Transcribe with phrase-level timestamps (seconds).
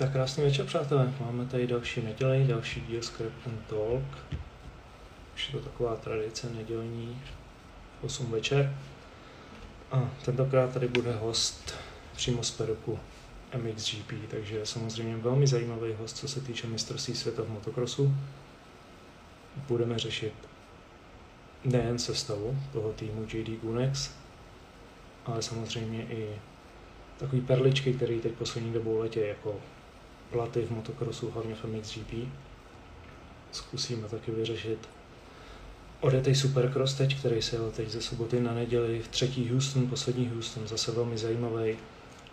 [0.00, 1.14] Tak krásný večer, přátelé.
[1.20, 4.38] Máme tady další neděli, další díl Script and Talk.
[5.34, 7.22] Už je to taková tradice nedělní
[8.02, 8.76] 8 večer.
[9.90, 11.74] A tentokrát tady bude host
[12.16, 12.98] přímo z Peruku
[13.56, 18.14] MXGP, takže samozřejmě velmi zajímavý host, co se týče mistrovství světa v motokrosu.
[19.68, 20.34] Budeme řešit
[21.64, 24.10] nejen sestavu toho týmu JD Gunex,
[25.26, 26.36] ale samozřejmě i
[27.18, 29.60] takový perličky, který teď poslední dobou letě jako
[30.30, 32.12] platy v motokrosu, hlavně v MXGP.
[33.52, 34.88] Zkusíme taky vyřešit
[36.00, 40.28] odjetej Supercross teď, který se jel teď ze soboty na neděli v třetí Houston, poslední
[40.28, 41.76] Houston, zase velmi zajímavý,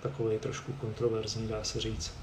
[0.02, 2.14] takový trošku kontroverzní, dá se říct.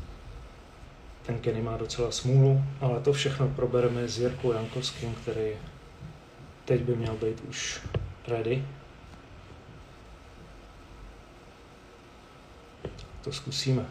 [1.27, 5.51] Ten Kenny má docela smůlu, ale to všechno probereme s Jirkou Jankovským, který
[6.65, 7.81] teď by měl být už
[8.29, 8.65] ready.
[13.25, 13.87] To zkusíme.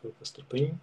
[0.00, 0.80] Chvilka strpení.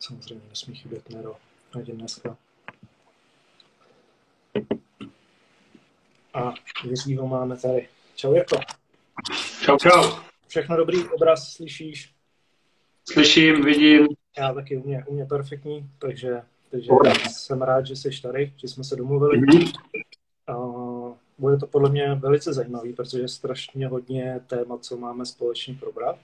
[0.00, 1.36] Samozřejmě nesmí chybět Nero
[1.74, 2.36] ani dneska.
[6.34, 7.88] A Jiřího máme tady.
[8.14, 8.56] Čau Jirko.
[9.60, 10.20] Čau, čau.
[10.46, 12.14] Všechno dobrý, obraz slyšíš?
[13.12, 14.06] Slyším, vidím.
[14.38, 16.90] Já taky u mě, u mě perfektní, takže, takže
[17.30, 19.38] jsem rád, že jsi tady, že jsme se domluvili.
[19.38, 19.64] Mhm.
[20.46, 20.54] A
[21.38, 26.18] bude to podle mě velice zajímavý, protože je strašně hodně témat, co máme společně probrat,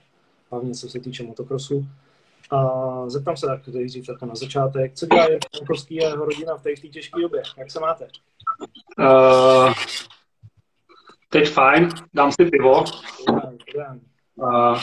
[0.51, 1.87] hlavně co se týče motokrosu.
[2.51, 6.63] A zeptám se tak nejdřív tak na začátek, co dělá Jankovský a jeho rodina v
[6.63, 7.43] té těžké době?
[7.57, 8.07] Jak se máte?
[8.99, 9.73] Uh,
[11.29, 12.83] teď fajn, dám si pivo.
[14.35, 14.79] Uh,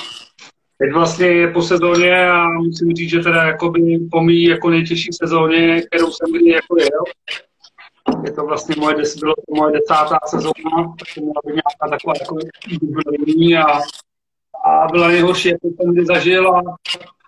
[0.82, 5.08] teď vlastně je po sezóně a musím říct, že teda jakoby po mý jako nejtěžší
[5.12, 7.04] sezóně, kterou jsem kdy jako jel,
[8.24, 11.96] je to vlastně moje, des, bylo to moje desátá sezóna, tak to měla být nějaká
[11.96, 12.36] taková jako
[12.68, 13.66] jubilejní a,
[14.64, 16.62] a byla nejhorší, jako jsem kdy zažil a,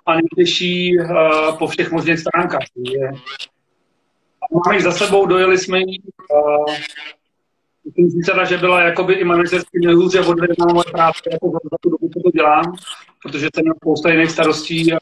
[0.06, 2.66] a nejtěžší uh, po všech možných stránkách.
[4.66, 5.98] Máme za sebou, dojeli jsme ji.
[6.32, 7.23] Uh, si
[8.26, 12.20] teda, že byla jakoby i manažersky nejhůře odvedená moje práce jako za, tu dobu, co
[12.20, 12.76] to dělám,
[13.22, 14.96] protože jsem měl spousta jiných starostí a,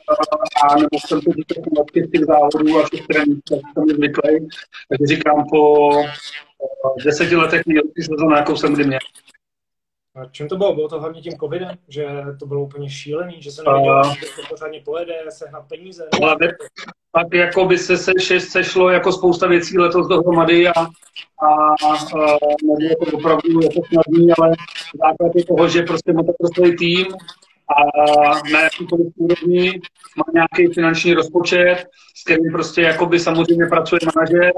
[0.65, 1.55] a nebo jsem to díky
[1.93, 4.49] těch těch závodů a všech tréninků, tak jsem zvyklý.
[4.89, 6.07] Takže říkám, po uh,
[7.05, 8.99] deseti letech nejlepší sezóna, jakou jsem kdy měl.
[10.15, 10.75] A čím to bylo?
[10.75, 11.71] Bylo to hlavně tím covidem?
[11.89, 12.07] Že
[12.39, 13.43] to bylo úplně šílený?
[13.43, 16.09] Že se nevědělo, A- že to pořádně pojede, sehnat peníze?
[16.23, 16.53] Ale ne-
[17.15, 20.87] tak jako by se se, sešlo jako spousta věcí letos dohromady a, a,
[21.47, 24.51] a nebylo to opravdu jako snadný, ale
[25.03, 27.07] základ je toho, že prostě motokrosový tým
[27.77, 27.83] a
[28.53, 29.81] na jakýkoliv úrovni
[30.17, 31.85] má nějaký finanční rozpočet,
[32.17, 34.53] s kterým prostě jakoby samozřejmě pracuje manažer.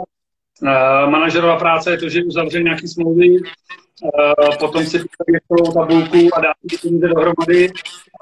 [0.64, 4.98] Uh, manažerová práce je to, že uzavře nějaký smlouvy, uh, potom si
[5.48, 7.72] celou tabulku a dá si peníze dohromady.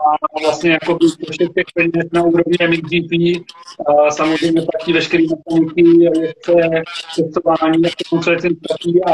[0.03, 1.07] A vlastně jako by
[1.55, 6.83] těch peněz na úrovni MXGP uh, samozřejmě platí veškerý mechaniky, vědce,
[7.15, 9.13] cestování, to celé tím platí a,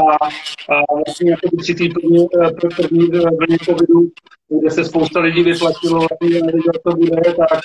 [0.75, 4.09] a vlastně jako při té první, eh, pr- první vlně covidu,
[4.61, 7.61] kde se spousta lidí vyplatilo, nevěděl, co bude, tak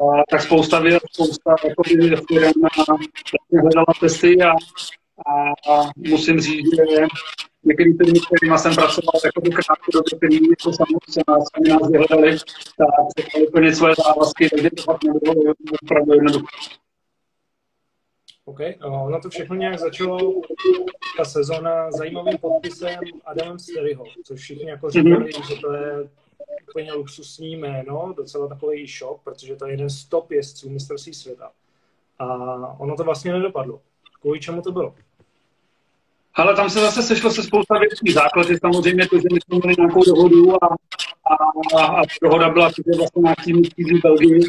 [0.00, 4.50] uh, a, tak spousta věc, spousta jako firm vlastně hledala cesty a,
[5.26, 7.06] a, a, musím říct, že
[7.64, 12.38] některý firmy, kterými jsem pracoval jako by krátkodobě, který jako samozřejmě nás, sami nás vyhledali,
[12.78, 16.46] tak se chtěli plnit svoje závazky, takže to fakt nebylo opravdu jednoduché.
[18.44, 20.40] OK, a ono to všechno nějak začalo,
[21.16, 26.08] ta sezóna, zajímavým podpisem Adamem Steryho, což všichni jako říkali, že to je
[26.70, 31.50] úplně luxusní jméno, docela takový šok, protože to je jeden z top jezdců mistrovství světa.
[32.18, 32.26] A
[32.80, 33.80] ono to vlastně nedopadlo.
[34.20, 34.94] Kvůli čemu to bylo?
[36.34, 38.12] Ale tam se zase sešlo se spousta věcí.
[38.12, 40.68] Základ je samozřejmě to, že my jsme měli nějakou dohodu a,
[41.78, 44.40] a, a dohoda byla, že vlastně náš tým v Belgii.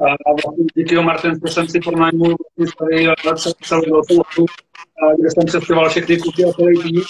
[0.00, 3.08] A, a vlastně díky o Martince jsem si pronajmul vlastně tady
[3.62, 4.44] celou velkou
[5.02, 7.02] a kde jsem přestěhoval všechny kuky a celý tým.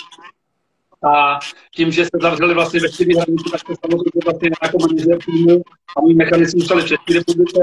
[1.04, 1.38] A
[1.74, 5.62] tím, že se zavřeli vlastně veškeré hranice, tak se samozřejmě vlastně jako manažer týmu
[5.96, 7.60] a můj mechanici museli v České republice.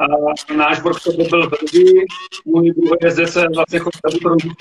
[0.00, 0.04] A
[0.54, 2.06] náš workshop byl v Belgii,
[2.44, 4.00] můj druhý jezdec se vlastně chodil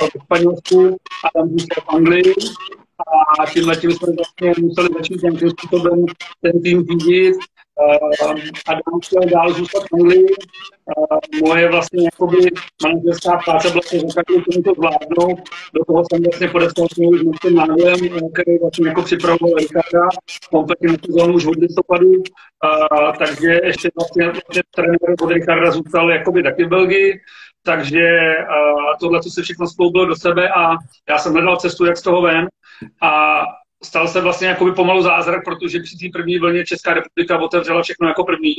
[0.02, 2.34] v Španělsku a tam v Anglii.
[3.40, 6.06] A tím jsme vlastně museli začít nějakým způsobem
[6.42, 7.36] ten tým řídit.
[8.68, 10.28] A dám chtěl dál zůstat v Anglii.
[11.46, 12.38] Moje vlastně jakoby
[12.84, 15.40] manažerská práce byla se zakatil tomu to zvládnout.
[15.74, 18.00] Do toho jsem vlastně podepsal smlouvu s Martin Náglem,
[18.34, 20.08] který vlastně jako připravoval Ricarda
[20.52, 22.12] kompletně na sezónu už od listopadu.
[23.18, 27.20] takže ještě vlastně, vlastně trenér od Ricarda zůstal jakoby taky v Belgii.
[27.64, 28.08] Takže
[29.00, 30.76] tohle to se všechno skloubilo do sebe a
[31.10, 32.48] já jsem hledal cestu, jak z toho ven.
[33.02, 33.42] A
[33.84, 38.08] stal se vlastně jakoby pomalu zázrak, protože při té první vlně Česká republika otevřela všechno
[38.08, 38.54] jako první.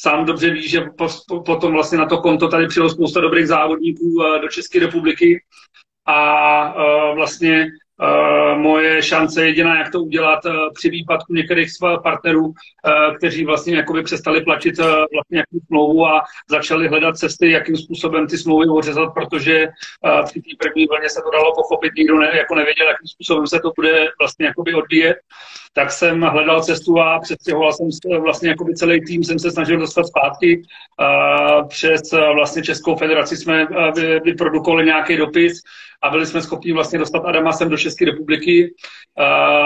[0.00, 1.08] Sám dobře ví, že po,
[1.46, 5.44] potom vlastně na to konto tady přijelo spousta dobrých závodníků do České republiky
[6.06, 7.91] a vlastně Uh,
[8.56, 11.68] moje šance jediná, jak to udělat uh, při výpadku některých
[12.02, 12.54] partnerů, uh,
[13.16, 18.38] kteří vlastně jakoby přestali platit vlastně nějakou smlouvu a začali hledat cesty, jakým způsobem ty
[18.38, 19.68] smlouvy ořezat, protože
[20.24, 23.60] při té první vlně se to dalo pochopit, nikdo ne, jako nevěděl, jakým způsobem se
[23.60, 25.16] to bude vlastně jakoby odvíjet
[25.72, 27.88] tak jsem hledal cestu a přestěhoval jsem
[28.20, 30.62] vlastně jakoby celý tým, jsem se snažil dostat zpátky.
[31.68, 32.00] Přes
[32.34, 33.66] vlastně Českou federaci jsme
[34.24, 35.60] vyprodukovali nějaký dopis
[36.02, 38.74] a byli jsme schopni vlastně dostat Adama sem do České republiky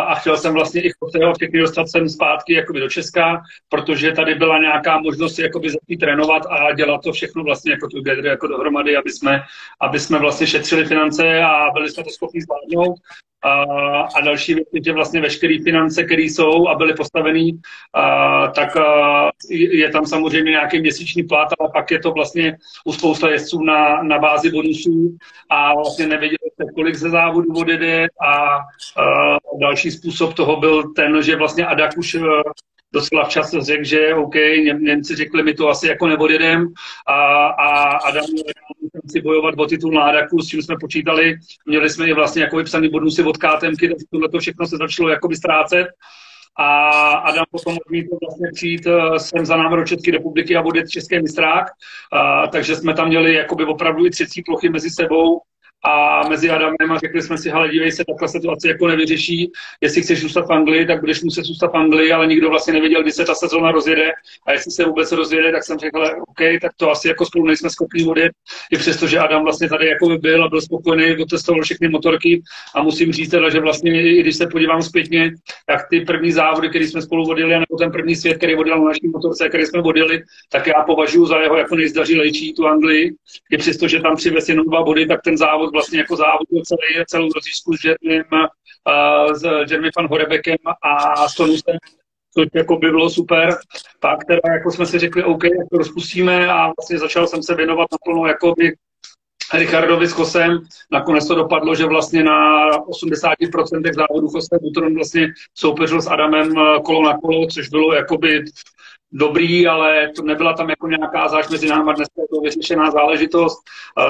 [0.07, 0.91] a chtěl jsem vlastně i
[1.25, 5.99] ho všechny dostat sem zpátky jakoby do Česka, protože tady byla nějaká možnost jakoby začít
[5.99, 9.43] trénovat a dělat to všechno vlastně jako together, jako dohromady, aby jsme,
[9.81, 12.99] aby jsme vlastně šetřili finance a byli jsme to schopni zvládnout.
[13.43, 13.63] A,
[14.01, 17.51] a další věc je, že vlastně veškeré finance, které jsou a byly postavené,
[18.55, 23.31] tak a, je tam samozřejmě nějaký měsíční plat, ale pak je to vlastně u spousta
[23.31, 25.17] jezdců na, na bázi bonusů
[25.51, 28.57] a vlastně nevěděli se, kolik ze závodu odjede a,
[29.03, 32.17] a další způsob toho byl ten, že vlastně Adak už
[32.97, 36.73] docela včas řekl, že OK, Ně, Němci řekli, my to asi jako neodjedem
[37.07, 38.25] a, a Adam
[39.11, 41.35] si bojovat o titul nádaku, s čím jsme počítali.
[41.67, 45.09] Měli jsme i vlastně jako vypsaný bonusy od KTMky, takže tohle to všechno se začalo
[45.09, 45.87] jakoby ztrácet.
[46.59, 50.89] A Adam potom odmítl vlastně přijít eh, sem za námi do České republiky a odjet
[50.89, 51.67] český mistrák.
[52.13, 55.41] A, takže jsme tam měli jakoby opravdu i třecí plochy mezi sebou
[55.85, 59.51] a mezi Adamem a řekli jsme si, hele, dívej se, takhle situace jako nevyřeší,
[59.81, 63.03] jestli chceš zůstat v Anglii, tak budeš muset zůstat v Anglii, ale nikdo vlastně nevěděl,
[63.03, 64.13] kdy se ta sezóna rozjede.
[64.47, 67.71] A jestli se vůbec rozjede, tak jsem řekl, OK, tak to asi jako spolu nejsme
[67.71, 68.33] schopni odjet,
[68.73, 72.43] i přesto, že Adam vlastně tady jako by byl a byl spokojený, otestoval všechny motorky.
[72.75, 75.33] A musím říct teda, že vlastně, i když se podívám zpětně,
[75.67, 78.85] tak ty první závody, které jsme spolu vodili, nebo ten první svět, který vodil na
[78.85, 83.15] naší motorce, který jsme vodili, tak já považuji za jeho jako nejzdařilejší tu Anglii.
[83.51, 87.05] I přesto, že tam přivez jenom dva body, tak ten závod vlastně jako závodil celý,
[87.07, 91.77] celou rozjížďku s Jeremym, uh, s Jeremy Van Horebekem a s Tonusem,
[92.35, 93.57] což jako by bylo super.
[94.01, 97.55] Pak teda jako jsme si řekli, OK, jak to rozpustíme a vlastně začal jsem se
[97.55, 98.73] věnovat naplno jako by
[99.55, 100.61] Richardovi s Kosem.
[100.93, 106.55] Nakonec to dopadlo, že vlastně na 80% závodů Kosem Butron vlastně soupeřil s Adamem
[106.85, 108.45] kolo na kolo, což bylo jakoby
[109.17, 113.59] dobrý, ale to nebyla tam jako nějaká záž mezi náma, dnes je to vyřešená záležitost.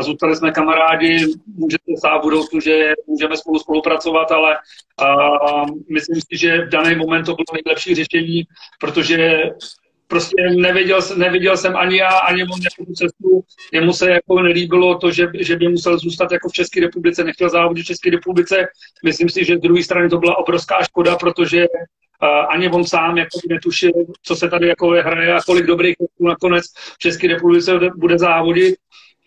[0.00, 4.56] Zůstali jsme kamarádi, můžete se v budoucnu, že můžeme spolu spolupracovat, ale
[5.02, 8.42] uh, myslím si, že v daný moment to bylo nejlepší řešení,
[8.80, 9.42] protože
[10.08, 13.42] prostě neviděl, neviděl jsem ani já, ani on nějakou cestu.
[13.72, 17.48] Jemu se jako nelíbilo to, že, že by musel zůstat jako v České republice, nechtěl
[17.50, 18.66] závodit v České republice.
[19.04, 21.66] Myslím si, že z druhé strany to byla obrovská škoda, protože
[22.48, 23.92] ani on sám jako netušil,
[24.22, 28.74] co se tady jako hraje a kolik dobrých nakonec v České republice bude závodit.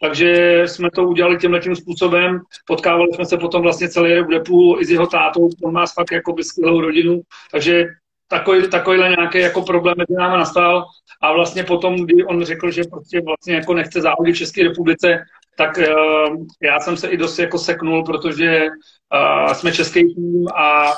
[0.02, 2.40] Takže jsme to udělali tímhle tím způsobem.
[2.68, 5.50] Potkávali jsme se potom vlastně celý rok Depu i s jeho tátou.
[5.64, 7.22] On má fakt jako skvělou rodinu.
[7.52, 7.86] Takže
[8.28, 10.86] takový, takovýhle nějaký jako problém mezi náma nastal.
[11.22, 15.26] A vlastně potom, kdy on řekl, že prostě vlastně jako nechce závodit v České republice,
[15.58, 20.92] tak uh, já jsem se i dost jako seknul, protože uh, jsme český tým a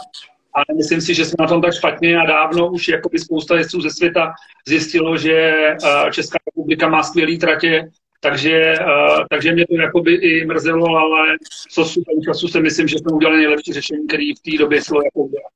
[0.55, 3.81] a myslím si, že jsme na tom tak špatně a dávno už jakoby spousta jezdců
[3.81, 4.33] ze světa
[4.67, 7.91] zjistilo, že eh, Česká republika má skvělý tratě,
[8.23, 11.37] takže, uh, takže mě to jakoby i mrzelo, ale
[11.71, 15.01] co super času si myslím, že jsme udělali nejlepší řešení, který v té době šlo
[15.03, 15.51] jako udělat.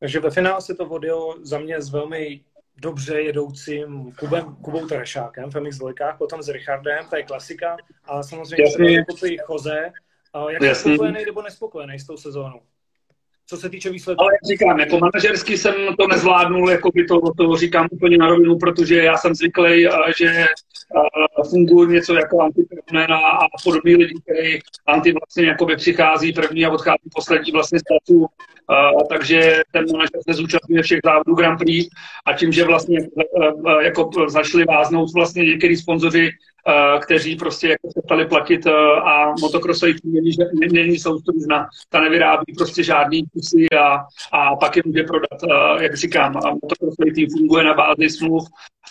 [0.00, 2.40] Takže ve finále se to vodilo za mě s velmi
[2.76, 8.64] dobře jedoucím Kubem, Kubou Terešákem v MX2, potom s Richardem, to je klasika, a samozřejmě
[8.64, 9.04] Jasně.
[9.16, 9.92] se Jose.
[10.48, 12.60] Jak jsi spokojený nebo nespokojený s tou sezónou?
[13.50, 14.22] Co se týče výsledků.
[14.22, 18.58] Ale říkám, jako manažersky jsem to nezvládnul, jako by to, to říkám úplně na rovinu,
[18.58, 19.86] protože já jsem zvyklý,
[20.18, 20.46] že
[21.50, 26.70] funguje něco jako antiprogmen a, podobný lidi, který anti vlastně jako by přichází první a
[26.70, 28.26] odchází poslední vlastně z placu.
[29.08, 31.88] takže ten manažer se zúčastňuje všech závodů Grand Prix
[32.26, 32.98] a tím, že vlastně
[33.80, 36.30] jako začali váznout vlastně některý sponzoři
[37.02, 38.66] kteří prostě jako se stali platit
[39.04, 40.30] a motocrossoví není,
[40.72, 45.40] není soustředěna, ta nevyrábí prostě žádný kusy a, a pak je může prodat,
[45.80, 48.44] jak říkám, motocrossový tým funguje na bázi smluv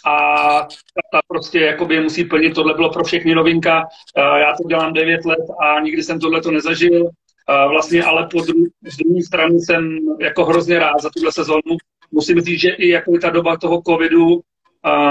[0.06, 0.16] a
[0.62, 5.26] ta, ta prostě jakoby musí plnit, tohle bylo pro všechny novinka, já to dělám 9
[5.26, 7.10] let a nikdy jsem tohle to nezažil,
[7.70, 11.78] vlastně ale po dru- z druhé strany jsem jako hrozně rád za tuhle sezónu.
[12.12, 14.42] Musím říct, že i jako ta doba toho covidu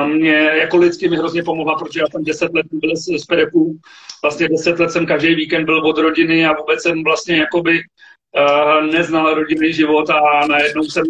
[0.07, 3.79] mě jako lidsky mi hrozně pomohla, protože já jsem 10 let byl z, z Pereku.
[4.23, 8.93] Vlastně 10 let jsem každý víkend byl od rodiny a vůbec jsem vlastně jakoby uh,
[8.93, 11.05] neznal rodinný život a najednou jsem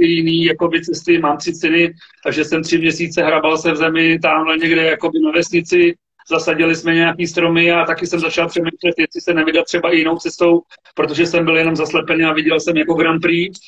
[0.00, 4.58] jiný jakoby cesty, mám tři syny, takže jsem tři měsíce hrabal se v zemi tamhle
[4.58, 5.94] někde jakoby na vesnici,
[6.30, 10.60] zasadili jsme nějaký stromy a taky jsem začal přemýšlet, jestli se nevydat třeba jinou cestou,
[10.94, 13.58] protože jsem byl jenom zaslepený a viděl jsem jako Grand Prix.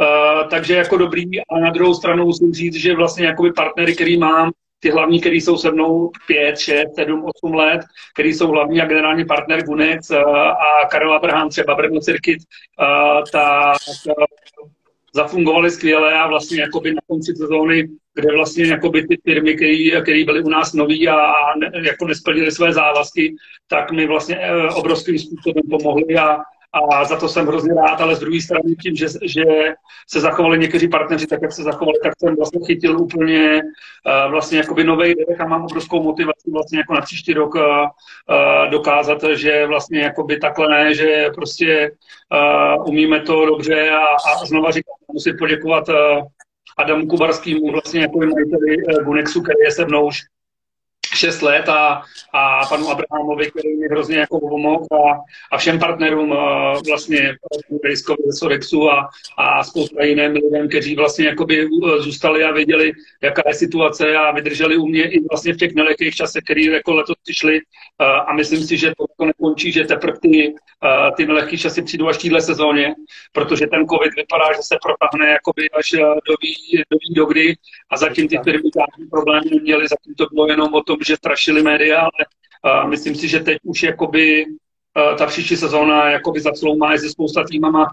[0.00, 4.18] Uh, takže jako dobrý, a na druhou stranu musím říct, že vlastně jakoby partnery, který
[4.18, 4.50] mám,
[4.80, 7.80] ty hlavní, který jsou se mnou 5, 6, 7, 8 let,
[8.14, 12.38] který jsou hlavní a generální partner Gunex uh, a Karel Abraham, třeba Brno Circuit,
[12.80, 13.76] uh, tak
[15.14, 20.42] zafungovaly skvěle a vlastně jakoby na konci sezóny, kde vlastně jakoby ty firmy, které byly
[20.42, 23.34] u nás noví a, a ne, jako nesplnily své závazky,
[23.68, 24.40] tak mi vlastně
[24.74, 26.38] obrovským způsobem pomohli a,
[26.76, 29.44] a za to jsem hrozně rád, ale z druhé strany tím, že, že
[30.08, 34.58] se zachovali někteří partneři tak, jak se zachovali, tak jsem vlastně chytil úplně uh, vlastně
[34.58, 37.62] jakoby nový dech a mám obrovskou motivaci vlastně jako na příští rok uh,
[38.70, 41.90] dokázat, že vlastně jakoby takhle ne, že prostě
[42.32, 45.96] uh, umíme to dobře a, a znova říkám, musím poděkovat uh,
[46.78, 50.20] Adamu Kubarskému, vlastně jako majiteli Gunexu, který je se mnou už
[51.14, 55.20] 6 let a, a panu Abrahamovi, který mi hrozně jako pomohl a,
[55.52, 57.36] a všem partnerům a vlastně
[57.84, 59.08] Rejskovi ze Sodexu a,
[59.38, 64.76] a spousta jiným lidem, kteří vlastně jakoby zůstali a věděli, jaká je situace a vydrželi
[64.76, 67.60] u mě i vlastně v těch nelehkých časech, které jako letos přišli.
[68.26, 70.54] A myslím si, že to, to nekončí, že teprve ty,
[71.16, 72.94] ty nelehké časy přijdou až téhle sezóně,
[73.32, 75.90] protože ten covid vypadá, že se protáhne jakoby až
[76.28, 77.54] do ví, do ví dokdy.
[77.90, 81.62] A zatím ty firmy žádný problémy neměly, zatím to bylo jenom o tom, že strašili
[81.62, 82.22] média, ale
[82.82, 84.46] uh, myslím si, že teď už jakoby
[85.18, 87.86] ta příští sezóna jakoby zacloumá i se spousta týmama.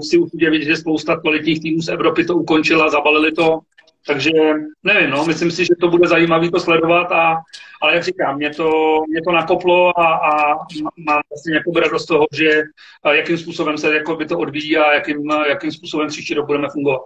[0.00, 3.58] Si určitě vidět, že spousta kvalitních týmů z Evropy to ukončila, zabalili to.
[4.06, 4.30] Takže
[4.84, 7.36] nevím, no, myslím si, že to bude zajímavé to sledovat, a,
[7.82, 8.70] ale jak říkám, mě to,
[9.08, 10.54] mě to nakoplo a, a
[11.06, 12.62] mám vlastně jako radost toho, že
[13.12, 17.00] jakým způsobem se jako by to odvíjí a jakým, jakým způsobem příští rok budeme fungovat.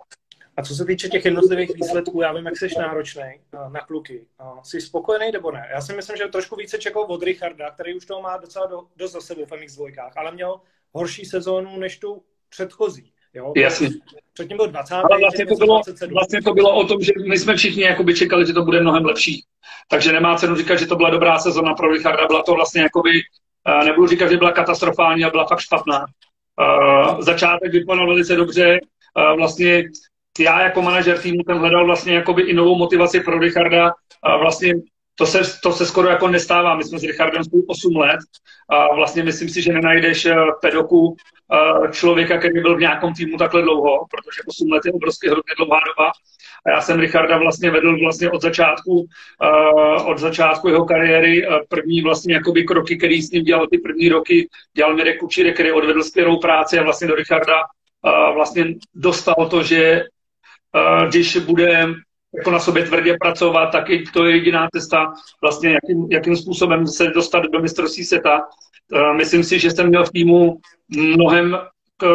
[0.57, 3.41] A co se týče těch jednotlivých výsledků, já vím, jak jsi náročný
[3.73, 4.27] na kluky.
[4.63, 5.69] Jsi spokojený nebo ne?
[5.73, 8.81] Já si myslím, že trošku více čekal od Richarda, který už toho má docela do,
[8.97, 10.61] dost za sebou v MX2, ale měl
[10.93, 13.13] horší sezónu než tu předchozí.
[13.35, 13.53] Jo?
[13.57, 13.89] Jasně.
[14.33, 14.95] Předtím byl 20.
[14.95, 15.81] Ale vlastně to, bylo,
[16.13, 19.05] vlastně to bylo o tom, že my jsme všichni jakoby čekali, že to bude mnohem
[19.05, 19.45] lepší.
[19.89, 22.27] Takže nemá cenu říkat, že to byla dobrá sezona pro Richarda.
[22.27, 23.11] Byla to vlastně jakoby,
[23.85, 26.07] nebudu říkat, že byla katastrofální, ale byla fakt špatná.
[27.21, 28.81] začátek vypadal velice dobře.
[29.37, 29.85] vlastně
[30.39, 33.93] já jako manažer týmu jsem hledal vlastně jakoby i novou motivaci pro Richarda.
[34.23, 34.75] A vlastně
[35.15, 36.77] to se, to se skoro jako nestává.
[36.77, 38.21] My jsme s Richardem spolu 8 let
[38.69, 43.37] a vlastně myslím si, že nenajdeš eh, pedoku eh, člověka, který byl v nějakém týmu
[43.37, 46.13] takhle dlouho, protože 8 let je obrovský hrozně dlouhá doba.
[46.67, 51.47] A já jsem Richarda vlastně vedl vlastně od začátku, uh, od začátku jeho kariéry.
[51.69, 55.73] První vlastně jakoby kroky, který s ním dělal ty první roky, dělal Mirek Kučíre, který
[55.73, 57.55] odvedl skvělou práci a vlastně do Richarda
[58.35, 60.05] vlastně dostal to, že
[61.09, 61.87] když bude
[62.37, 65.13] jako na sobě tvrdě pracovat, tak i to je jediná cesta,
[65.43, 68.41] vlastně jakým, jakým způsobem se dostat do mistrovství světa.
[69.17, 70.59] Myslím si, že jsem měl v týmu
[70.97, 71.59] mnohem,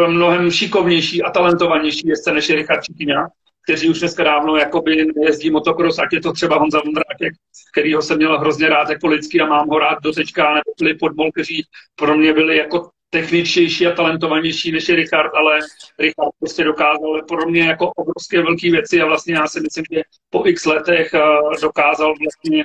[0.07, 3.27] mnohem šikovnější a talentovanější jezdce než je Richard Čikyňa,
[3.63, 7.33] kteří už dneska dávno jakoby jezdí motocross, ať je to třeba Honza Vondráček,
[7.73, 10.99] kterýho jsem měl hrozně rád jako lidský a mám ho rád do teďka, nebo Filip
[10.99, 11.63] Podmol, kteří
[11.95, 15.59] pro mě byli jako techničtější a talentovanější než je Richard, ale
[15.99, 20.01] Richard prostě dokázal pro mě jako obrovské velké věci a vlastně já si myslím, že
[20.29, 21.19] po x letech eh,
[21.61, 22.63] dokázal vlastně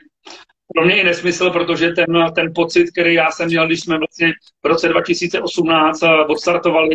[0.75, 4.33] pro mě i nesmysl, protože ten, ten pocit, který já jsem měl, když jsme vlastně
[4.63, 6.89] v roce 2018 eh, odstartovali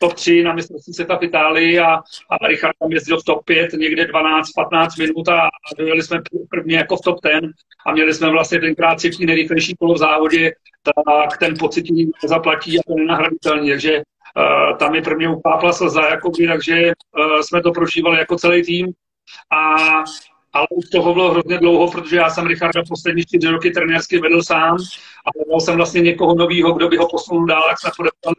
[0.00, 1.94] top 3 na mistrovství světa v Itálii a,
[2.30, 6.96] a Richard tam jezdil v top 5 někde 12-15 minut a, dojeli jsme prvně jako
[6.96, 7.40] v top 10
[7.86, 11.84] a měli jsme vlastně tenkrát třetí nejrychlejší kolo v závodě, tak ten pocit
[12.24, 13.68] zaplatí a to nenahraditelný.
[13.70, 18.62] Takže uh, tam je prvně upápla slza, jakoby, takže uh, jsme to prožívali jako celý
[18.62, 18.86] tým.
[19.52, 19.76] A
[20.52, 24.42] ale už toho bylo hrozně dlouho, protože já jsem Richarda poslední čtyři roky trenérsky vedl
[24.42, 24.76] sám
[25.26, 28.34] a hledal jsem vlastně někoho nového, kdo by ho posunul dál, jak jsme podepsali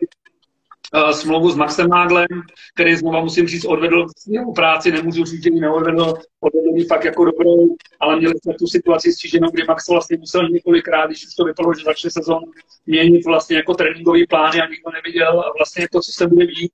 [1.11, 2.27] smlouvu s Maxem Máglem,
[2.75, 7.05] který znova musím říct odvedl jeho práci, nemůžu říct, že ji neodvedl, odvedl ji fakt
[7.05, 11.35] jako dobrou, ale měli jsme tu situaci stříženou, kdy Max vlastně musel několikrát, když už
[11.35, 12.41] to vypadalo, že začne sezon,
[12.85, 16.71] měnit vlastně jako tréninkový plány a nikdo neviděl vlastně to, co se bude dít.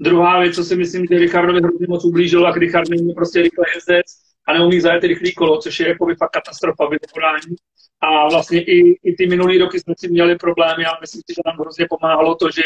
[0.00, 3.66] Druhá věc, co si myslím, že Richardovi hrozně moc ublížilo, a Richard není prostě rychle
[3.74, 4.06] jezdec
[4.46, 7.56] a neumí zajet rychlý kolo, což je jako by fakt katastrofa v podání.
[8.00, 11.42] A vlastně i, i ty minulý roky jsme si měli problémy, ale myslím si, že
[11.46, 12.62] nám hrozně pomáhalo to, že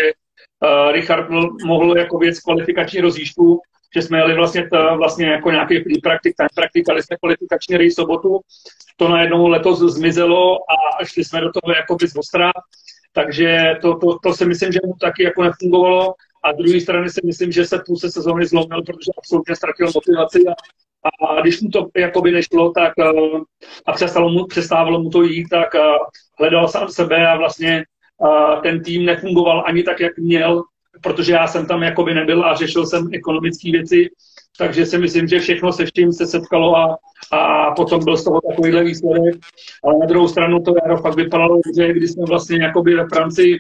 [0.63, 1.29] uh, Richard
[1.65, 3.61] mohl jako věc kvalifikační rozjížďku,
[3.95, 8.41] že jsme jeli vlastně, to, vlastně jako nějaký praktik, time praktikali jsme kvalifikační race sobotu,
[8.97, 12.51] to najednou letos zmizelo a šli jsme do toho jako z ostra,
[13.13, 16.15] takže to, to, to si myslím, že mu taky jako nefungovalo.
[16.45, 20.45] A z druhé strany si myslím, že se půlce sezóny zlomil, protože absolutně ztratil motivaci.
[20.49, 23.43] A, a když mu to jakoby nešlo, tak uh,
[23.87, 25.81] a přestalo mu, přestávalo mu to jít, tak uh,
[26.39, 27.85] hledal sám sebe a vlastně
[28.63, 30.63] ten tým nefungoval ani tak, jak měl,
[31.03, 34.09] protože já jsem tam jakoby nebyl a řešil jsem ekonomické věci,
[34.59, 36.97] takže si myslím, že všechno se vším se setkalo a,
[37.33, 39.35] a potom byl z toho takovýhle výsledek.
[39.85, 43.59] Ale na druhou stranu to jaro fakt vypadalo že když jsme vlastně jakoby ve Francii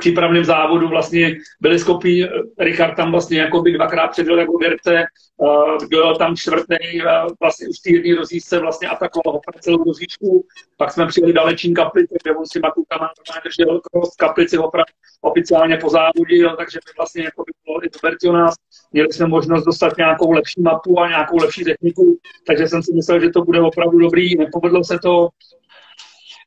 [0.00, 2.28] přípravném závodu vlastně byli schopni,
[2.58, 5.04] Richard tam vlastně jako by dvakrát předjel jako Gerce,
[5.36, 10.92] uh, byl tam čtvrtý, uh, vlastně už té rozjízdce vlastně atakoval ho celou rozjížďku, pak
[10.92, 13.08] jsme přijeli dalečín kaplice, kde on si Makukama
[13.44, 14.84] držel cross kaplici opra,
[15.20, 17.88] oficiálně po závodě, takže by vlastně jako by bylo i
[18.22, 18.54] to nás,
[18.92, 23.20] měli jsme možnost dostat nějakou lepší mapu a nějakou lepší techniku, takže jsem si myslel,
[23.20, 25.28] že to bude opravdu dobrý, nepovedlo se to,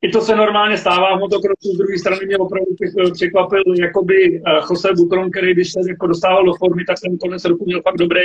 [0.03, 2.71] i to se normálně stává v motokrosu, z druhé strany mě opravdu
[3.13, 7.45] překvapil jakoby eh, Jose Butron, který když se jako dostával do formy, tak ten konec
[7.45, 8.21] roku měl fakt dobrý,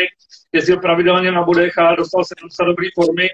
[0.52, 3.28] jezdil pravidelně na bodech a dostal se do dobré formy.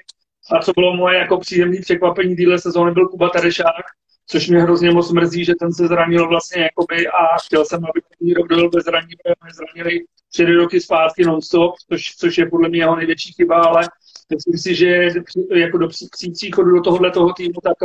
[0.51, 3.85] A co bylo moje jako příjemné překvapení díle sezóny byl Kuba Terešák,
[4.27, 8.01] což mě hrozně moc mrzí, že ten se zranil vlastně jakoby a chtěl jsem, aby
[8.09, 12.69] první rok byl bez zranění, protože zranili tři roky zpátky non-stop, což, což je podle
[12.69, 13.89] mě jeho největší chyba, ale
[14.35, 15.09] myslím si, že
[15.55, 15.89] jako do
[16.33, 17.77] příchodu do tohohle toho týmu, tak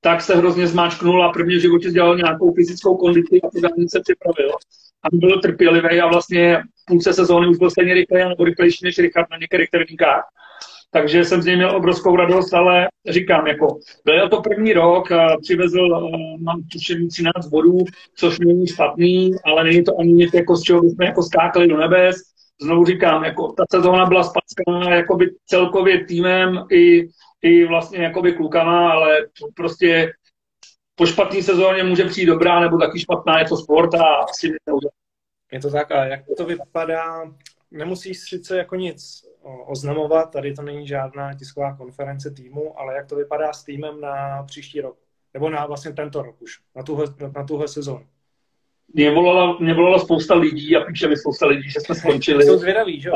[0.00, 4.00] tak se hrozně zmáčknul a první v životě dělal nějakou fyzickou kondici a pořádně se
[4.00, 4.50] připravil.
[5.02, 9.30] A byl trpělivý a vlastně půlce sezóny už byl stejně rychlej nebo rychlejší než Richard
[9.30, 10.24] na některých tréninkách.
[10.92, 15.08] Takže jsem z něj měl obrovskou radost, ale říkám, jako byl to první rok,
[15.42, 17.78] přivezl, mám tušení 13 bodů,
[18.16, 21.76] což není špatný, ale není to ani nic, jako z čeho bychom jako skákali do
[21.76, 22.16] nebes.
[22.62, 27.08] Znovu říkám, jako ta sezóna byla spackaná jakoby celkově týmem i
[27.42, 30.12] i vlastně jakoby klukama, ale prostě
[30.94, 34.92] po špatné sezóně může přijít dobrá nebo taky špatná, je to sport a asi neudělá.
[35.52, 37.32] Je to tak, a jak to vypadá,
[37.70, 39.24] nemusíš sice jako nic
[39.66, 44.42] oznamovat, tady to není žádná tisková konference týmu, ale jak to vypadá s týmem na
[44.42, 44.98] příští rok?
[45.34, 48.06] Nebo na vlastně tento rok už, na tuhle, na tuhle sezónu?
[48.94, 52.44] Mě volala, mě volala spousta lidí a píše mi spousta lidí, že jsme skončili.
[52.46, 53.14] Jsou zvědaví, že jo?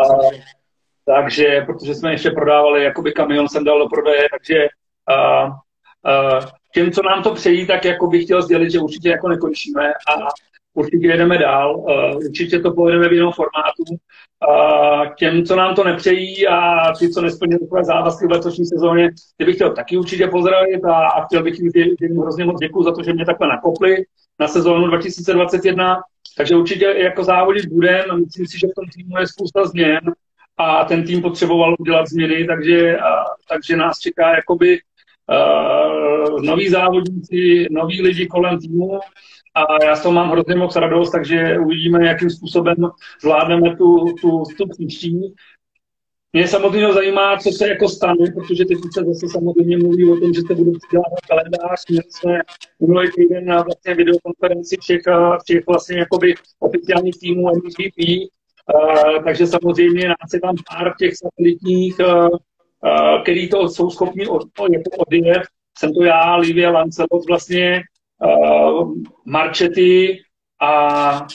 [1.04, 4.68] Takže, protože jsme ještě prodávali, jakoby kamion jsem dal do prodeje, takže
[5.10, 9.28] uh, uh, těm, co nám to přejí, tak jako bych chtěl sdělit, že určitě jako
[9.28, 10.28] nekončíme a
[10.74, 13.84] určitě jedeme dál, uh, určitě to povedeme v jiném formátu.
[14.48, 19.10] Uh, těm, co nám to nepřejí a ti, co nesplnili takové závazky v letošní sezóně,
[19.36, 22.82] ty bych chtěl taky určitě pozdravit a, a chtěl bych jim, jim hrozně moc děkuji
[22.82, 24.04] za to, že mě takhle nakopli
[24.40, 26.00] na sezónu 2021.
[26.36, 28.16] Takže určitě jako závodit budeme.
[28.16, 30.00] Myslím si, že v tom týmu je spousta změn
[30.56, 34.78] a ten tým potřeboval udělat změny, takže, a, takže nás čeká jakoby
[35.30, 39.00] uh, noví závodníci, noví lidi kolem týmu
[39.54, 42.76] a já s toho mám hrozně moc radost, takže uvidíme, jakým způsobem
[43.20, 45.34] zvládneme tu, tu, tu příští.
[46.32, 50.34] Mě samozřejmě zajímá, co se jako stane, protože teď se zase samozřejmě mluví o tom,
[50.34, 51.88] že se budou přidávat kalendář.
[51.88, 52.38] Měli jsme
[52.80, 55.00] minulý týden na vlastně videokonferenci všech,
[55.44, 57.88] všech vlastně jakoby oficiálních týmů MVP
[59.24, 64.42] takže samozřejmě nás je tam pár těch satelitních, uh, uh, který to jsou schopni od,
[64.72, 65.42] jako odjet.
[65.78, 67.82] Jsem to já, Livia Lancelot, vlastně
[69.24, 70.18] Marčety
[70.60, 71.26] a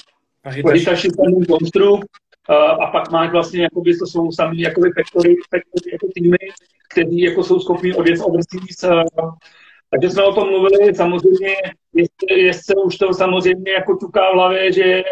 [0.46, 1.10] Hitachi
[1.50, 2.06] Construct.
[2.50, 6.38] Uh, a pak máš vlastně, jakoby, to jsou sami jakoby factory, factory jako týmy,
[6.90, 9.06] kteří jako jsou schopni odjet overseas.
[9.92, 11.56] Takže jsme o tom mluvili, samozřejmě,
[11.94, 15.04] jestli, jestli už to samozřejmě jako ťuká v hlavě, že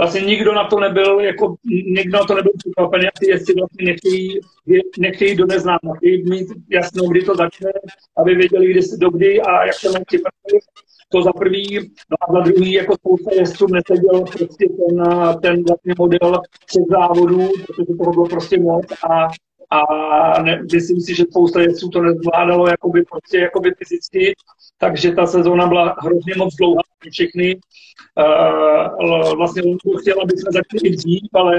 [0.00, 1.54] vlastně nikdo na to nebyl, jako
[1.86, 4.40] nikdo na to nebyl překvapený a ty jezdci vlastně nechtějí,
[4.98, 7.70] nechtějí do neznáma, chtějí mít jasno, kdy to začne,
[8.16, 10.64] aby věděli, kdy se dokdy a jak se mají připravit.
[11.12, 11.78] To za prvý,
[12.10, 15.04] no a za druhý, jako spousta jezdců neseděl prostě ten,
[15.42, 19.28] ten vlastně model před závodů, protože toho bylo prostě moc a
[19.72, 24.34] a ne, myslím si, že spousta jezdců to nezvládalo jakoby, prostě, jakoby fyzicky,
[24.78, 27.60] takže ta sezóna byla hrozně moc dlouhá všechny.
[28.18, 31.56] Uh, vlastně London chtěl, aby jsme začali dřív, ale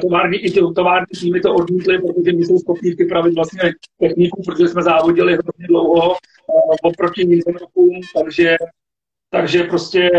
[0.00, 4.68] tovární, i ty tovární týmy to odmítly, protože my jsou schopni připravit vlastně techniku, protože
[4.68, 6.16] jsme závodili hrozně dlouho uh,
[6.82, 8.56] oproti jiným rokům, takže,
[9.30, 10.10] takže prostě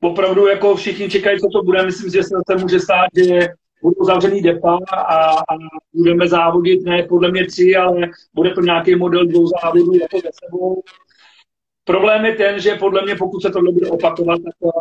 [0.00, 1.86] opravdu jako všichni čekají, co to bude.
[1.86, 3.48] Myslím, že se, se může stát, že
[3.82, 5.54] budou zavřený depa a, a
[5.94, 8.00] budeme závodit ne podle mě tři, ale
[8.34, 10.82] bude to nějaký model dvou závodů jako za sebou.
[11.84, 14.72] Problém je ten, že podle mě, pokud se tohle bude opakovat, tak uh,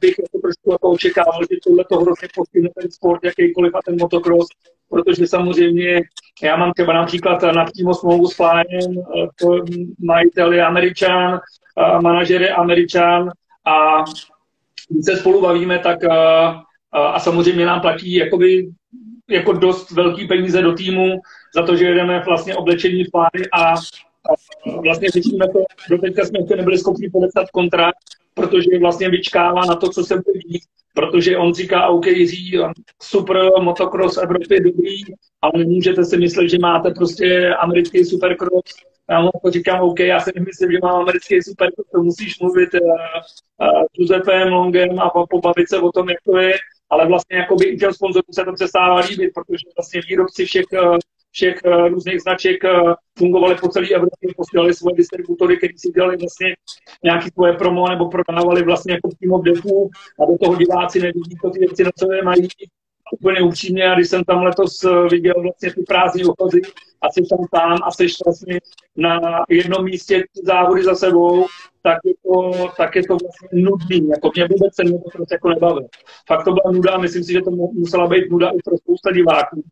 [0.00, 3.96] bych jako trošku jako očekával, že tohle to hrozně postihne ten sport, jakýkoliv a ten
[4.00, 4.48] motocross,
[4.90, 6.02] protože samozřejmě
[6.42, 8.96] já mám třeba například napřímo smlouvu s Flyem,
[9.44, 9.58] uh,
[10.04, 13.30] majitel je američan, uh, manažer je američan
[13.64, 14.04] a
[14.88, 16.12] když se spolu bavíme, tak uh,
[16.92, 18.70] a samozřejmě nám platí jakoby,
[19.30, 21.20] jako dost velký peníze do týmu
[21.54, 23.74] za to, že jedeme vlastně oblečení a, a
[24.82, 25.58] vlastně řešíme to,
[25.90, 27.96] do teďka jsme ještě nebyli schopni podepsat kontrakt,
[28.34, 30.62] protože vlastně vyčkává na to, co se bude dít,
[30.94, 32.58] protože on říká, OK, Jiří,
[33.02, 35.02] super, motocross Evropy je dobrý,
[35.42, 38.62] ale nemůžete si myslet, že máte prostě americký supercross,
[39.10, 42.80] já mu říkám, OK, já si nemyslím, že mám americký super, to musíš mluvit uh,
[42.80, 46.52] uh, Giuseppem Longem a pobavit se o tom, jak to je.
[46.90, 50.98] Ale vlastně jakoby i těm sponzorům se to přestává líbit, protože vlastně výrobci všech, eh,
[51.32, 52.70] všech eh, různých značek eh,
[53.18, 56.56] fungovali po celé Evropě, posílali svoje distributory, kteří si dělali vlastně
[57.04, 59.90] nějaké svoje promo nebo prodávali vlastně jako přímo v deku
[60.20, 62.48] a do toho diváci nevidí to ty věci, na co je mají
[63.12, 66.60] úplně upřímně, a když jsem tam letos viděl vlastně ty prázdné obchody
[67.02, 68.60] a jsi tam tam a jsi vlastně
[68.96, 71.46] na jednom místě závody za sebou,
[71.82, 74.08] tak je to, tak je to vlastně nudný.
[74.08, 75.88] Jako mě vůbec se mě to prostě jako nebavilo.
[76.26, 79.62] Fakt to byla nuda myslím si, že to musela být nuda i pro spousta diváků.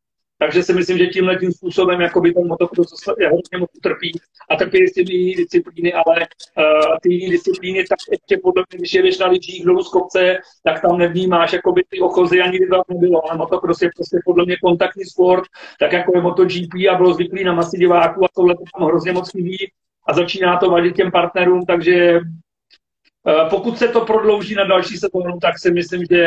[0.41, 4.13] Takže si myslím, že tímhle tím způsobem jakoby ten motocross je hodně moc trpí
[4.51, 8.79] a trpí s těmi jiný disciplíny, ale uh, ty jiné disciplíny, tak ještě podle mě,
[8.79, 12.83] když jedeš na lyžích dolů z kopce, tak tam nevnímáš jakoby ty ochozy ani tam
[12.89, 15.45] nebylo, ale motocross je prostě podle mě kontaktní sport,
[15.81, 19.31] tak jako je MotoGP a bylo zvyklý na masy diváků a tohle tam hrozně moc
[19.31, 19.71] chybí
[20.09, 25.39] a začíná to vadit těm partnerům, takže uh, pokud se to prodlouží na další sezónu,
[25.41, 26.27] tak si myslím, že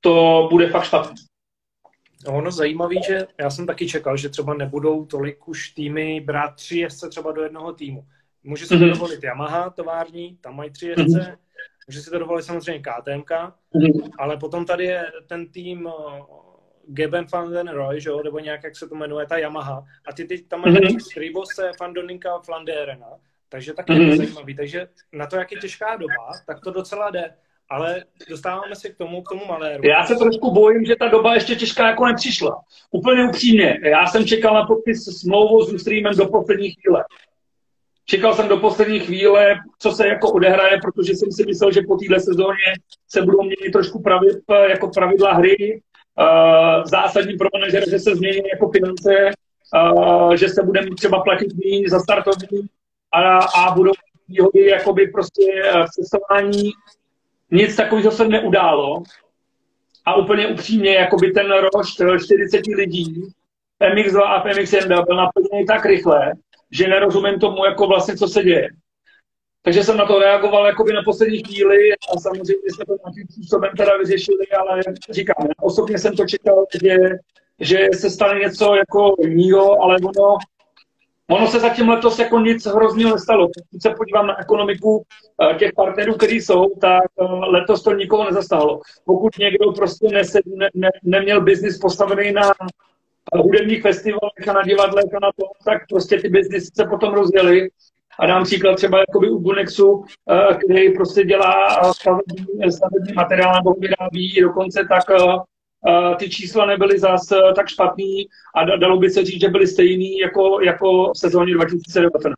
[0.00, 1.33] to bude fakt špatný.
[2.26, 6.54] No, ono zajímavé, že já jsem taky čekal, že třeba nebudou tolik už týmy brát
[6.54, 8.04] tři jezdce třeba do jednoho týmu.
[8.44, 8.92] Může si to mhm.
[8.92, 11.36] dovolit Yamaha, tovární, tam mají tři jezdce, mm-hmm.
[11.86, 14.10] může si to dovolit samozřejmě KTM, mm-hmm.
[14.18, 15.88] ale potom tady je ten tým
[16.86, 20.12] Geben van den Roy, že jo, nebo nějak, jak se to jmenuje, ta Yamaha, a
[20.12, 20.98] ty, ty tam mají mm-hmm.
[20.98, 23.08] Stribose, Fandoninka, Flanderena,
[23.48, 24.16] takže taky je to mhm.
[24.16, 24.56] zajímavý.
[24.56, 27.34] Takže na to, jak je těžká doba, tak to docela jde
[27.70, 29.82] ale dostáváme se k tomu, k tomu maléru.
[29.84, 32.60] Já se trošku bojím, že ta doba ještě těžká jako nepřišla.
[32.90, 33.80] Úplně upřímně.
[33.84, 37.04] Já jsem čekal na podpis smlouvu s Ustreamem do poslední chvíle.
[38.06, 41.96] Čekal jsem do poslední chvíle, co se jako odehraje, protože jsem si myslel, že po
[41.96, 42.72] téhle sezóně
[43.08, 45.82] se budou měnit trošku pravid, jako pravidla hry.
[46.20, 49.30] Uh, zásadní pro manažer, že se změní jako finance,
[49.92, 52.66] uh, že se bude mít třeba platit méně za startovní
[53.12, 53.92] a, a budou
[54.28, 56.70] výhody jakoby prostě v cestování
[57.54, 59.02] nic takového se neudálo.
[60.06, 63.22] A úplně upřímně, jako by ten rošt 40 lidí
[63.80, 66.32] MX2 a MX1 byl naplněný tak rychle,
[66.70, 68.68] že nerozumím tomu, jako vlastně, co se děje.
[69.62, 73.70] Takže jsem na to reagoval jakoby na poslední chvíli a samozřejmě jsme to nějakým způsobem
[73.76, 76.96] teda vyřešili, ale říkám, osobně jsem to čekal, že,
[77.60, 80.38] že se stane něco jako jiného, ale ono
[81.30, 83.48] Ono se zatím letos jako nic hrozného nestalo.
[83.70, 85.04] Když se podívám na ekonomiku
[85.42, 88.80] eh, těch partnerů, kteří jsou, tak eh, letos to nikoho nezastálo.
[89.04, 92.52] Pokud někdo prostě nese, ne, ne, neměl biznis postavený na
[93.34, 97.68] hudebních festivalech a na divadlech a na to, tak prostě ty biznisy se potom rozjeli.
[98.18, 101.52] A dám příklad třeba jakoby u Bunexu, eh, který prostě dělá
[101.92, 105.02] stavební, stavební materiál nebo vyrábí dokonce tak
[106.18, 110.18] ty čísla nebyly zas eh, tak špatný a dalo by se říct, že byly stejný
[110.18, 112.34] jako, jako v sezóně 2019.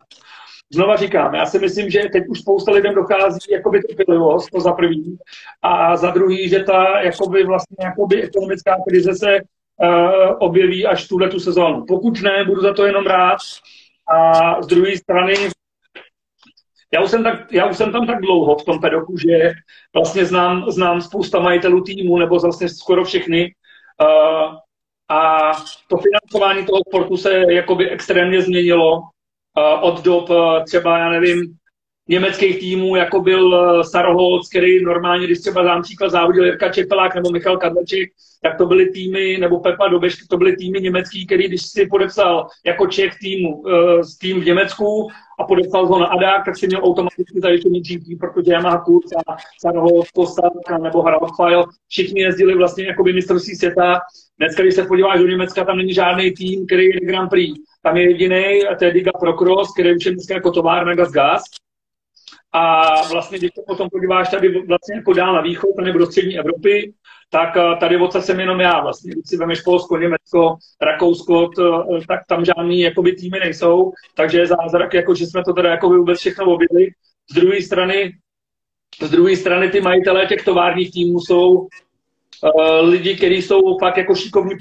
[0.72, 4.72] Znova říkám, já si myslím, že teď už spousta lidem dochází jakoby trpělivost, to za
[4.72, 5.18] prvý,
[5.62, 11.28] a za druhý, že ta jakoby vlastně jakoby ekonomická krize se uh, objeví až tuhle
[11.28, 11.84] tu sezónu.
[11.88, 13.38] Pokud ne, budu za to jenom rád.
[14.08, 15.34] A z druhé strany
[16.94, 19.52] já už, jsem tak, já už jsem tam tak dlouho v tom pedoku, že
[19.94, 23.54] vlastně znám, znám spousta majitelů týmu, nebo vlastně skoro všechny.
[24.02, 24.56] Uh,
[25.08, 25.50] a
[25.88, 29.02] to financování toho sportu se jakoby extrémně změnilo uh,
[29.80, 31.56] od dob uh, třeba, já nevím,
[32.08, 37.30] německých týmů, jako byl Saroholc, který normálně, když třeba dám příklad závodil Jirka Čepelák nebo
[37.30, 38.10] Michal Kadleček,
[38.42, 42.46] tak to byly týmy, nebo Pepa Dobeš, to byly týmy německý, který když si podepsal
[42.66, 46.80] jako Čech týmu, uh, tým v Německu a podepsal ho na Adák, tak si měl
[46.84, 52.86] automaticky zajištěný GP, protože Yamaha Kurz a Sarho, Kosaka nebo Harald File, všichni jezdili vlastně
[52.86, 54.00] jako by mistrovství světa.
[54.38, 57.52] Dneska, když se podíváš do Německa, tam není žádný tým, který je Grand Prix.
[57.82, 61.42] Tam je jediný, to je Diga Procross, který už je dneska jako továrna Gas Gas.
[62.52, 66.38] A vlastně, když se potom podíváš tady vlastně jako dál na východ, nebo do střední
[66.38, 66.92] Evropy,
[67.30, 69.12] tak eh, tady odsaď jsem jenom já vlastně.
[69.12, 74.38] Když si vemeš Polsko, Německo, Rakousko, to, eh, tak tam žádný jakoby, týmy nejsou, takže
[74.38, 76.90] je zázrak, jako, že jsme to teda jakoby, vůbec všechno objevili.
[77.30, 78.12] Z druhé strany,
[79.02, 81.68] z druhé strany ty majitelé těch továrních týmů jsou uh,
[82.82, 84.54] lidi, kteří jsou fakt jako šikovní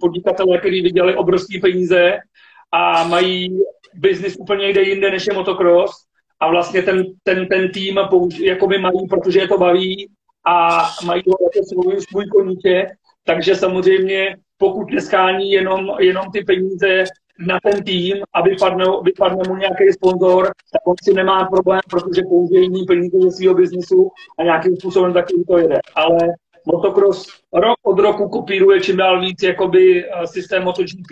[0.00, 2.18] podnikatelé, kteří vydělali obrovské peníze
[2.72, 3.58] a mají
[3.94, 5.92] biznis úplně jde jinde, než je motocross
[6.40, 10.10] a vlastně ten, ten, ten tým použ- jakoby mají, protože je to baví
[10.46, 12.88] a mají ho jako svůj, svůj koníček,
[13.24, 17.04] takže samozřejmě pokud neskání jenom, jenom ty peníze
[17.38, 22.22] na ten tým a vypadne, vypadne mu nějaký sponzor, tak on si nemá problém, protože
[22.28, 25.78] použije jiný peníze ze svého biznesu a nějakým způsobem taky to jede.
[25.94, 26.18] Ale
[26.66, 31.10] motocross rok od roku kopíruje čím dál víc jakoby eh, systém MotoGP.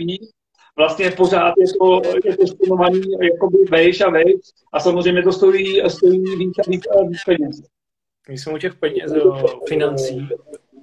[0.77, 4.41] Vlastně pořád je to, je to sponovaný jakoby vejš a vejš
[4.73, 7.63] a samozřejmě to stojí, stojí víc a víc, víc peněz
[8.27, 9.13] když jsme u těch peněz,
[9.69, 10.29] financí,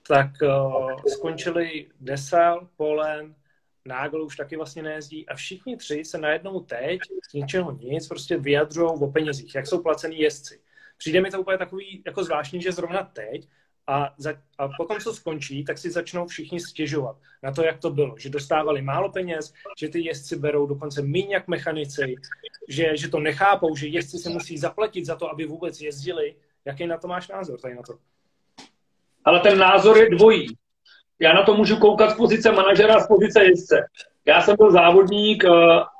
[0.07, 3.35] tak uh, skončili Desel, Polen,
[3.85, 6.99] Nágl už taky vlastně nejezdí a všichni tři se najednou teď
[7.29, 10.59] z ničeho nic prostě vyjadřují o penězích, jak jsou placený jezdci.
[10.97, 13.47] Přijde mi to úplně takový jako zvláštní, že zrovna teď
[13.87, 17.89] a, za, a potom, co skončí, tak si začnou všichni stěžovat na to, jak to
[17.89, 18.15] bylo.
[18.17, 22.15] Že dostávali málo peněz, že ty jezdci berou dokonce méně jak mechanici,
[22.67, 26.87] že, že to nechápou, že jezdci se musí zaplatit za to, aby vůbec jezdili Jaký
[26.87, 27.93] na to máš názor tady na to?
[29.25, 30.47] Ale ten názor je dvojí.
[31.19, 33.85] Já na to můžu koukat z pozice manažera a z pozice jezdce.
[34.25, 35.49] Já jsem byl závodník eh,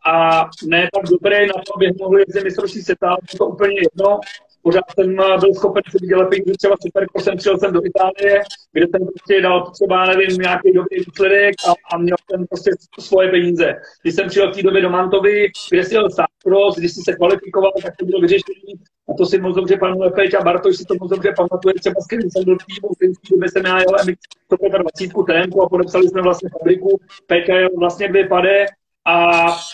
[0.06, 4.20] a ne tak dobrý na to, abych mohl jezdit mistrovství světa, to úplně jedno
[4.62, 8.42] pořád jsem eh, byl schopen si lepší, když třeba super, jsem přijel jsem do Itálie,
[8.72, 13.30] kde jsem prostě dal třeba, nevím, nějaký dobrý výsledek a, a měl jsem prostě svoje
[13.30, 13.76] peníze.
[14.02, 16.10] Když jsem přijel v té době do Mantovy, kde si jel
[16.44, 18.74] Cross, když jsi se kvalifikoval, tak to bylo vyřešení.
[19.10, 21.74] A to si moc dobře pamatuje Peť a Bartoš si to moc dobře pamatuje.
[21.74, 25.64] Třeba s kterým jsem byl týmu, v té době jsem já jel MX 125 trénku
[25.64, 27.00] a podepsali jsme vlastně fabriku.
[27.48, 28.66] Jel vlastně dvě pade
[29.06, 29.16] a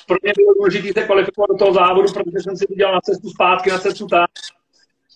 [0.08, 3.30] pro mě bylo důležité se kvalifikovat do toho závodu, protože jsem si viděl na cestu
[3.30, 4.26] zpátky, na cestu tam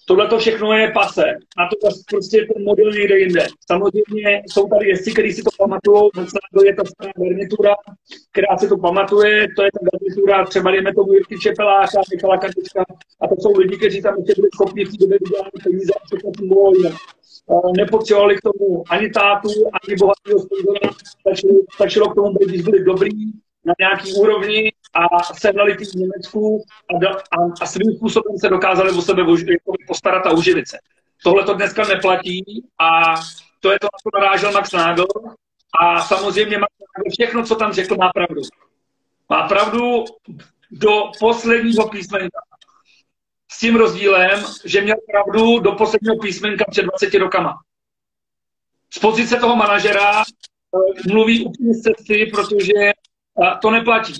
[0.09, 1.23] Tohle to všechno je pase.
[1.57, 3.47] A to prostě ten model někde jinde.
[3.71, 6.09] Samozřejmě jsou tady jezdci, kteří si to pamatují.
[6.53, 7.75] To je ta stará garnitura,
[8.31, 9.47] která si to pamatuje.
[9.55, 12.85] To je ta garnitura, třeba dejme tomu Jirky Čepeláka, Michala Katička.
[13.21, 16.05] A to jsou lidi, kteří tam ještě byli schopni v té době vydělat peníze a
[16.05, 16.93] všechno fungovalo jinak.
[17.77, 19.49] Nepotřebovali k tomu ani tátu,
[19.81, 20.89] ani bohatého sponzora.
[21.19, 23.11] Stačilo, stačilo k tomu když byli dobrý,
[23.65, 28.91] na nějaký úrovni a sehnali tým v Německu a, a, a svým způsobem se dokázali
[28.91, 30.78] o sebe jako postarat a uživit se.
[31.23, 33.15] Tohle to dneska neplatí a
[33.60, 35.06] to je to, co narážel Max Nagel.
[35.82, 38.41] A samozřejmě Max Nagel všechno, co tam řekl, má pravdu.
[39.30, 40.04] Má pravdu
[40.71, 42.39] do posledního písmenka.
[43.52, 47.60] S tím rozdílem, že měl pravdu do posledního písmenka před 20 rokama.
[48.93, 52.91] Z pozice toho manažera eh, mluví úplně z cesty, protože
[53.62, 54.13] to neplatí.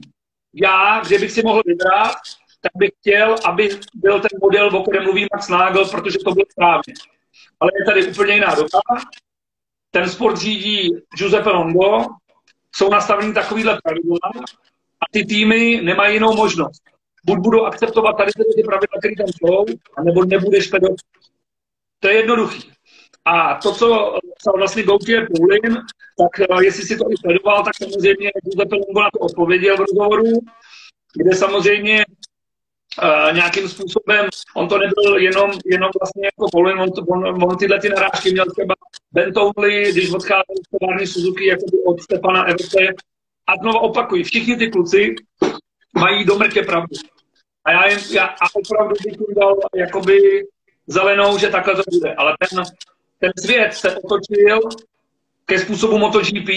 [0.54, 2.16] Já, kdybych si mohl vybrat,
[2.62, 6.46] tak bych chtěl, aby byl ten model, o kterém mluví Max Nagel, protože to bylo
[6.52, 6.94] správně.
[7.60, 8.80] Ale je tady úplně jiná doba.
[9.92, 12.06] Ten sport řídí Giuseppe Longo,
[12.76, 14.18] jsou nastaveny takovýhle pravidla
[15.02, 16.82] a ty týmy nemají jinou možnost.
[17.26, 19.66] Buď budou akceptovat tady ty pravidla, které tam jsou,
[19.98, 20.96] anebo nebudeš pedot.
[22.00, 22.72] To je jednoduchý.
[23.26, 25.74] A to, co psal vlastně Gautier Poulin,
[26.18, 29.80] tak eh, jestli si to i sledoval, tak samozřejmě Giuseppe Longo na to odpověděl v
[29.80, 30.32] rozhovoru,
[31.16, 32.06] kde samozřejmě
[33.04, 37.80] Uh, nějakým způsobem, on to nebyl jenom, jenom vlastně jako Poulin, on, on, on tyhle
[37.80, 38.76] ty narážky měl třeba
[39.12, 42.94] Ben Townley, když odcházel z továrny Suzuki jako od Stefana Everte.
[43.48, 45.16] A znovu opakuji, všichni ty kluci
[45.96, 46.96] mají do mrtě pravdu.
[47.66, 50.20] A já, jim, já a opravdu bych jim dal jakoby
[50.88, 52.16] zelenou, že takhle to bude.
[52.16, 52.64] Ale ten,
[53.20, 54.60] ten svět se otočil
[55.46, 56.50] ke způsobu MotoGP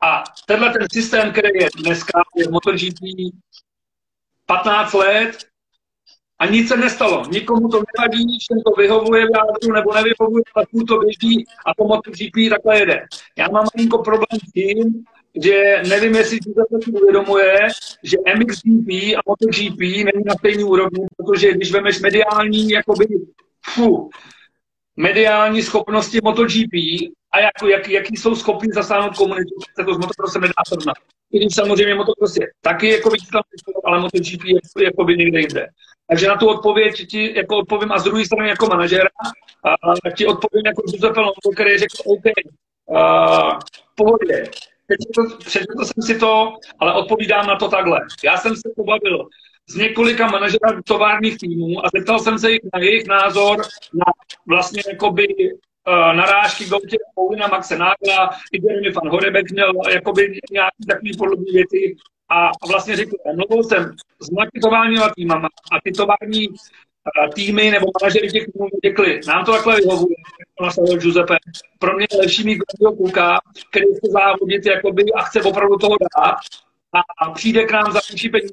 [0.00, 2.98] a tenhle ten systém, který je dneska, je MotoGP
[4.46, 5.38] 15 let
[6.38, 7.26] a nic se nestalo.
[7.30, 12.50] Nikomu to nevadí, všem to vyhovuje v nebo nevyhovuje, ale to běží a to MotoGP
[12.50, 13.06] takhle jede.
[13.38, 15.04] Já mám malinko problém s tím,
[15.44, 17.58] že nevím, jestli si to uvědomuje,
[18.02, 23.06] že MXGP a MotoGP není na stejný úrovni, protože když vemeš mediální, jakoby,
[23.62, 24.10] fu,
[24.96, 26.74] mediální schopnosti MotoGP
[27.32, 30.96] a jak, jak, jaký jsou schopni zasáhnout komunitu, se to s motocrossem nedá srovnat.
[31.32, 33.42] I když samozřejmě motocross je taky jako výstavný
[33.84, 35.66] ale MotoGP je jakoby někde jinde.
[36.08, 39.08] Takže na tu odpověď ti jako odpovím a z druhé strany jako manažera
[39.64, 42.22] a ti odpovím jako Giuseppe Longo, který řekl OK,
[42.86, 43.58] uh,
[43.94, 44.50] pohodě,
[45.38, 48.00] přečetl jsem si to, ale odpovídám na to takhle.
[48.24, 49.28] Já jsem se pobavil
[49.72, 53.56] s několika manažera továrních týmů a zeptal jsem se jich na jejich názor
[53.94, 54.12] na
[54.46, 60.86] vlastně jakoby uh, narážky Goutě Paulina Maxe Nagla, i Jeremy van Horebek měl jakoby nějaký
[60.88, 61.96] takový podobný věci
[62.30, 66.56] a vlastně řekl, mluvil jsem s marketováníma týmama a ty tovární uh,
[67.34, 70.16] týmy nebo manažery těch týmů řekli, nám to takhle vyhovuje,
[70.62, 71.36] nastavil Giuseppe,
[71.78, 72.62] pro mě je lepší mít
[72.96, 76.36] kluka, který chce závodit jakoby, a chce opravdu toho dát,
[77.20, 78.52] a přijde k nám za menší peníze,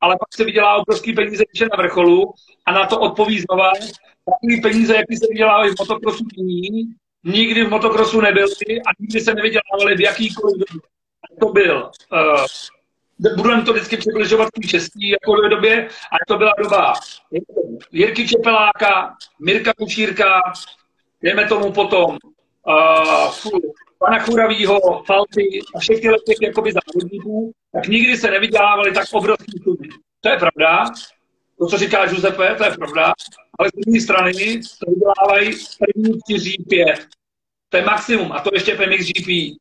[0.00, 2.34] ale pak se vydělá obrovský peníze, když je na vrcholu
[2.66, 3.72] a na to odpoví znova.
[4.24, 9.34] Takový peníze, jaký se vydělávají v motokrosu jiní, nikdy v motokrosu nebyly a nikdy se
[9.34, 10.80] nevydělávaly v jakýkoliv době.
[11.40, 12.46] To byl uh,
[13.36, 16.92] budu to vždycky přibližovat k český jako době, a to byla doba
[17.92, 20.42] Jirky Čepeláka, Mirka Kučírka,
[21.22, 22.18] dejme tomu potom
[22.66, 23.32] uh,
[23.98, 29.88] pana Churavýho, Falty a všech těch jakoby závodníků, tak nikdy se nevydělávali tak obrovský sumy.
[30.20, 30.84] To je pravda,
[31.58, 33.12] to, co říká Giuseppe, to je pravda,
[33.58, 34.32] ale z druhé strany
[34.80, 37.06] to vydělávají první čtyři pět.
[37.68, 39.58] To je maximum a to ještě v MXGP.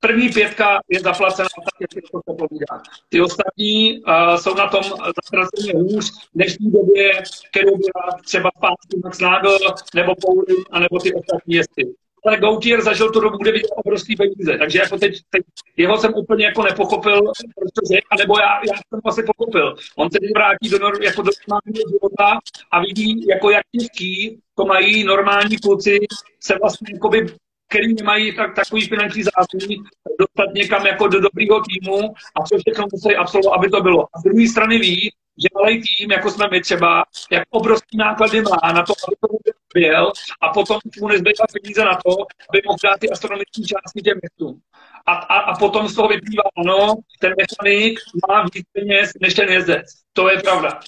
[0.00, 2.82] První pětka je zaplacena tak, jak to se povídá.
[3.08, 4.82] Ty ostatní uh, jsou na tom
[5.24, 9.58] zatraceně hůř v dnešní době, kterou byla třeba zpátky Max Nagel,
[9.94, 11.94] nebo Paulin, anebo ty ostatní jesty
[12.26, 14.58] ale Gautier zažil tu dobu, kde viděl obrovský peníze.
[14.58, 15.42] Takže jako teď, teď
[15.76, 17.20] jeho jsem úplně jako nepochopil,
[17.56, 19.76] protože, anebo já, já jsem asi pochopil.
[19.96, 22.38] On se vrátí do, jako do normálního života
[22.72, 25.98] a vidí, jako jak těžký to mají normální kluci
[26.40, 27.26] se vlastně jakoby
[27.68, 29.76] který nemají tak, takový finanční zázemí,
[30.18, 34.02] dostat někam jako do dobrého týmu a co všechno musí absolvovat, aby to bylo.
[34.14, 35.10] A z druhé strany ví,
[35.42, 39.28] že malý tým, jako jsme my třeba, jak obrovský náklady má na to, aby to
[39.74, 42.10] byl a potom mu nezbývá peníze na to,
[42.48, 44.60] aby mohl dát ty astronomické částky těm městům.
[45.06, 49.48] A, a, a potom z toho vyplývá, ano, ten mechanik má víc peněz než ten
[49.48, 49.86] jezdec.
[50.12, 50.80] To je pravda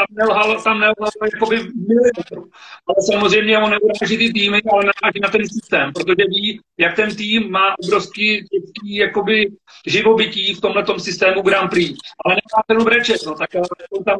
[0.00, 1.56] tam nelhal, tam nelhal jakoby
[1.88, 2.50] milimetru.
[2.86, 7.16] Ale samozřejmě on neuráží ty týmy, ale naráží na ten systém, protože ví, jak ten
[7.16, 9.46] tým má obrovský těžký jakoby
[9.86, 11.94] živobytí v tomhle systému Grand Prix.
[12.24, 14.18] Ale nemá ten brečet, no, tak jsou tam,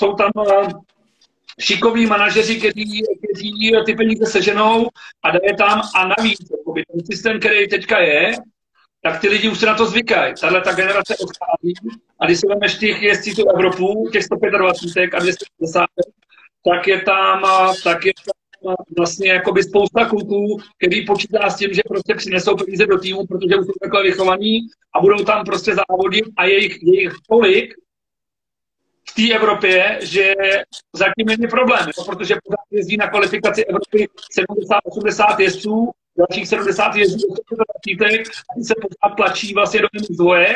[0.00, 0.68] jsou tam uh,
[1.60, 4.88] šikovní manažeři, kteří, kteří ty peníze seženou
[5.24, 8.32] a dají tam a navíc, jakoby, ten systém, který teďka je,
[9.02, 10.34] tak ty lidi už se na to zvykají.
[10.40, 11.74] Tahle ta generace odchází
[12.20, 15.86] a když si vezmeš těch jezdcí tu Evropu, těch 125 a 250,
[16.64, 17.42] tak je tam,
[17.84, 22.86] tak je tam vlastně jakoby spousta kluků, který počítá s tím, že prostě přinesou peníze
[22.86, 24.58] do týmu, protože už jsou takhle vychovaní
[24.94, 27.74] a budou tam prostě závodit a jejich, jejich tolik
[29.10, 30.34] v té Evropě, že
[30.92, 32.04] zatím není problém, jo?
[32.04, 34.08] protože pořád jezdí na kvalifikaci Evropy
[34.98, 37.22] 70-80 jezdců dalších 70 jezdí
[37.96, 40.54] do těch a se pořád tlačí vlastně do MX2,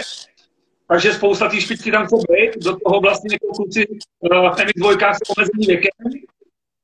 [0.88, 5.12] takže spousta té špičky tam chce být, do toho vlastně jako kluci uh, v MX2
[5.12, 5.90] jsou omezení věkem,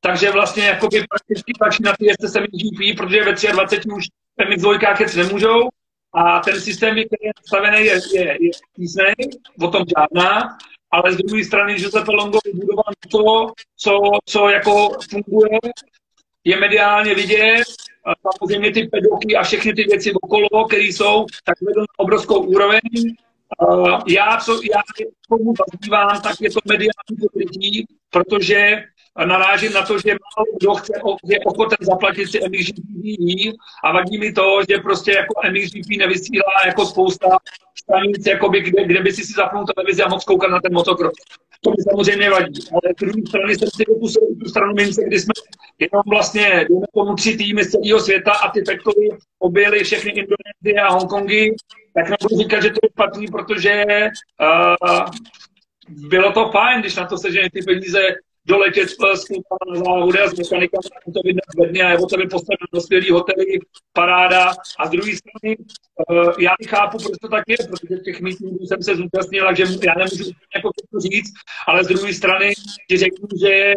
[0.00, 4.04] takže vlastně jakoby prakticky tlačí na ty jezdce se MXGP, protože ve 23 už
[4.38, 5.68] v MX2 jet nemůžou.
[6.14, 9.14] A ten systém, který je nastavený, je, je, je tísnej,
[9.60, 10.58] o tom žádná,
[10.92, 15.58] ale z druhé strany, že se Longo vybudoval to, co, co jako funguje,
[16.44, 17.64] je mediálně vidět,
[18.32, 22.80] samozřejmě ty pedoky a všechny ty věci okolo, které jsou, tak vedou na obrovskou úroveň.
[24.06, 24.80] Já, co já
[25.28, 28.84] tomu zazývám, tak je to mediální pokrytí, protože
[29.26, 30.92] narážím na to, že málo kdo chce,
[31.24, 36.86] je ochoten zaplatit si MXGP a vadí mi to, že prostě jako MXGP nevysílá jako
[36.86, 37.38] spousta
[37.78, 41.14] stanic, jakoby, kde, kde by si si zapnul televizi a moc koukat na ten motocross.
[41.60, 42.60] To mi samozřejmě vadí.
[42.72, 45.32] Ale z druhé strany jsem si dopusil tu stranu mince, kdy jsme
[45.78, 50.80] jenom vlastně, jdeme tomu tři týmy z celého světa a ty faktory objeli všechny Indonésie
[50.82, 51.54] a Hongkongy,
[51.94, 53.84] tak nebudu říkat, že to je špatný, protože
[54.40, 55.06] uh,
[55.88, 58.00] bylo to fajn, když na to sežený ty peníze
[58.46, 60.82] doletět s klukama na závody a s mechanikama,
[61.14, 63.58] to vydat ve a je o tebe postavit do skvělý hotely,
[63.92, 64.50] paráda.
[64.78, 68.82] A z druhé strany, uh, já chápu, proč to tak je, protože těch místů jsem
[68.82, 70.24] se zúčastnil, takže já nemůžu
[70.56, 71.32] jako to říct,
[71.66, 72.52] ale z druhé strany
[72.90, 73.74] ti řeknu, že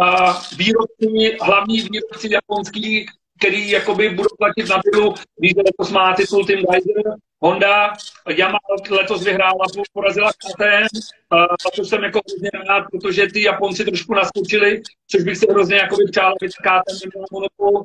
[0.00, 3.06] uh, výrobci, hlavní výrobci japonský,
[3.40, 7.92] který jakoby budou platit na pilu, víš, letos má titul Team Geyser, Honda,
[8.28, 8.58] Yamaha
[8.90, 10.86] letos vyhrála, porazila KTM,
[11.30, 15.76] a to jsem jako hrozně rád, protože ty Japonci trošku naskočili, což bych se hrozně
[15.76, 17.84] jako přál, aby KTM neměla monopol,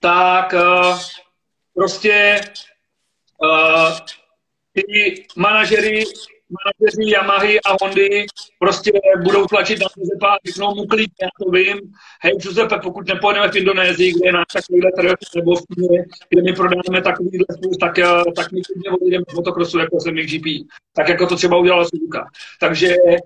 [0.00, 0.98] tak uh,
[1.74, 2.40] prostě
[3.42, 3.98] uh,
[4.72, 6.04] ty manažery
[6.56, 8.26] manažeři Yamahy a Hondy
[8.58, 8.92] prostě
[9.24, 11.78] budou tlačit na Giuseppe a řeknou mu klidně, já to vím,
[12.22, 16.42] hej Giuseppe, pokud nepojedeme v Indonésii, kde je náš takovýhle trh, nebo v Číně, kde
[16.42, 20.46] my prodáme takovýhle spoust, tak, eh, tak my klidně odejdeme v motokrosu jako jsem GP.
[20.96, 22.28] Tak jako to třeba udělala Suzuka.
[22.60, 23.16] Takže eh,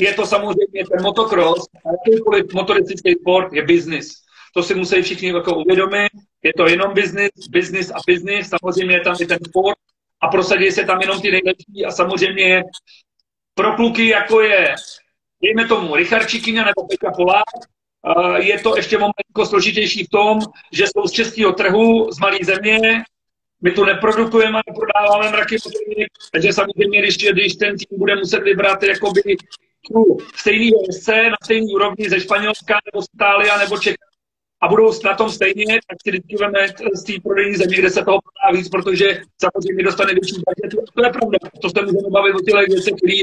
[0.00, 4.08] je to samozřejmě ten motocross, a jakýkoliv motoristický sport je business.
[4.54, 6.12] To si musí všichni jako uvědomit.
[6.42, 8.48] Je to jenom business, business a business.
[8.48, 9.78] Samozřejmě je tam i ten sport,
[10.20, 12.62] a prosadí se tam jenom ty nejlepší a samozřejmě
[13.54, 14.74] pro kluky, jako je,
[15.42, 17.44] dejme tomu, Richard Čikyňa nebo Pekka Polák,
[18.36, 20.38] je to ještě moment složitější v tom,
[20.72, 22.80] že jsou z českého trhu, z malé země,
[23.62, 25.56] my tu neprodukujeme neprodáváme mraky
[26.32, 29.22] takže samozřejmě, když, když ten tým bude muset vybrat jakoby
[30.36, 34.04] stejný jezdce na stejný úrovni ze Španělska nebo z Itálie nebo Čeká,
[34.62, 38.04] a budou na tom stejně, tak si vždycky veme z té prodejní země, kde se
[38.04, 40.84] toho prodá víc, protože samozřejmě dostane větší budget.
[40.94, 43.18] To je pravda, to se můžeme bavit o těch věcech, které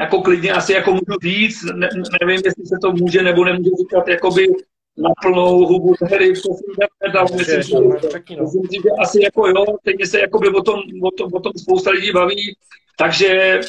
[0.00, 1.88] jako klidně asi jako můžu říct, ne,
[2.20, 4.48] nevím, jestli se to může nebo nemůže říkat jakoby
[4.96, 8.44] na plnou hubu hry přes internet, ale myslím, že, no.
[8.44, 11.90] myslím že asi jako jo, stejně se jakoby o tom, o tom, o tom spousta
[11.90, 12.56] lidí baví,
[12.98, 13.60] takže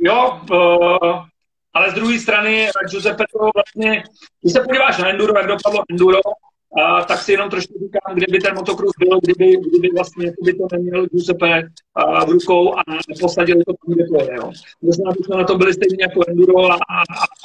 [0.00, 1.22] jo, uh,
[1.74, 4.02] ale z druhé strany Giuseppe to vlastně,
[4.40, 6.20] když se podíváš na enduro, jak dopadlo enduro,
[6.80, 10.66] a tak si jenom trošku říkám, kdyby ten motocross byl, kdyby, kdyby vlastně kdyby to
[10.72, 11.62] neměl Giuseppe
[11.94, 14.36] a, v rukou a neposadili to tam, kde to je.
[14.36, 14.52] Jo.
[14.82, 16.98] Možná bychom na to byli stejně jako enduro a, a,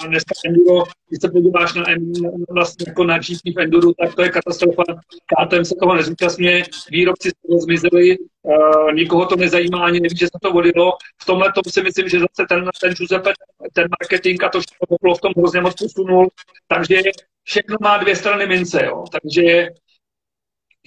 [0.03, 1.83] a dneska enduro, když se podíváš na,
[2.49, 4.83] vlastně jako na GP v enduro, tak to je katastrofa.
[5.25, 10.25] KTM se toho nezúčastňuje, výrobci se toho zmizeli, uh, nikoho to nezajímá, ani neví, že
[10.25, 10.91] se to vodilo.
[11.21, 13.33] V tomhle tom si myslím, že zase ten, ten Giuseppe,
[13.73, 16.27] ten marketing a to všechno v tom hrozně moc posunul,
[16.67, 17.01] takže
[17.43, 19.03] všechno má dvě strany mince, jo.
[19.11, 19.69] Takže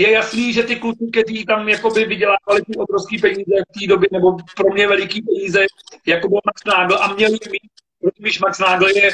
[0.00, 4.08] je jasný, že ty kluci, kteří tam jakoby vydělávali ty obrovské peníze v té době,
[4.12, 5.66] nebo pro mě veliký peníze,
[6.06, 7.79] jako byl Max Nagel a měli mít
[8.18, 9.10] když Max Nagel je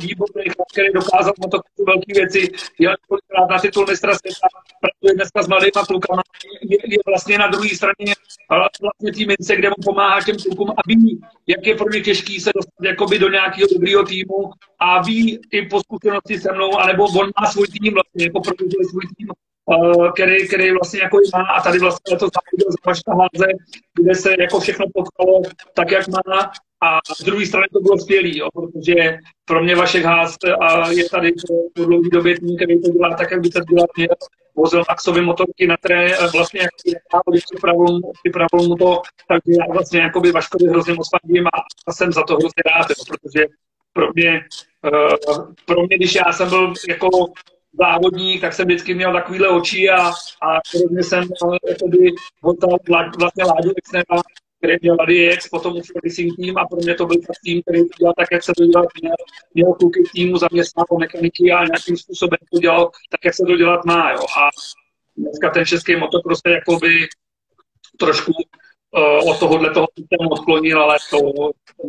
[0.00, 4.48] výborný chlap, který dokázal motokrosu velké věci, jel kolikrát na titul mistra světa,
[4.80, 6.22] pracuje dneska s mladýma klukama,
[6.62, 8.14] je, je vlastně na druhé straně
[8.80, 12.40] vlastně tý mince, kde mu pomáhá těm klukům a ví, jak je pro ně těžký
[12.40, 17.04] se dostat jakoby do nějakého dobrého týmu a ví i po zkušenosti se mnou, anebo
[17.04, 18.42] on má svůj tým vlastně, jako
[18.90, 19.28] svůj tým
[19.70, 23.46] Uh, který, který vlastně jako má a tady vlastně to závodil za Vaška Háze,
[23.94, 25.42] kde se jako všechno potkalo
[25.74, 26.20] tak, jak má
[26.80, 31.08] a z druhé strany to bylo skvělý, jo, protože pro mě Vašek Ház a je
[31.08, 31.32] tady
[31.74, 34.08] po dlouhé době tým, který to dělá tak, jak by to dělat měl.
[34.56, 36.70] Vozil Maxovi motorky na tré, vlastně jak
[37.44, 41.08] připravil, připravil mu to, tak já vlastně jakoby Vaškovi hrozně moc
[41.86, 43.46] a jsem za to hrozně rád, protože
[43.92, 44.44] pro mě,
[44.92, 47.08] uh, pro mě, když já jsem byl jako
[47.80, 50.08] závodník, tak jsem vždycky měl takovýhle oči a,
[50.42, 51.24] a hrozně jsem
[51.68, 52.10] jakoby,
[53.18, 53.72] vlastně Láďu
[54.58, 57.80] který měl X, potom už racing tým a pro mě to byl tak tým, který
[57.80, 59.16] to dělal tak, jak se to dělat měl.
[59.54, 63.84] Měl kluky týmu, zaměstnával mechaniky a nějakým způsobem to dělal tak, jak se to dělat
[63.84, 64.12] má.
[64.12, 64.20] Jo.
[64.20, 64.48] A
[65.16, 67.08] dneska ten český motocross je jakoby
[67.96, 71.18] trošku uh, od tohohle toho systému odklonil, ale to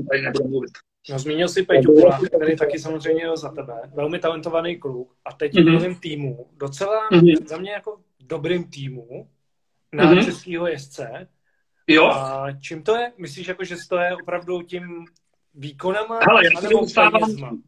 [0.10, 0.72] tady nebudu mluvit.
[1.10, 1.96] No, zmínil si Peťu
[2.36, 3.74] který taky samozřejmě jel za tebe.
[3.96, 5.74] Velmi talentovaný kluk a teď mm-hmm.
[5.74, 6.48] novém týmu.
[6.58, 7.48] Docela mm-hmm.
[7.48, 9.30] za mě jako dobrým týmu
[9.94, 10.26] na mm-hmm.
[10.26, 11.28] českého jezdce
[11.90, 12.06] Jo.
[12.06, 13.12] A čím to je?
[13.18, 15.06] Myslíš, jako, že to je opravdu tím
[15.54, 16.20] výkonama?
[16.30, 17.62] Hele, já dostávám,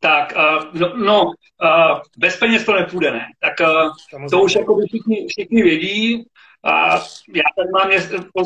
[0.00, 3.26] tak, uh, no, no uh, bez peněz to nepůjde, ne?
[3.40, 6.24] Tak uh, to už jako všichni, všichni vědí.
[6.64, 6.96] A
[7.34, 7.98] já tady mám mě,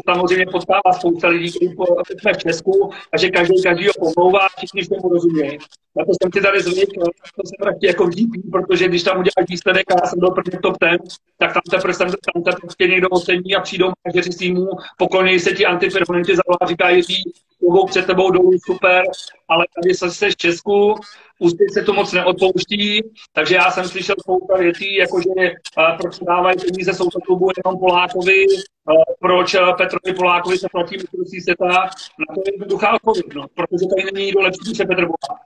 [0.09, 1.75] samozřejmě potkává spousta lidí, kteří
[2.21, 5.59] jsme v Česku, takže každý každý ho pomlouvá, všichni se mu rozumějí.
[5.97, 7.01] Na to jsem si tady zvykl,
[7.37, 8.11] to jsem prostě jako v
[8.53, 10.99] protože když tam uděláš výsledek a já jsem byl první top ten,
[11.39, 15.53] tak tam teprve, tam, tam teprve prostě někdo ocení a přijdou manažeři týmu, poklonějí se
[15.53, 17.15] ti antipermanenty zavolá, říkají, že
[17.61, 19.05] jdou před tebou dolů, super,
[19.49, 20.95] ale tady se jsi v Česku,
[21.39, 26.57] úspěch se to moc neodpouští, takže já jsem slyšel spousta věcí, jakože uh, proč dávají
[26.59, 32.35] peníze souto klubu jenom Polákovi, uh, proč uh, Petrovi Polákovi se platí mistrovství světa, na
[32.35, 35.43] to je jednoduchá odpověď, no, protože tady není nikdo lepší než Petr Polák.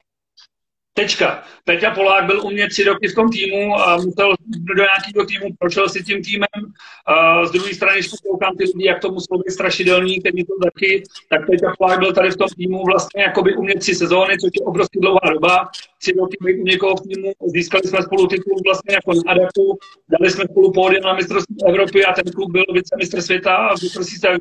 [0.94, 1.42] Tečka.
[1.64, 5.54] Peťa Polák byl u mě tři roky v tom týmu a musel do nějakého týmu,
[5.58, 6.72] prošel si tím týmem.
[7.06, 11.02] A z druhé strany, když koukám ty lidi, jak tomu jsou strašidelní, který to taky,
[11.30, 14.50] tak Peťa Polák byl tady v tom týmu vlastně jakoby u mě tři sezóny, což
[14.60, 15.68] je obrovský dlouhá doba.
[16.00, 19.78] Tři roky být u někoho v týmu, získali jsme spolu titul vlastně jako na Adapu,
[20.08, 24.16] dali jsme spolu pódium na mistrovství Evropy a ten klub byl vicemistr světa a mistrovství
[24.18, 24.38] světa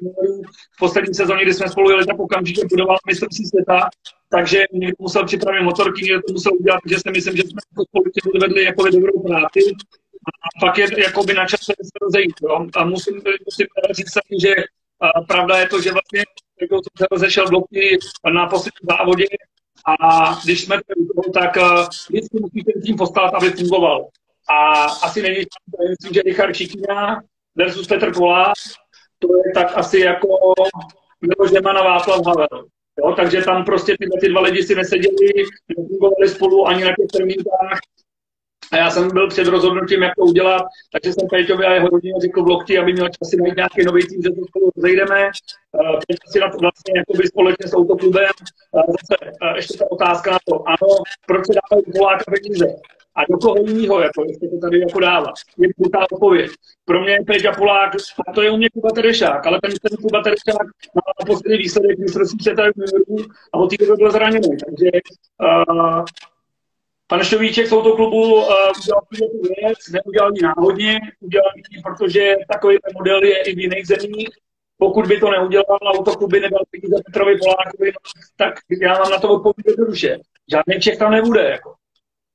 [0.76, 3.90] v poslední sezóně, kdy jsme spolu jeli, tak okamžitě budoval mistrovství světa
[4.32, 7.84] takže někdo musel připravit motorky, někdo to musel udělat, že si myslím, že jsme jako
[7.90, 9.60] společně odvedli jako dobrou práci.
[10.28, 12.36] A pak je jakoby na čase se rozejít.
[12.42, 12.68] Jo?
[12.76, 14.14] A musím, musím říct
[14.44, 14.56] že
[15.02, 16.24] a pravda je to, že vlastně
[16.60, 18.00] jsem se rozešel bloky
[18.34, 19.26] na posledním závodě
[19.88, 20.80] a když jsme
[21.16, 21.58] toho, tak
[22.10, 24.08] vždycky musí ten tým postavit, aby fungoval.
[24.50, 25.38] A asi není,
[25.90, 27.22] myslím, že Richard Šikina
[27.56, 28.54] versus Petr Polák,
[29.20, 30.28] to je tak asi jako
[31.22, 32.66] Miloš Zeman Václav Havel.
[33.02, 35.34] Jo, takže tam prostě tyhle ty dva lidi si neseděli,
[35.68, 37.80] nefungovali spolu ani na těch termínkách.
[38.72, 42.14] A já jsem byl před rozhodnutím, jak to udělat, takže jsem Peťovi a jeho rodině
[42.22, 45.32] řekl v lokti, aby měl čas najít nějaký nový tým, že to spolu zajdeme.
[46.08, 48.32] Teď si na to vlastně jakoby společně s autoklubem.
[48.74, 50.90] Zase ještě ta otázka na to, ano,
[51.28, 52.66] proč se dávají Poláka peníze?
[53.16, 55.34] A do koho jiného, jako, jestli to tady jako dává.
[55.58, 56.52] Je krutá odpověď.
[56.86, 57.92] Pro mě je Peťa Polák,
[58.28, 62.00] a to je u mě Kuba Terešák, ale ten, ten Kuba Terešák má poslední výsledek
[62.00, 62.64] mistrovství světa
[63.54, 64.58] a od doby byl zraněný.
[64.66, 64.90] Takže
[65.42, 66.04] uh,
[67.08, 68.44] Pan Šovíček z autoklubu uh,
[68.84, 73.88] udělal tu věc, neudělal ji náhodně, udělal ji, protože takový model je i v jiných
[73.88, 74.30] zemích.
[74.78, 77.92] Pokud by to neudělal, autoklub by nedal peníze Petrovi Polákovi,
[78.38, 80.18] tak já mám na to odpověď jednoduše.
[80.52, 81.50] Žádný Čech tam nebude.
[81.50, 81.74] Jako.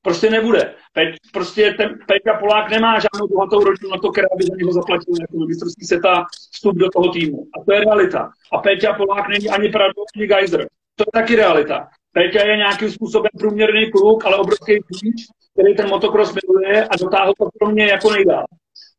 [0.07, 0.73] Prostě nebude.
[0.93, 1.01] Pe,
[1.33, 5.17] prostě ten Peťa Polák nemá žádnou bohatou rodinu na to, která by za něho zaplatila
[5.21, 7.47] jako mistrovský seta vstup do toho týmu.
[7.55, 8.31] A to je realita.
[8.53, 10.67] A Peťa Polák není ani Prado, ani Geiser.
[10.95, 11.87] To je taky realita.
[12.13, 15.15] Peťa je nějakým způsobem průměrný kluk, ale obrovský klíč,
[15.53, 18.45] který ten motocross miluje a dotáhl to pro mě jako nejdál.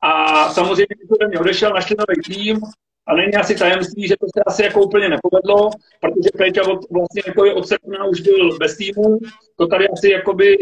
[0.02, 0.10] A
[0.48, 2.60] samozřejmě, když to mě odešel, našli nový tým,
[3.08, 7.44] a není asi tajemství, že to se asi jako úplně nepovedlo, protože Peťa vlastně jako
[7.44, 9.18] je od srpna už byl bez týmu.
[9.56, 10.58] To tady asi jakoby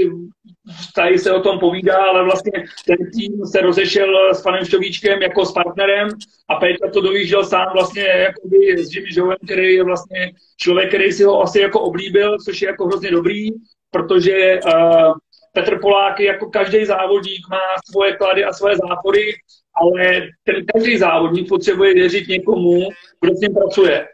[0.94, 2.52] tady se o tom povídá, ale vlastně
[2.86, 6.08] ten tým se rozešel s panem Štovíčkem jako s partnerem
[6.48, 11.12] a Peťa to dojížděl sám vlastně jakoby s Jimmy Joem, který je vlastně člověk, který
[11.12, 13.48] si ho asi jako oblíbil, což je jako hrozně dobrý,
[13.90, 15.12] protože uh,
[15.52, 19.32] Petr Polák jako každý závodník má svoje klady a svoje zápory
[19.76, 22.88] ale ten každý závodník potřebuje věřit někomu,
[23.20, 24.08] kdo s ním pracuje.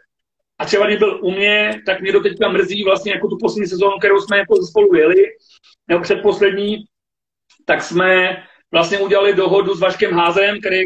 [0.59, 3.67] A třeba když byl u mě, tak mě to teďka mrzí vlastně jako tu poslední
[3.67, 5.23] sezónu, kterou jsme jako spolu jeli,
[5.87, 6.77] nebo předposlední,
[7.65, 8.37] tak jsme
[8.71, 10.83] vlastně udělali dohodu s Vaškem Házem, který,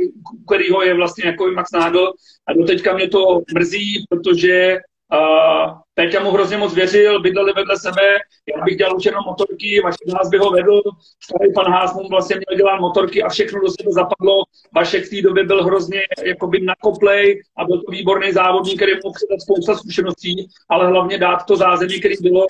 [0.47, 2.13] kterýho je vlastně jako Max Nagel
[2.47, 4.77] a doteďka mě to mrzí, protože
[5.13, 8.01] Uh, Peťa mu hrozně moc věřil, bydleli vedle sebe,
[8.55, 10.81] já bych dělal už jenom motorky, Vašek Hás by ho vedl,
[11.23, 14.43] starý pan Hás mu vlastně měl dělat motorky a všechno do sebe zapadlo.
[14.75, 19.13] Vašek v té době byl hrozně jakoby nakoplej a byl to výborný závodník, který mohl
[19.13, 22.47] předat spousta zkušeností, ale hlavně dát to zázemí, který bylo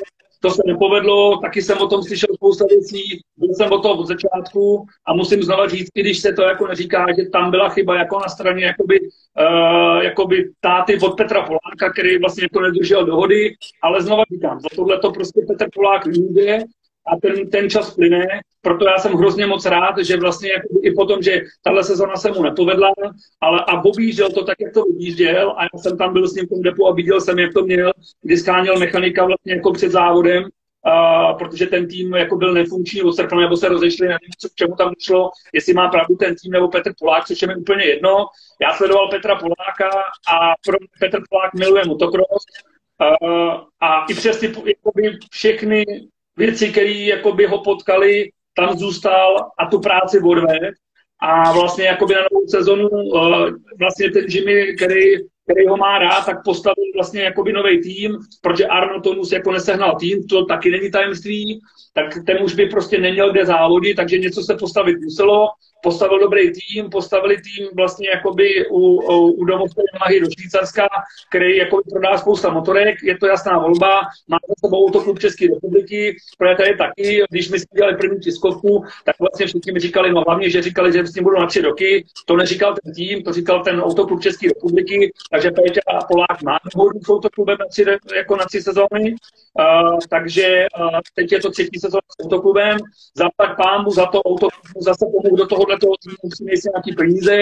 [0.47, 4.07] to se nepovedlo, taky jsem o tom slyšel spousta věcí, byl jsem o tom od
[4.07, 7.97] začátku a musím znova říct, i když se to jako neříká, že tam byla chyba
[7.97, 13.55] jako na straně jakoby, uh, jakoby táty od Petra Poláka, který vlastně jako nedržel dohody,
[13.83, 16.59] ale znova říkám, za tohle to prostě Petr Polák vyjde
[17.07, 18.27] a ten, ten čas plyne,
[18.61, 22.31] proto já jsem hrozně moc rád, že vlastně jako i potom, že tahle sezona se
[22.31, 22.89] mu nepovedla,
[23.41, 26.45] ale a objížděl to tak, jak to objížděl a já jsem tam byl s ním
[26.45, 27.91] v tom depu a viděl jsem, jak to měl,
[28.21, 30.43] kdy skáněl mechanika vlastně jako před závodem,
[30.87, 34.55] Uh, protože ten tým jako byl nefunkční od srpna, nebo se rozešli, nevím, co, k
[34.55, 37.85] čemu tam došlo, jestli má pravdu ten tým nebo Petr Polák, což je mi úplně
[37.85, 38.25] jedno.
[38.61, 39.89] Já sledoval Petra Poláka
[40.33, 42.45] a pro Petr Polák miluje motocross
[43.21, 45.85] uh, a i přes ty jakoby, všechny
[46.37, 50.65] věci, které ho potkali, tam zůstal a tu práci odvedl.
[51.21, 55.03] A vlastně jakoby na novou sezonu uh, vlastně ten Jimmy, který,
[55.43, 59.95] který ho má rád, tak postavil vlastně jakoby nový tým, protože Arno Tonus jako nesehnal
[59.99, 61.59] tým, to taky není tajemství,
[61.93, 65.47] tak ten už by prostě neměl kde závodit, takže něco se postavit muselo
[65.87, 70.87] postavil dobrý tým, postavili tým vlastně jakoby u, u, u domovské Yamahy do Švýcarska,
[71.29, 76.17] který jako prodá spousta motorek, je to jasná volba, má za sebou autoklub České republiky,
[76.37, 80.21] protože tady taky, když my jsme dělali první tiskovku, tak vlastně všichni mi říkali, no
[80.27, 83.33] hlavně, že říkali, že s tím budou na tři roky, to neříkal ten tým, to
[83.33, 87.85] říkal ten autoklub České republiky, takže Péťa a Polák má dohodu s autoklubem na tři,
[88.15, 92.77] jako na tři sezóny, uh, takže uh, teď je to třetí sezóna s autoklubem,
[93.15, 97.37] zaplať pámu za to autoklubu, zase pomohu do toho tohle musí si nějaký peníze.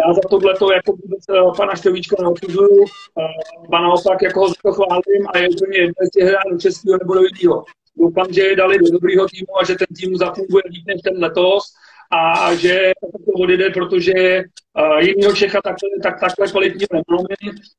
[0.00, 4.54] Já za tohle to jako vůbec uh, pana Štovíčka neodsuzuju, uh, a naopak jako ho
[4.62, 7.64] to chválím a je úplně jedno, jestli hledá do českého nebo do jiného.
[7.96, 11.24] Doufám, že je dali do dobrého týmu a že ten tým zafunguje líp než ten
[11.24, 11.64] letos
[12.12, 12.92] a že
[13.26, 14.42] to odjede, protože
[14.78, 17.34] uh, jinýho Čecha takhle, tak, takhle kvalitně nemáme.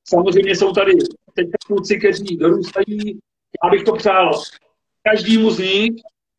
[0.08, 0.92] Samozřejmě jsou tady
[1.36, 3.20] teď kluci, kteří dorůstají.
[3.64, 4.32] Já bych to přál
[5.04, 5.92] každému z nich,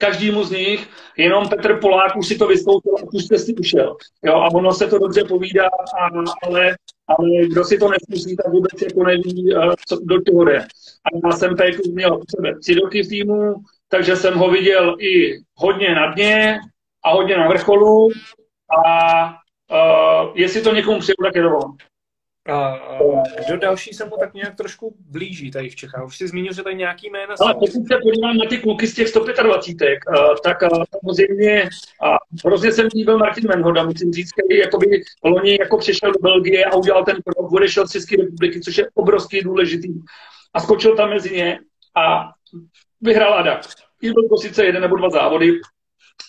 [0.03, 3.97] každému z nich, jenom Petr Polák už si to vyzkoušel a už si ušel.
[4.27, 5.67] Jo, a ono se to dobře povídá,
[5.99, 6.03] a,
[6.47, 6.77] ale,
[7.07, 10.59] ale kdo si to neskusí, tak vůbec jako neví, uh, co do toho jde.
[11.05, 13.55] A já jsem Péku měl u sebe tři roky v týmu,
[13.89, 16.59] takže jsem ho viděl i hodně na dně
[17.05, 18.09] a hodně na vrcholu
[18.87, 19.25] a
[19.71, 21.61] uh, jestli to někomu přijde, tak je to.
[22.51, 22.79] A
[23.47, 26.07] kdo další se mu tak nějak trošku blíží tady v Čechách?
[26.07, 28.95] Už jsi zmínil, že tady nějaký jména Ale pokud se podívám na ty kluky z
[28.95, 29.99] těch 125,
[30.45, 30.59] tak
[30.91, 31.69] samozřejmě
[32.45, 36.77] hrozně jsem líbil Martin Menhoda, musím říct, který jakoby loni jako přišel do Belgie a
[36.77, 39.89] udělal ten krok, odešel z České republiky, což je obrovský důležitý.
[40.55, 41.59] A skočil tam mezi ně
[41.97, 42.29] a
[43.01, 43.61] vyhrál Adak.
[44.03, 45.53] I byl to sice jeden nebo dva závody,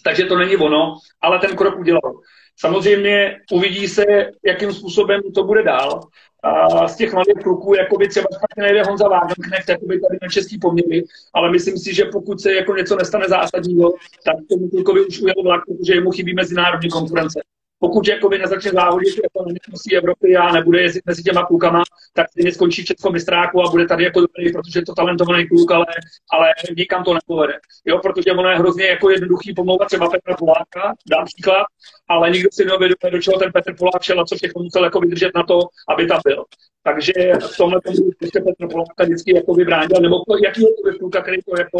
[0.04, 2.14] takže to není ono, ale ten krok udělal.
[2.60, 4.06] Samozřejmě uvidí se,
[4.46, 6.02] jakým způsobem to bude dál.
[6.44, 10.60] A z těch mladých kluků jakoby třeba špatně nejde Honza Wagenknecht, jakoby tady na český
[10.60, 13.94] poměry, ale myslím si, že pokud se jako něco nestane zásadního,
[14.26, 17.40] tak tomu klukovi už ujel vlak, protože jemu chybí mezinárodní konkurence
[17.84, 22.52] pokud jakoby nezačne závodit jako mistrovství Evropy a nebude jezdit mezi těma klukama, tak stejně
[22.52, 25.86] skončí v českom mistráku a bude tady jako dobrý, protože je to talentovaný kluk, ale,
[26.32, 27.54] ale nikam to nepovede.
[27.86, 31.66] Jo, protože ono je hrozně jako jednoduchý pomlouvat třeba Petra Poláka, dám příklad,
[32.10, 35.00] ale nikdo si neuvědomuje, do čeho ten Petr Polák šel a co všechno musel jako
[35.00, 35.60] vydržet na to,
[35.90, 36.44] aby tam byl.
[36.84, 37.14] Takže
[37.54, 41.80] v tomhle tomu prostě Petr Poláka vždycky jako vybránil, nebo jakýkoliv kluka, který to jako,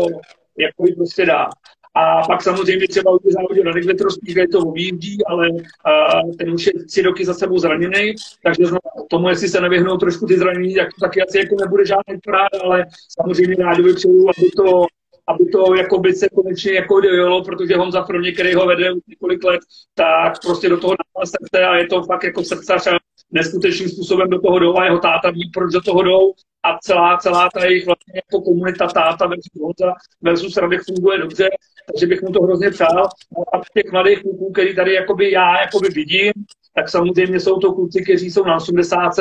[0.58, 1.50] jako prostě dá.
[1.96, 6.66] A pak samozřejmě třeba u závodě Radek Vetrovský, kde to objíždí, ale uh, ten už
[6.66, 8.64] je tři roky za sebou zraněný, takže
[9.10, 12.60] tomu, jestli se nevyhnou trošku ty zranění, tak to taky asi jako nebude žádný paráda,
[12.64, 12.86] ale
[13.20, 14.86] samozřejmě rádi přeju, aby to
[15.28, 18.92] aby to jako by se konečně jako dojelo, protože Honza pro mě, který ho vede
[18.92, 19.62] už několik let,
[19.96, 23.03] tak prostě do toho dává srdce a je to fakt jako srdcař a
[23.34, 27.18] neskutečným způsobem do toho jdou a jeho táta ví, proč do toho jdou a celá,
[27.18, 31.50] celá ta jejich vlastně jako komunita táta versus Honza versus Radek funguje dobře,
[31.92, 33.10] takže bych mu to hrozně přál.
[33.54, 36.34] A těch mladých kluků, který tady jakoby já jakoby vidím,
[36.76, 39.12] tak samozřejmě jsou to kluci, kteří jsou na 80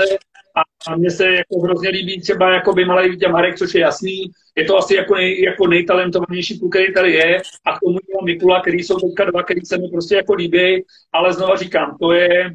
[0.89, 4.31] a mně se jako hrozně líbí třeba jako by malý Vítě Marek, což je jasný.
[4.57, 7.43] Je to asi jako, nej, jako nejtalentovanější kluk, který tady je.
[7.65, 10.85] A k tomu je Mikula, který jsou teďka dva, který se mi prostě jako líbí.
[11.13, 12.55] Ale znova říkám, to je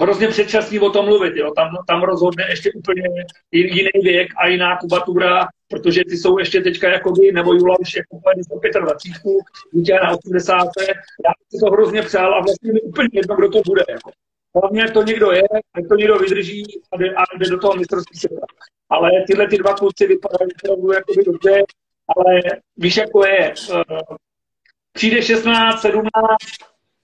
[0.00, 1.36] hrozně předčasný o tom mluvit.
[1.36, 1.52] Jo.
[1.56, 3.02] Tam, tam rozhodne ještě úplně
[3.52, 8.20] jiný věk a jiná kubatura, protože ty jsou ještě teďka jakoby, nebo Jula už jako
[8.70, 9.32] 125,
[9.72, 10.56] dítě na 80.
[10.56, 13.84] Já si to hrozně přál a vlastně mi úplně jedno, kdo to bude.
[13.88, 14.10] Jako.
[14.60, 15.42] Hlavně, to někdo je,
[15.76, 18.46] jak to někdo vydrží a jde, a jde do toho mistrovství světa.
[18.90, 21.62] Ale tyhle ty dva kluci vypadají opravdu jakoby dobře,
[22.16, 22.40] ale
[22.76, 24.16] víš, jako je, uh,
[24.92, 26.10] přijde 16, 17,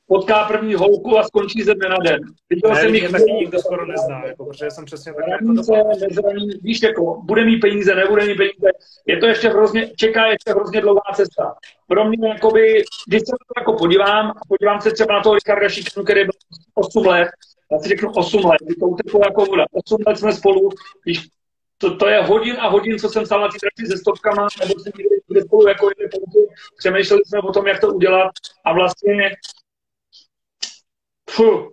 [0.08, 2.20] potká první holku a skončí ze dne na den.
[2.50, 5.72] Viděl ne, jsem jich taky nikdo skoro nezná, jako, protože jsem přesně tak jako se,
[6.06, 8.68] nezraní, víš, jako, bude mít peníze, nebude mít peníze,
[9.06, 11.54] je to ještě hrozně, čeká ještě hrozně dlouhá cesta.
[11.86, 15.68] Pro mě, jakoby, když se to jako podívám, a podívám se třeba na toho Ricarda
[15.68, 16.32] Šikanu, který byl
[16.74, 17.28] 8 let,
[17.72, 19.64] já si řeknu 8 let, to uteklo jako voda.
[19.72, 20.70] 8 let jsme spolu,
[21.04, 21.28] když
[21.78, 24.92] to, to je hodin a hodin, co jsem stál na té se stovkama, nebo jsem
[24.98, 26.20] někde spolu jako jedné
[26.78, 28.30] přemýšleli jsme o tom, jak to udělat
[28.64, 29.30] a vlastně
[31.28, 31.72] Fuh,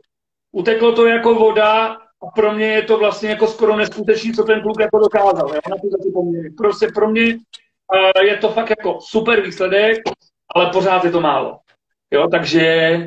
[0.51, 4.61] uteklo to jako voda a pro mě je to vlastně jako skoro neskutečný, co ten
[4.61, 5.49] kluk jako dokázal.
[5.55, 6.49] Jo, na tyhle poměry.
[6.49, 9.97] Prostě pro mě uh, je to fakt jako super výsledek,
[10.55, 11.59] ale pořád je to málo.
[12.11, 12.97] Jo, takže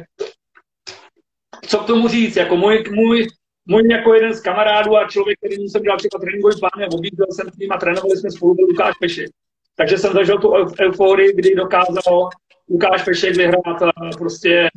[1.66, 3.26] co k tomu říct, jako můj, můj,
[3.66, 7.50] můj jako jeden z kamarádů a člověk, který jsem dělal třeba tréninkový plán, objížděl jsem
[7.50, 9.30] s ním a trénovali jsme spolu, byl Lukáš Pešek.
[9.76, 12.28] Takže jsem zažil tu euforii, kdy dokázal
[12.70, 13.82] Lukáš Pešek vyhrát
[14.18, 14.68] prostě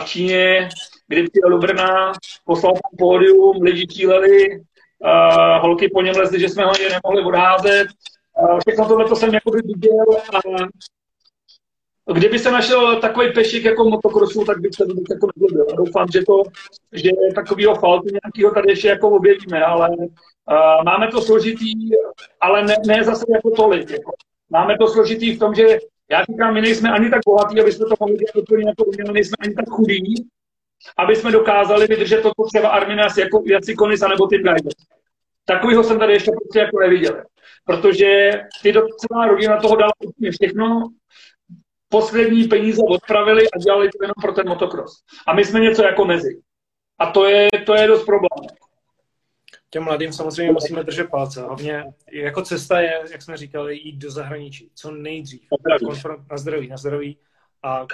[0.00, 0.68] v Číně,
[1.08, 2.12] kdy přijel do Brna,
[2.44, 4.60] poslal tam pódium, lidi tíleli,
[5.60, 7.88] holky po něm lezly, že jsme ho nemohli odházet.
[8.60, 10.38] Všechno tohle to jsem jako viděl a
[12.12, 15.66] Kdyby se našel takový pešik jako motokrosu, tak bych se vůbec jako nebyl.
[15.76, 16.42] Doufám, že to,
[16.92, 19.88] že takovýho faltu nějakého tady ještě jako objevíme, ale
[20.84, 21.72] máme to složitý,
[22.40, 23.90] ale ne, ne zase jako tolik.
[23.90, 24.12] Jako.
[24.50, 25.78] Máme to složitý v tom, že
[26.10, 29.12] já říkám, my nejsme ani tak bohatí, aby jsme to mohli dělat úplně jako uměle,
[29.12, 30.28] nejsme ani tak chudí,
[30.96, 34.72] aby jsme dokázali vydržet to třeba Arminas jako Jaci Konis nebo Tim Geiger.
[35.44, 37.22] Takovýho jsem tady ještě prostě jako neviděl.
[37.64, 38.32] Protože
[38.62, 40.88] ty do, celá rodina toho dala úplně všechno,
[41.88, 45.02] poslední peníze odpravili a dělali to jenom pro ten motocross.
[45.26, 46.40] A my jsme něco jako mezi.
[46.98, 48.48] A to je, to je dost problém
[49.70, 51.42] těm mladým samozřejmě musíme držet palce.
[51.42, 54.70] Hlavně jako cesta je, jak jsme říkali, jít do zahraničí.
[54.74, 55.40] Co nejdřív.
[56.30, 57.18] Na zdraví, na zdraví.
[57.62, 57.86] A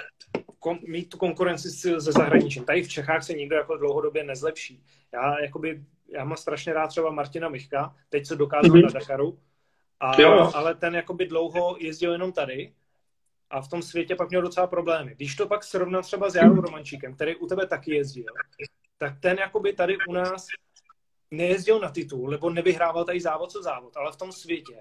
[0.59, 2.61] kom, mít tu konkurenci ze zahraničí.
[2.61, 4.83] Tady v Čechách se nikdo jako dlouhodobě nezlepší.
[5.13, 8.83] Já, jakoby, já mám strašně rád třeba Martina Michka, teď se dokázal mm-hmm.
[8.83, 9.39] na Dakaru,
[10.01, 10.13] a,
[10.55, 12.73] ale ten jakoby dlouho jezdil jenom tady
[13.51, 15.15] a v tom světě pak měl docela problémy.
[15.15, 18.25] Když to pak srovnám třeba s Jarou Romančíkem, který u tebe taky jezdil,
[18.99, 20.47] tak ten jakoby tady u nás
[21.37, 24.75] nejezdil na titul, nebo nevyhrával tady závod co závod, ale v tom světě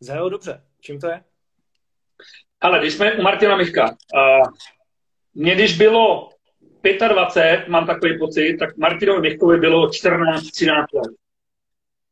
[0.00, 0.62] zajel dobře.
[0.80, 1.24] Čím to je?
[2.60, 4.52] Ale když jsme u Martina Michka, uh,
[5.34, 6.30] mě když bylo
[7.08, 11.12] 25, mám takový pocit, tak Martinovi Michkovi bylo 14-13 let.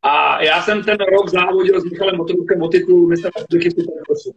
[0.03, 4.35] A já jsem ten rok závodil s Michalem Motorůkem o titul mistra republiky Supercrossu.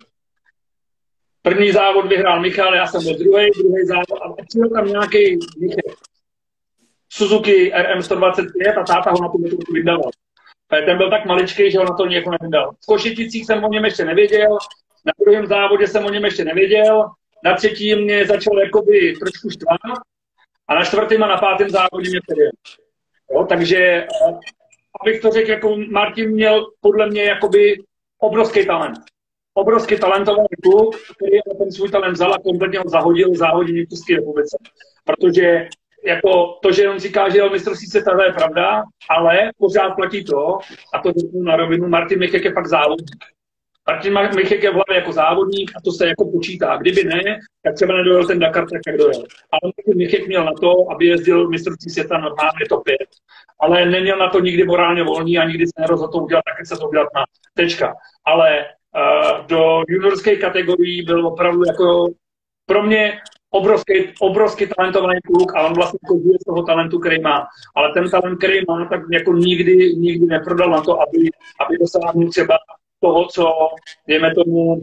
[1.41, 5.95] První závod vyhrál Michal, já jsem byl druhý, druhý závod a přijel tam nějaký Michal.
[7.10, 10.12] Suzuki RM125 a táta ho na tu motorku vydával.
[10.86, 12.72] Ten byl tak maličký, že ho na to někoho nevydal.
[12.84, 14.57] V Košiticích jsem o něm ještě nevěděl,
[15.05, 17.05] na druhém závodě jsem o něm ještě nevěděl,
[17.43, 19.99] na třetím mě začal jakoby trošku štvát
[20.68, 22.41] a na čtvrtém a na pátém závodě mě tedy.
[23.32, 24.07] Jo, takže
[25.01, 27.76] abych to řekl, jako Martin měl podle mě jakoby
[28.20, 28.97] obrovský talent.
[29.53, 34.16] Obrovský talentovaný kluk, který ten svůj talent vzal a kompletně ho zahodil záhodě v České
[34.16, 34.57] republice.
[35.05, 35.68] Protože
[36.06, 40.24] jako to, že on říká, že je mistrovství světa, to je pravda, ale pořád platí
[40.24, 40.58] to,
[40.93, 43.26] a to řeknu na rovinu, Martin Michek je pak závodník.
[44.12, 46.78] Martin Michek je v hlavě jako závodník a to se jako počítá.
[46.78, 49.24] Kdyby ne, tak třeba nedojel ten Dakar tak, jak dojel.
[49.52, 53.10] Ale Martin Michek měl na to, aby jezdil mistrovství světa normálně to pět,
[53.60, 56.68] ale neměl na to nikdy morálně volný a nikdy se nerozhodl to udělat tak, jak
[56.68, 57.24] se to udělat má.
[57.54, 57.93] Tečka.
[58.26, 62.08] Ale uh, do juniorské kategorii byl opravdu jako
[62.66, 63.20] pro mě
[63.50, 67.47] obrovský, obrovský talentovaný kluk a on vlastně žije z toho talentu, který má.
[67.76, 71.20] Ale ten talent, který má, tak jako nikdy, nikdy neprodal na to, aby,
[71.66, 72.58] aby dosáhnul třeba
[73.00, 73.54] toho, co,
[74.08, 74.82] dejme tomu,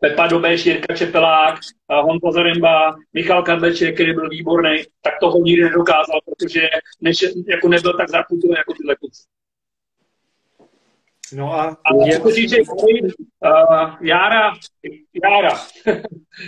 [0.00, 1.54] Pepa Dobeš, Jirka Čepelák,
[2.02, 6.68] Honza Zaremba, Michal Kadleček, který byl výborný, tak toho nikdy nedokázal, protože
[7.00, 7.16] než,
[7.48, 9.22] jako nebyl tak zaputilý jako tyhle kluci.
[11.34, 11.62] No a...
[11.64, 12.20] a je...
[12.20, 13.10] týče uh,
[14.00, 14.52] Jára,
[15.24, 15.58] Jára.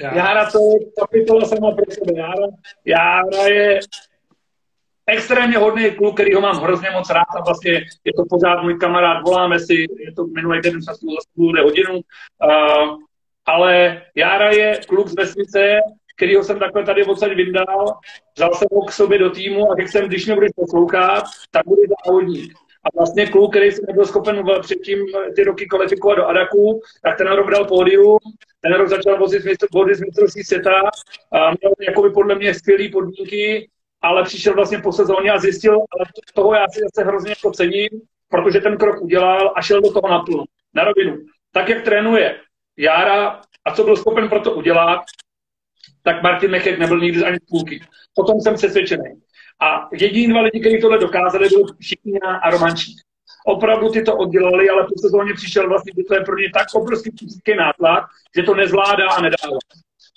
[0.01, 0.17] Jára.
[0.17, 2.13] Jára to je kapitola sama pro sebe.
[2.17, 2.47] Jára,
[2.85, 3.81] Jára je
[5.07, 7.73] extrémně hodný kluk, který ho mám hrozně moc rád a vlastně
[8.05, 11.17] je to pořád můj kamarád, voláme si, je to minulý den se spolu
[11.57, 12.97] za hodinu, uh,
[13.47, 15.79] ale Jára je kluk z vesnice,
[16.17, 17.99] kterýho jsem takhle tady odsaď vyndal,
[18.37, 21.63] vzal jsem ho k sobě do týmu a řekl jsem, když mě budeš poslouchat, tak
[21.67, 22.66] bude závodník.
[22.87, 24.99] A vlastně kluk, který se nebyl schopen předtím
[25.37, 28.19] ty roky kvalifikovat do Adaku, tak ten rok dal pódium,
[28.61, 30.81] ten rok začal vozit body z mistrovství světa,
[31.33, 33.69] a měl jakoby podle mě skvělé podmínky,
[34.03, 37.89] ale přišel vlastně po sezóně a zjistil, ale toho já si zase hrozně jako cením,
[38.29, 41.19] protože ten krok udělal a šel do toho naplno, na rovinu.
[41.53, 42.37] Tak, jak trénuje
[42.77, 45.01] Jára a co byl schopen pro to udělat,
[46.03, 47.81] tak Martin Mechek nebyl nikdy ani z půlky.
[48.15, 49.26] Potom jsem přesvědčený.
[49.61, 52.97] A jediní dva lidi, kteří tohle dokázali, byl Šikina a Romančík.
[53.47, 56.67] Opravdu ty to oddělali, ale po sezóně přišel vlastně, že to je pro ně tak
[56.75, 58.05] obrovský fyzický nátlak,
[58.37, 59.59] že to nezvládá a nedává.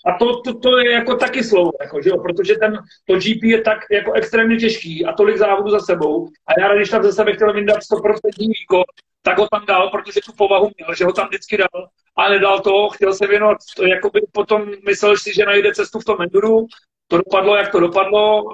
[0.05, 2.17] A to, to, to je jako taky slovo, jako, že jo?
[2.17, 6.27] protože ten, to GP je tak jako extrémně těžký a tolik závodů za sebou.
[6.47, 8.03] A já když tam ze sebe chtěl vyndat 100%
[8.39, 8.83] výkon,
[9.21, 11.87] tak ho tam dal, protože tu povahu měl, že ho tam vždycky dal
[12.17, 16.05] a nedal to, chtěl se věnovat, to jakoby potom myslel si, že najde cestu v
[16.05, 16.67] tom enduru,
[17.09, 18.53] to dopadlo, jak to dopadlo uh,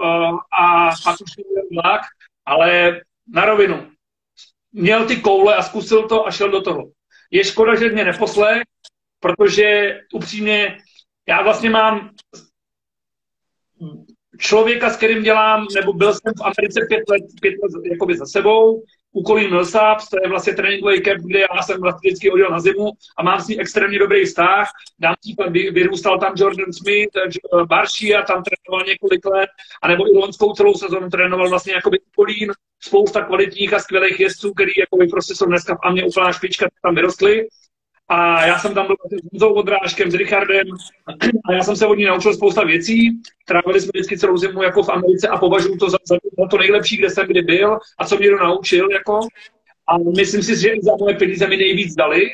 [0.59, 2.01] a pak už měl vlak,
[2.45, 3.91] ale na rovinu.
[4.71, 6.83] Měl ty koule a zkusil to a šel do toho.
[7.31, 8.63] Je škoda, že mě neposlech,
[9.19, 10.77] protože upřímně
[11.27, 12.09] já vlastně mám
[14.37, 18.25] člověka, s kterým dělám, nebo byl jsem v Americe pět let, pět let jakoby za
[18.25, 18.83] sebou,
[19.23, 22.91] Colin Millsaps, to je vlastně tréninkový camp, kde já jsem vlastně vždycky odjel na zimu
[23.17, 24.67] a mám s ním extrémně dobrý vztah.
[24.99, 29.49] Dám příklad, vyrůstal tam Jordan Smith, eh, Barší a tam trénoval několik let,
[29.83, 34.71] anebo i loňskou celou sezonu trénoval vlastně jakoby Colin, spousta kvalitních a skvělých jezdců, který
[34.77, 37.47] jakoby prostě jsou dneska v Amě úplná špička, tam vyrostly.
[38.07, 40.67] A já jsem tam byl s Honzou Odrážkem, s Richardem
[41.49, 43.21] a já jsem se od ní naučil spousta věcí.
[43.45, 46.17] Trávili jsme vždycky celou zimu jako v Americe a považuji to za, za,
[46.51, 48.91] to nejlepší, kde jsem kdy byl a co mě to naučil.
[48.91, 49.19] Jako.
[49.87, 52.25] A myslím si, že za moje peníze mi nejvíc dali.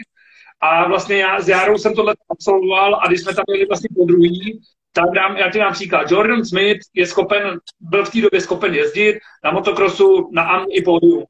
[0.62, 4.06] A vlastně já s Járou jsem tohle absolvoval a když jsme tam měli vlastně po
[4.06, 4.62] druhý,
[4.94, 6.12] tak dám, já ti dám příklad.
[6.12, 10.82] Jordan Smith je schopen, byl v té době schopen jezdit na motokrosu na AM i
[10.82, 11.24] pódium.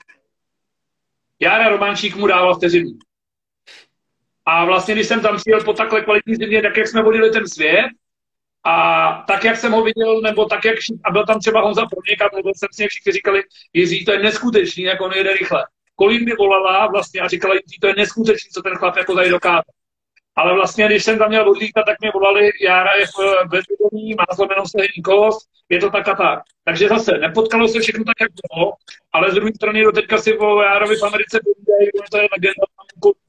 [1.40, 2.92] Jára Romančík mu dával vteřinu.
[4.52, 7.48] A vlastně, když jsem tam přijel po takhle kvalitní zimě, tak jak jsme vodili ten
[7.48, 7.86] svět,
[8.64, 12.22] a tak, jak jsem ho viděl, nebo tak, jak a byl tam třeba Honza Proněk
[12.22, 13.44] a mluvil jsem s ním, všichni říkali,
[13.74, 15.66] Jiří, to je neskutečný, jak on jede rychle.
[15.96, 19.30] Kolín mi volala vlastně a říkala, Jiří, to je neskutečný, co ten chlap jako tady
[19.30, 19.72] dokáže.
[20.36, 23.06] Ale vlastně, když jsem tam měl odlítat, tak mě volali, Jára je
[23.50, 26.40] bezvědomí, má zlomenou stehní kost, je to tak a tak.
[26.64, 28.74] Takže zase, nepotkalo se všechno tak, jak bylo,
[29.14, 32.66] ale z druhé strany do teďka si o Járovi v Americe povídají, to je legenda,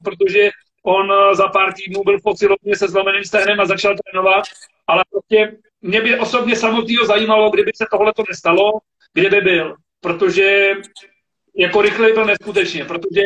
[0.03, 0.49] protože
[0.83, 4.43] On eh, za pár týdnů byl v posilovně se zlomeným stehnem a začal trénovat,
[4.87, 8.71] ale prostě mě by osobně samotného zajímalo, kdyby se tohle to nestalo,
[9.13, 10.73] kde by byl, protože
[11.55, 13.21] jako rychle byl neskutečně, protože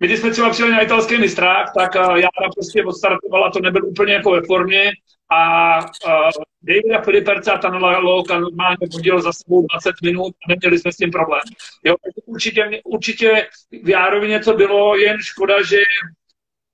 [0.00, 3.60] my když jsme třeba přijeli na italský mistrák, tak uh, já prostě odstartoval a to
[3.60, 4.92] nebyl úplně jako ve formě
[5.30, 6.30] a uh,
[6.62, 10.96] Davida Filiperce a Tanela Loka normálně podíl za sebou 20 minut a neměli jsme s
[10.96, 11.42] tím problém.
[11.84, 11.94] Jo,
[12.26, 13.48] určitě, určitě
[13.82, 15.76] v Járovi něco bylo, jen škoda, že,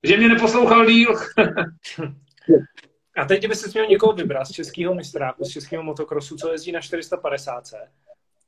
[0.05, 1.15] že mě neposlouchal díl.
[3.17, 6.73] a teď, kdyby se měl někoho vybrat z českého mistráku, z českého motokrosu, co jezdí
[6.73, 7.65] na 450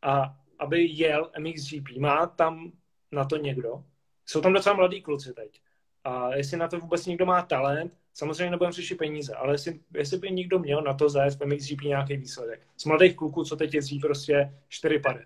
[0.03, 2.73] a aby jel MXGP, má tam
[3.13, 3.85] na to někdo?
[4.27, 5.61] Jsou tam docela mladí kluci teď.
[6.05, 10.19] A jestli na to vůbec někdo má talent, samozřejmě nebudeme řešit peníze, ale jestli, jestli
[10.19, 12.67] by někdo měl na to zajet v MXGP nějaký výsledek.
[12.77, 15.25] Z mladých kluků, co teď jezdí prostě 4 pady.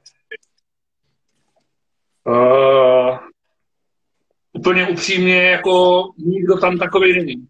[2.24, 3.18] Uh,
[4.59, 7.46] úplně upřímně, jako nikdo tam takový není.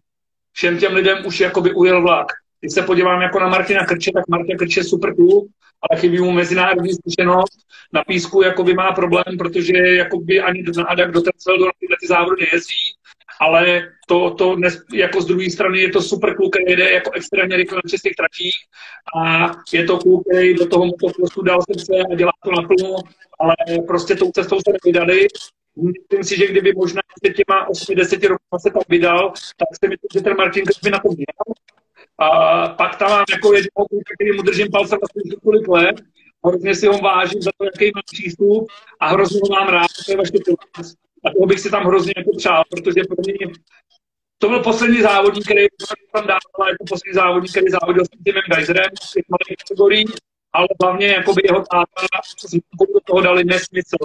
[0.53, 2.27] Všem těm lidem už jakoby ujel vlak.
[2.59, 5.47] Když se podívám jako na Martina Krče, tak Martin Krče je super kluk,
[5.81, 7.59] ale chybí mu mezinárodní zkušenost.
[7.93, 12.07] Na písku jakoby má problém, protože jakoby ani do Adak do Tercel do tyhle ty
[12.07, 12.83] závody nejezdí,
[13.41, 17.11] ale to, to nes, jako z druhé strany je to super kluk, který jede jako
[17.11, 18.55] extrémně rychle na čistých tratích
[19.15, 22.95] a je to kluk, který do toho prostě dal srdce a dělá to naplno,
[23.39, 23.55] ale
[23.87, 25.27] prostě tou cestou se nevydali.
[25.81, 30.09] Myslím si, že kdyby možná před těma 8-10 roky se tam vydal, tak si myslím,
[30.13, 31.45] že ten Martin by na to měl.
[32.17, 32.27] A
[32.69, 35.95] pak tam mám jako jednoho kluka, který mu držím palce vlastně několik let,
[36.45, 38.67] hrozně si ho vážím za to, jaký má přístup
[38.99, 40.31] a hrozně ho mám rád, to je vaše
[41.25, 43.53] A toho bych si tam hrozně jako přál, protože pro mě
[44.37, 45.67] to byl poslední závodník, který
[46.13, 50.05] tam dával, jako poslední závodník, který závodil s Timem Geiserem v těch malých kategorií,
[50.53, 52.01] ale hlavně jako by jeho táta
[52.93, 53.97] do toho dali nesmysl.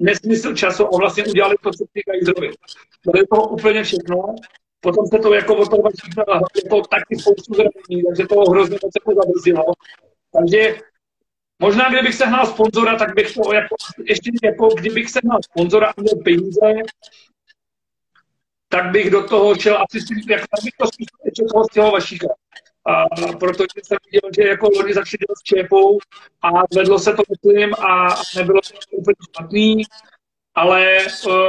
[0.00, 2.50] Nesmysl času a vlastně udělali to, co Geiserovi.
[3.04, 4.34] To je to úplně všechno
[4.80, 5.82] Potom se to jako od toho
[6.64, 9.64] jako taky spoustu zranění, takže to hrozně moc jako zabrzilo.
[10.32, 10.76] Takže
[11.58, 13.76] možná, kdybych se hnal sponzora, tak bych to jako,
[14.08, 16.66] ještě jako, kdybych se hnal sponzora a měl peníze,
[18.68, 21.72] tak bych do toho šel asi s tím, jako bych to zkusil ještě toho z
[21.72, 22.28] těho Vašíka.
[22.86, 23.04] A,
[23.40, 25.98] protože jsem viděl, že jako loni začali dělat s Čepou
[26.42, 29.82] a vedlo se to myslím a nebylo to úplně špatný,
[30.54, 31.48] ale uh,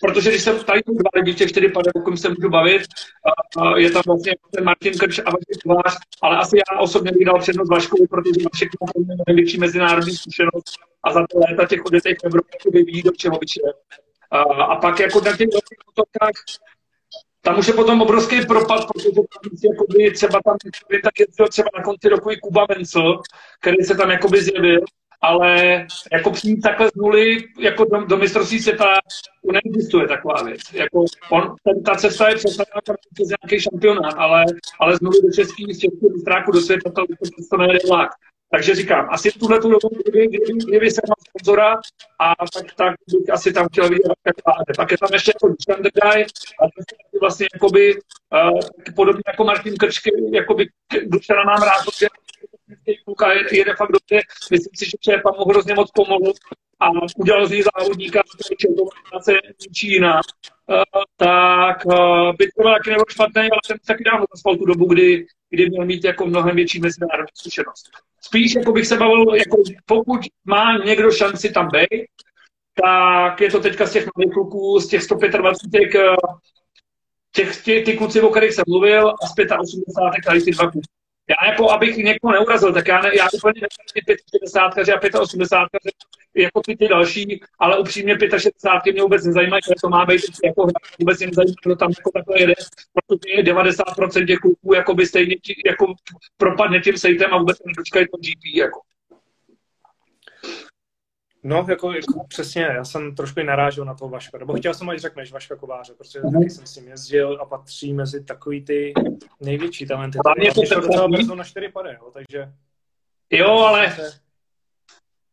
[0.00, 2.82] protože když jsem tady dva lidi, těch čtyři pade, o se můžu bavit,
[3.56, 7.26] uh, je tam vlastně ten Martin Krč a Vašek Kovář, ale asi já osobně bych
[7.26, 10.72] dal přednost Vaškovi, protože Vašek má největší mezinárodní zkušenost
[11.02, 13.60] a za to léta těch odjetých v Evropě vyvíjí do Čehoviče.
[13.62, 16.32] Uh, a pak jako na těch velkých útokách
[17.42, 19.08] tam už je potom obrovský propad, protože
[19.72, 20.56] jakoby, třeba tam
[21.04, 23.22] tak je třeba na konci roku i Kuba Mencel,
[23.60, 24.80] který se tam jakoby zjevil
[25.22, 28.84] ale jako přijít takhle z nuly jako do, do mistrovství světa,
[29.52, 30.60] neexistuje taková věc.
[30.72, 32.80] Jako on, ten, ta cesta je představena
[33.14, 34.44] přes nějaký šampionát, ale,
[34.80, 38.10] ale z nuly do českých, z českých mistráků do světa to, to, to nejde vlak.
[38.52, 41.80] Takže říkám, asi v tuhle tu dobu, kdyby, kdyby, kdyby se mal sponzora,
[42.18, 44.36] a tak, tak bych asi tam chtěl vidět jak
[44.76, 46.24] Pak je tam ještě jako Dušan Guy,
[46.60, 46.80] a to
[47.12, 48.60] je vlastně jakoby, uh,
[48.96, 50.68] podobně jako Martin Krčky, jakoby
[51.06, 52.06] Dušana nám rád, že
[53.04, 54.26] kluka jede fakt dobře.
[54.50, 56.32] Myslím si, že Čepa mu hrozně moc pomohl
[56.80, 58.74] a udělal z něj závodníka, který
[59.22, 59.32] se
[59.68, 60.20] ničí jiná.
[60.66, 64.86] Uh, tak uh, by to taky nebylo špatné, ale jsem taky dávno zaspal tu dobu,
[64.86, 67.90] kdy, kdy měl mít jako mnohem větší mezinárodní zkušenost.
[68.20, 72.06] Spíš jako bych se bavil, jako pokud má někdo šanci tam být,
[72.82, 76.16] tak je to teďka z těch mladých kluků, z těch 125 eh,
[77.32, 80.88] těch, těch, ty kluci, o kterých jsem mluvil, a z 85 tady ty dva kluky
[81.30, 84.16] já jako, abych někoho neurazil, tak já, ne, já úplně nevím
[84.74, 85.92] 65 a 85
[86.34, 90.66] jako ty, ty další, ale upřímně 65 mě vůbec nezajímají, to má být jako
[90.98, 92.54] vůbec mě nezajímá, kdo tam jako takhle jede,
[93.06, 95.94] protože 90% těch kluků jako by stejně jako
[96.36, 98.56] propadne tím sejtem a vůbec nedočkají to GP.
[98.56, 98.80] Jako.
[101.42, 104.98] No, jako, jako přesně, já jsem trošku narážel na toho Vaška, nebo chtěl jsem, ať
[104.98, 106.38] řekneš Vaška Kováře, protože mm-hmm.
[106.38, 108.92] taky jsem s ním jezdil a patří mezi takový ty
[109.40, 110.18] největší talenty.
[110.24, 112.52] Hlavně to šel docela brzo na 4 pady, jo, takže...
[113.30, 113.96] Jo, ale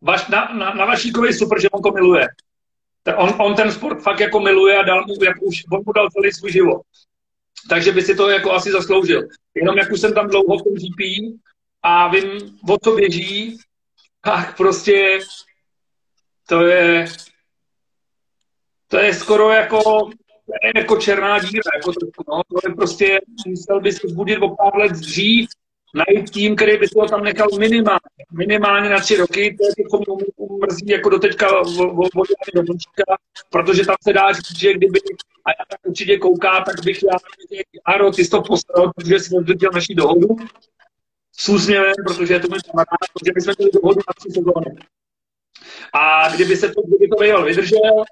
[0.01, 2.27] Vaš, na, na, na Vašíkovi super, že on to miluje.
[3.17, 6.09] On, on ten sport fakt jako miluje a dal mu, jako už, on mu dal
[6.09, 6.81] celý svůj život.
[7.69, 9.27] Takže by si to jako asi zasloužil.
[9.55, 11.01] Jenom jak už jsem tam dlouho v tom GP
[11.83, 13.57] a vím, o co běží,
[14.21, 15.19] tak prostě
[16.47, 17.05] to je,
[18.87, 20.09] to je skoro jako,
[20.75, 21.71] jako černá díra.
[21.75, 25.49] Jako to, no, to je prostě, musel bys zbudit o pár let dřív,
[25.93, 29.99] najít tým, který by to tam nechal minimálně, minimálně na tři roky, to je to,
[30.05, 30.25] co mě
[30.61, 31.47] mrzí jako do teďka
[32.15, 33.03] vodě do Mončíka,
[33.49, 34.99] protože tam se dá říct, že kdyby,
[35.45, 37.17] a já tak určitě kouká, tak bych já,
[37.85, 40.27] Aro, ty jsi to postaral, protože jsi nedodržel naší dohodu,
[41.39, 44.77] s úsměvem, protože je to můj kamarád, protože my jsme měli dohodu na tři sezóny.
[45.93, 48.03] A kdyby se to, kdyby to býval vydržel,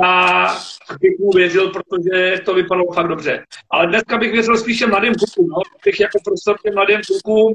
[0.00, 0.58] tak
[1.00, 3.44] bych mu věřil, protože to vypadalo fakt dobře.
[3.70, 5.62] Ale dneska bych věřil spíše mladým klukům, no.
[5.84, 7.54] bych jako prostor těm mladým klukům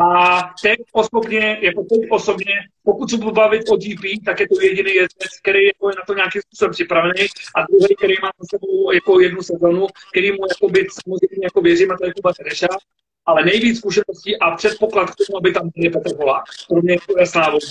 [0.00, 4.94] a teď osobně, jako teď osobně, pokud se bavit o GP, tak je to jediný
[4.94, 7.26] jezdec, který jako je na to nějakým způsobem připravený
[7.56, 11.60] a druhý, který má na sebou jako jednu sezonu, který mu jako být samozřejmě jako
[11.60, 12.68] věřím, a to je Kuba Tereša,
[13.26, 16.44] ale nejvíc zkušeností a předpoklad k tomu, aby tam byl Petr Polák.
[16.68, 17.66] Pro mě je to jasná volba.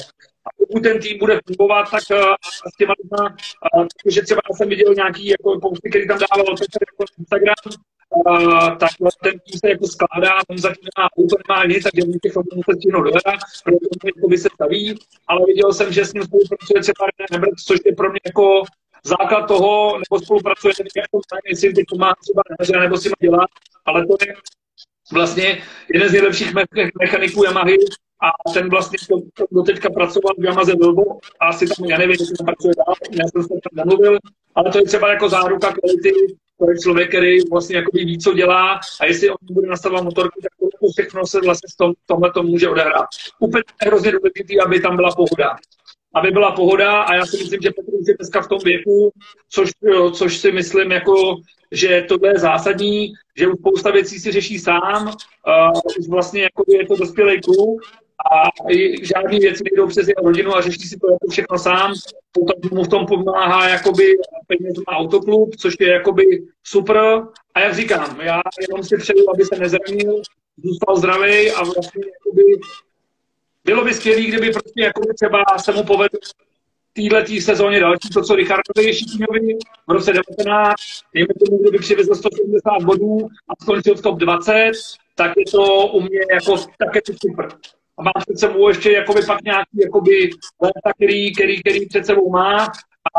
[0.45, 2.03] A pokud ten tým bude fungovat, tak
[2.73, 3.35] s těma lidma,
[3.75, 7.63] uh, že třeba já jsem viděl nějaký jako posty, který tam dával Petr jako Instagram,
[8.09, 8.89] uh, tak
[9.23, 12.73] ten tým se jako skládá, on zatím nemá auto, nemá nic, takže může těch se
[12.77, 17.03] stihnout dohledat, protože jako by se staví, ale viděl jsem, že s ním spolupracuje třeba
[17.05, 18.63] René Nebert, což je pro mě jako
[19.03, 23.49] základ toho, nebo spolupracuje, jako jestli teď má třeba neře, nebo si má dělat,
[23.85, 24.33] ale to je
[25.13, 25.63] vlastně
[25.93, 26.53] jeden z nejlepších
[27.01, 27.77] mechaniků Yamahy
[28.24, 28.97] a ten vlastně
[29.34, 32.95] to doteďka pracoval v Yamaze Volvo a asi tam, já nevím, jestli tam pracuje dál,
[33.11, 34.17] já jsem se tam nemluvil,
[34.55, 36.13] ale to je třeba jako záruka kvality,
[36.59, 40.39] to je člověk, který vlastně jako ví, co dělá a jestli on bude nastavovat motorku,
[40.41, 43.07] tak to všechno se vlastně v tom, tomhle to může odehrát.
[43.39, 45.55] Úplně hrozně důležité, aby tam byla pohoda
[46.15, 49.11] aby byla pohoda a já si myslím, že Petr je dneska v tom věku,
[49.49, 49.72] což,
[50.13, 51.36] což si myslím, jako,
[51.72, 56.63] že to je zásadní, že už spousta věcí si řeší sám, uh, už vlastně jako
[56.67, 57.82] je to dospělý kluk
[58.32, 58.49] a
[59.01, 61.93] žádný věci nejdou přes jeho rodinu a řeší si to jako všechno sám.
[62.32, 64.03] Potom mu v tom pomáhá jakoby
[64.47, 66.24] peněz má autoklub, což je jakoby
[66.63, 66.97] super.
[67.53, 70.22] A jak říkám, já jenom si přeju, aby se nezranil,
[70.63, 72.43] zůstal zdravý a vlastně jakoby
[73.65, 76.19] bylo by skvělé, kdyby prostě jako třeba se mu povedlo
[76.93, 79.57] téhle tý sezóně další, to, co Richardovi Šíňovi
[79.88, 80.76] v roce 19,
[81.13, 84.72] dejme tomu, kdyby přivezl 170 bodů a skončil v top 20,
[85.15, 87.49] tak je to u mě jako, tak je to super.
[88.01, 90.29] A mám před sebou ještě jakoby pak nějaký jakoby
[90.61, 92.67] léta, který, který, který před sebou má.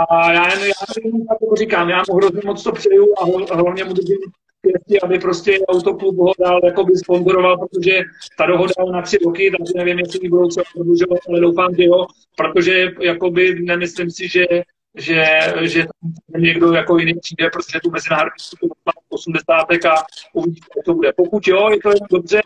[0.08, 3.84] A já jen, já nevím, jak říkám, já mu hrozně moc to přeju a hlavně
[3.84, 4.18] mu držím
[4.60, 8.00] pěstí, aby prostě autoklub ho dál jakoby sponzoroval, protože
[8.38, 11.74] ta dohoda je na tři roky, takže nevím, jestli ji budou třeba prodlužovat, ale doufám,
[11.74, 12.06] že jo,
[12.36, 14.46] protože jakoby nemyslím si, že
[14.94, 15.24] že,
[15.62, 15.84] že
[16.32, 18.72] tam někdo jako jiný přijde, protože tu mezinárodní skupinu
[19.08, 19.52] 80.
[19.54, 19.94] a
[20.32, 21.12] uvidí, jak to bude.
[21.12, 22.40] Pokud jo, je to jen dobře,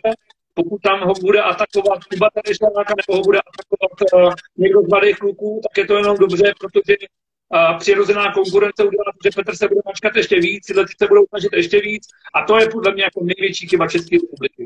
[0.58, 5.18] pokud tam ho bude atakovat Kuba Terešáka nebo ho bude atakovat uh, někdo z mladých
[5.18, 9.80] kluků, tak je to jenom dobře, protože uh, přirozená konkurence udělá, že Petr se bude
[9.86, 12.04] mačkat ještě víc, tyhle se budou snažit ještě víc
[12.34, 14.62] a to je podle mě jako největší chyba České republiky.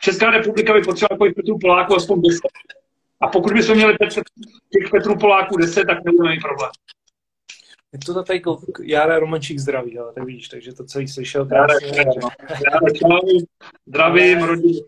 [0.00, 2.40] Česká republika by potřebovala jako Petru Poláku aspoň 10.
[3.20, 3.96] A pokud bychom měli
[4.72, 6.70] těch Petrů Poláků 10, tak nebudeme mít problém.
[7.92, 8.42] Je to tady
[8.82, 11.88] Jára Romančík zdraví, ale tak vidíš, takže to celý slyšel krásně.
[11.96, 13.46] Jára, čau,
[13.86, 14.80] zdravím, rodinu,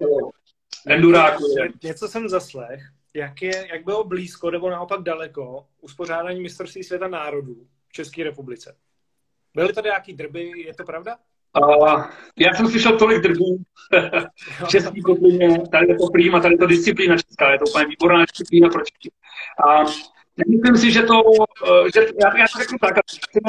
[0.86, 1.44] enduráku.
[1.82, 2.80] Něco jsem zaslech,
[3.14, 8.76] jak, je, jak bylo blízko nebo naopak daleko uspořádání mistrovství světa národů v České republice.
[9.54, 11.16] Byly tady nějaký drby, je to pravda?
[11.60, 12.04] Uh,
[12.38, 13.62] já jsem slyšel tolik drbů
[14.64, 17.86] v český kotlině, tady je to prýma, tady je to disciplína česká, je to úplně
[17.86, 19.10] výborná disciplína pro Čechy.
[19.66, 19.90] Uh,
[20.48, 21.22] Myslím si, že to,
[21.94, 22.94] že, já, já to řeknu tak,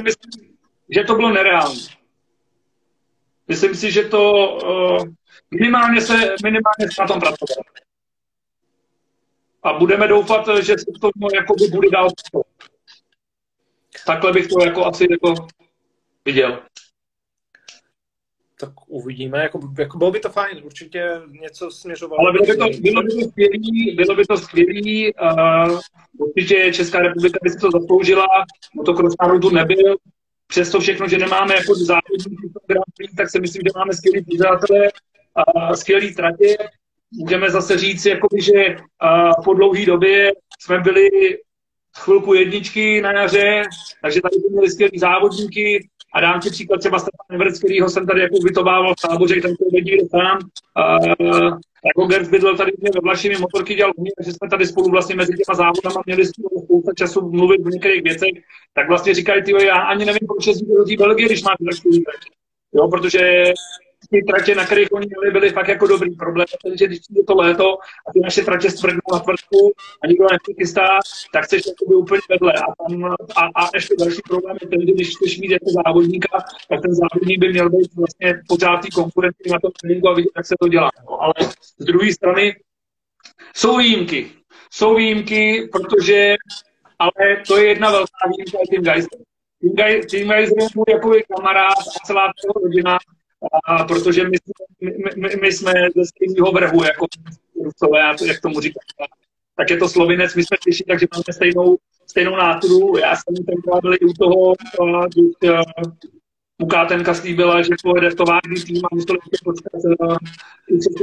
[0.03, 0.55] myslím,
[0.89, 1.81] že to bylo nereálné.
[3.47, 5.05] Myslím si, že to uh,
[5.60, 7.66] minimálně se, minimálně se na tom pracovat.
[9.64, 12.10] A budeme doufat, že se to jakoby bude dál.
[14.06, 15.47] Takhle bych to jako asi jako
[16.26, 16.64] viděl
[18.66, 19.43] tak uvidíme.
[19.43, 22.20] Jako, jako bylo by to fajn, určitě něco směřovalo.
[22.20, 25.80] Ale bylo by to, bylo by to skvělý, bylo by to skvělý, uh,
[26.18, 28.26] určitě Česká republika by si to zasloužila,
[28.76, 29.95] motocross národu nebyl,
[30.47, 32.36] přesto všechno, že nemáme jako závodní
[33.18, 34.89] tak si myslím, že máme skvělý pořádatele,
[35.38, 36.57] uh, skvělý tratě.
[37.11, 41.09] Můžeme zase říct, jakoby, že uh, po dlouhé době jsme byli
[41.97, 43.61] chvilku jedničky na jaře,
[44.01, 48.07] takže tady jsme měli skvělý závodníky, a dám ti příklad třeba Stefan Everec, kterýho jsem
[48.07, 50.39] tady jako ubytovával v táboře, tam to lidi sám.
[51.86, 55.34] Jako Gerd bydlel tady ve Vlašimi, motorky dělal mě, takže jsme tady spolu vlastně mezi
[55.34, 58.29] těma závodama měli spousta času mluvit v některých věcech,
[58.73, 62.03] tak vlastně říkají, ty já ani nevím, proč jezdíte do té Belgie, když máte takový
[62.75, 63.43] Jo, protože
[64.14, 67.36] ty tratě, na kterých oni měli, byly fakt jako dobrý problém, protože když je to
[67.36, 69.72] léto a ty naše tratě stvrdnou na tvrdku
[70.03, 70.88] a nikdo nechystá,
[71.34, 72.53] tak chceš by úplně vedle.
[72.53, 73.05] A, tam,
[73.36, 76.38] a, a ještě další problém je ten, že když chceš mít jako závodníka,
[76.70, 80.32] tak ten závodník by měl být vlastně pořád tý konkurenci na tom tréninku a vidět,
[80.38, 80.89] jak se to dělá.
[81.09, 81.34] No, ale
[81.80, 82.55] z druhé strany
[83.55, 84.32] jsou výjimky.
[84.72, 86.36] Jsou výjimky, protože
[86.99, 88.84] ale to je jedna velká výjimka i Tim.
[90.09, 92.97] Tim Geiser je můj jako kamarád a celá jeho rodina
[93.66, 94.38] a protože my,
[94.82, 97.06] my, my, my jsme ze stejného vrhu, jako
[97.64, 99.08] Rusové, jak tomu říkám.
[99.58, 101.78] Tak je to slovinec, my jsme Češi, takže máme stejnou
[102.08, 102.98] stejnou nátudu.
[102.98, 104.54] Já jsem tenkrát byl u toho,
[105.14, 105.52] když
[106.62, 109.72] Mukátenka slíbila, že pojede v tovární tým a musel ještě počkat,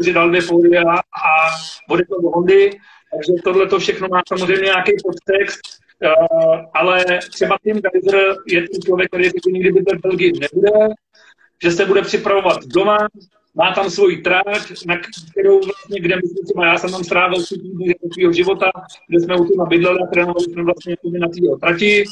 [0.05, 0.97] že dal dvě pódy a,
[1.89, 2.71] bude to do Hondy.
[3.13, 5.61] Takže tohle to všechno má samozřejmě nějaký podtext,
[6.05, 10.71] uh, ale třeba Tim Geiser je ten člověk, který řekl, nikdy by v Belgii nebude,
[11.63, 12.99] že se bude připravovat doma,
[13.55, 14.97] má tam svoji tráť, na
[15.31, 18.71] kterou vlastně, kde myslím, třeba já jsem tam strávil tři týdny svého života,
[19.09, 22.05] kde jsme u toho bydleli a trénovali jsme vlastně na té trati.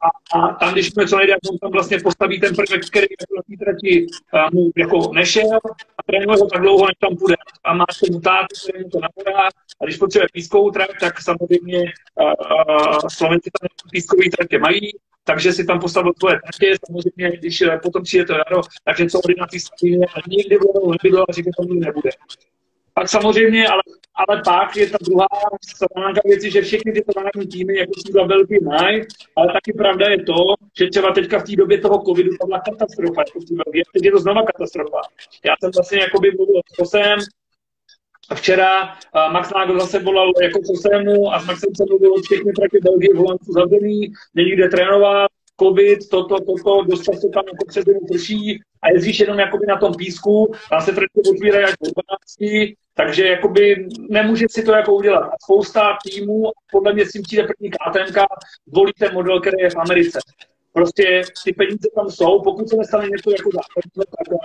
[0.00, 3.64] A, a, tam, když jsme co nejde, tam vlastně postaví ten prvek, který na té
[3.64, 4.06] trati
[4.52, 5.58] mu jako nešel
[5.98, 7.36] a trénuje ho tak dlouho, než tam půjde.
[7.64, 9.48] A má se mutáty, který mu to napadá.
[9.80, 14.90] A když potřebuje pískovou trať, tak samozřejmě uh, Slovenci tam pískový tratě mají,
[15.26, 19.20] takže si tam postavil tvoje tratě, samozřejmě, když uh, potom přijde to jaro, tak něco
[19.20, 22.10] ordinací staví a nikdy budou nebydlo a říká, to nebude.
[22.94, 23.82] Pak samozřejmě, ale,
[24.14, 25.26] ale pak je ta druhá
[25.68, 29.02] stránka věci, že všechny ty tovární týmy, jako si velký mají,
[29.36, 32.60] ale taky pravda je to, že třeba teďka v té době toho covidu to byla
[32.60, 35.00] katastrofa, jako v teď je to znova katastrofa.
[35.44, 37.18] Já jsem vlastně jakoby mluvil s Kosem,
[38.34, 38.94] Včera
[39.32, 40.72] Max Nagel zase volal jako co
[41.04, 44.68] mu a s Maxem se mluvil o všechny traky Belgie v Holandsku zavřený, není kde
[44.68, 49.76] trénovat, covid, toto, toto, dost často tam jako před prší a jezdíš jenom jakoby na
[49.76, 51.90] tom písku, tam se trati otvírají až do
[52.38, 55.24] 12, takže jakoby nemůže si to jako udělat.
[55.24, 58.20] A spousta týmů, podle mě si přijde první KTM,
[58.66, 60.18] volí ten model, který je v Americe.
[60.72, 64.36] Prostě ty peníze tam jsou, pokud se nestane něco jako zákonné, tak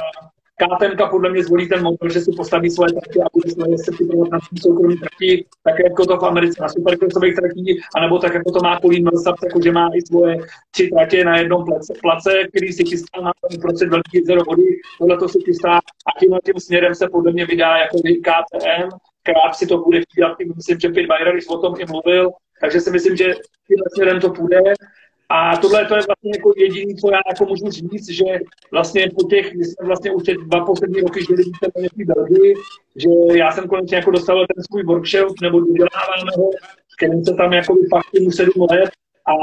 [0.62, 3.92] KTM podle mě zvolí ten model, že si postaví svoje trati a bude svoje se
[3.92, 8.34] připravovat na svým soukromý trati, tak jako to v Americe na superkresových tratí, anebo tak
[8.34, 10.38] jako to má Colin Millsap, jako že má i svoje
[10.72, 13.32] tři tratě na jednom place, place který si chystá na
[13.62, 14.64] procent velký jezero vody,
[15.00, 18.90] tohle to si chystá a tímhle tím směrem se podle mě vydá jako KTM,
[19.24, 22.30] krát si to bude chvílat, myslím, že Pit Byron o tom i mluvil,
[22.62, 23.26] takže si myslím, že
[23.68, 24.60] tímhle směrem to půjde
[25.34, 28.26] a tohle to je vlastně jako jediné, co já jako můžu říct, že
[28.72, 31.66] vlastně po těch, my jsme vlastně už teď dva poslední roky žili více
[31.96, 32.54] v Belgii,
[32.96, 36.50] že já jsem konečně jako dostal ten svůj workshop, nebo doděláváme ho,
[36.98, 38.90] kterým se tam jako fakt mu sedm let,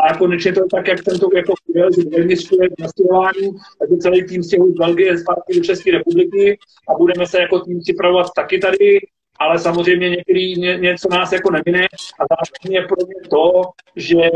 [0.09, 4.25] a konečně to tak, jak jsem to jako chtěl, že vyměstřuje na stěhování, takže celý
[4.27, 6.59] tým stěhuje z Belgie zpátky do České republiky
[6.89, 9.01] a budeme se jako tým připravovat taky tady
[9.39, 11.87] ale samozřejmě některý ně, něco nás jako nemine
[12.21, 13.63] a zároveň je pro mě to,
[13.97, 14.31] že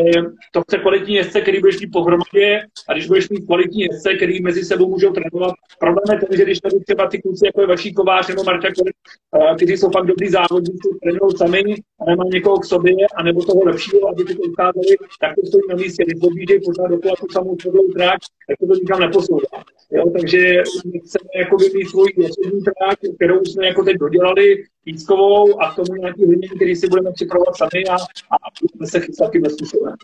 [0.52, 4.42] to chce kvalitní jezdce, který budeš mít pohromadě a když budeš mít kvalitní jezdce, který
[4.42, 5.54] mezi sebou můžou trénovat.
[5.80, 8.68] Problém je ten, že když tady třeba ty kluci jako je vaší kovář nebo Marta,
[8.68, 11.62] eh, kteří jsou fakt dobrý závodníci, trénují sami
[12.00, 15.62] a nemá někoho k sobě, a nebo toho lepšího, aby to ukázali, tak to stojí
[15.68, 16.04] na místě.
[16.04, 19.58] Když objíždějí pořád dokola tu samou tvrdou tráť, tak to, to nikam neposouvá.
[19.92, 20.62] Jo, takže
[21.06, 25.94] chceme jako mít svůj osobní tráť, kterou jsme jako teď dodělali, pískovou a k tomu
[25.94, 29.94] nějaký hodiny, který si budeme připravovat sami a, a budeme se chystat tím způsobem.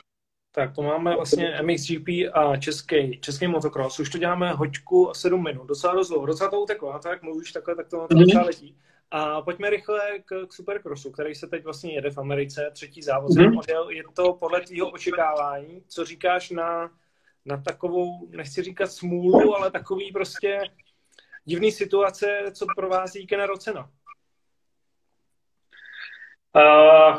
[0.52, 4.00] Tak to máme vlastně MXGP a český, český motocross.
[4.00, 5.66] Už to děláme hoďku a sedm minut.
[5.66, 6.26] Docela dost dlouho.
[6.26, 6.94] Docela to uteklo.
[6.94, 8.18] A to jak mluvíš takhle, tak to mm-hmm.
[8.18, 8.76] docela letí.
[9.10, 12.70] A pojďme rychle k, k Supercrossu, který se teď vlastně jede v Americe.
[12.72, 13.54] Třetí závod mm-hmm.
[13.54, 13.90] model.
[13.90, 15.82] Je to podle tvýho očekávání.
[15.88, 16.90] Co říkáš na,
[17.44, 20.60] na takovou, nechci říkat smůlu, ale takový prostě
[21.44, 23.90] divný situace, co provází Kena Rocena?
[26.56, 27.18] Uh,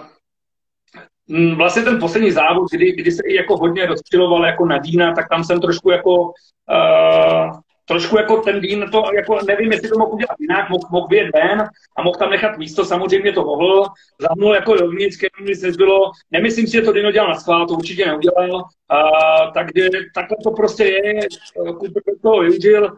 [1.55, 5.30] vlastně ten poslední závod, kdy, kdy se i jako hodně rozčiloval jako na Dýna, tak
[5.30, 7.59] tam jsem trošku jako uh,
[7.89, 11.30] trošku jako ten Dín, to jako nevím, jestli to mohl udělat jinak, mohl, mohl vyjet
[11.36, 13.86] ven a mohl tam nechat místo, samozřejmě to mohl,
[14.19, 17.73] zahnul jako dovnitř, který nic nezbylo, nemyslím si, že to Dino dělal na schvál, to
[17.73, 21.19] určitě neudělal, uh, takže takhle to prostě je,
[21.55, 22.97] Cooper to využil,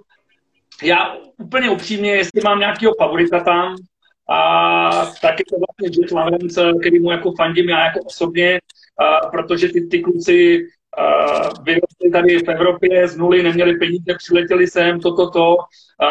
[0.83, 3.75] já úplně upřímně, jestli mám nějakého favorita tam,
[4.31, 8.59] a tak je to vlastně Jet Lawrence, který mu jako fandím já jako osobně,
[8.97, 10.67] a, protože ty, ty kluci
[11.63, 15.57] vyrostli tady v Evropě z nuly, neměli peníze, přiletěli sem, toto, to, to.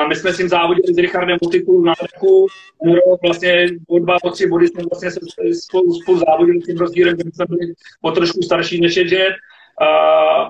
[0.09, 2.47] My jsme s tím závodili s Richardem Mutiku na Lechu,
[3.23, 5.21] vlastně o dva, o tři body jsme vlastně se
[5.53, 9.35] spolu, spolu závodili s tím rozdílem, kdy jsme byli o trošku starší než je Jet.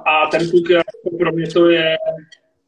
[0.06, 0.66] A, ten kluk
[1.18, 1.96] pro mě to je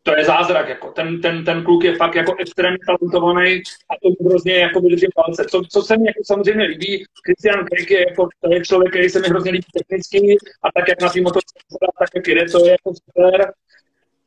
[0.02, 0.68] to je zázrak.
[0.68, 0.88] Jako.
[0.88, 5.44] Ten, ten, ten kluk je fakt jako extrémně talentovaný a to hrozně jako vydrží palce.
[5.44, 9.08] Co, co se mi jako samozřejmě líbí, Christian Krick je, jako, to je člověk, který
[9.08, 11.54] se mi hrozně líbí technicky a tak, jak na té motorce,
[11.98, 13.52] tak jak jde, to je jako super.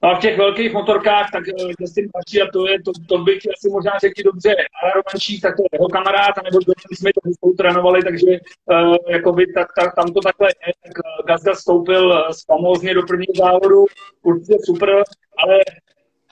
[0.02, 1.44] A v těch velkých motorkách, tak
[1.80, 5.56] Justin eh, Pači, a to je, to, to bych asi možná řekl dobře, Aeromančík, tak
[5.58, 8.28] to je jeho kamarád, nebo my jsme to spolu trénovali, takže
[8.72, 10.74] uh, jakoby, tak, tak, tam to takhle je.
[10.84, 13.86] Tak uh, Gazda stoupil famózně do prvního závodu,
[14.24, 15.04] určitě super,
[15.38, 15.60] ale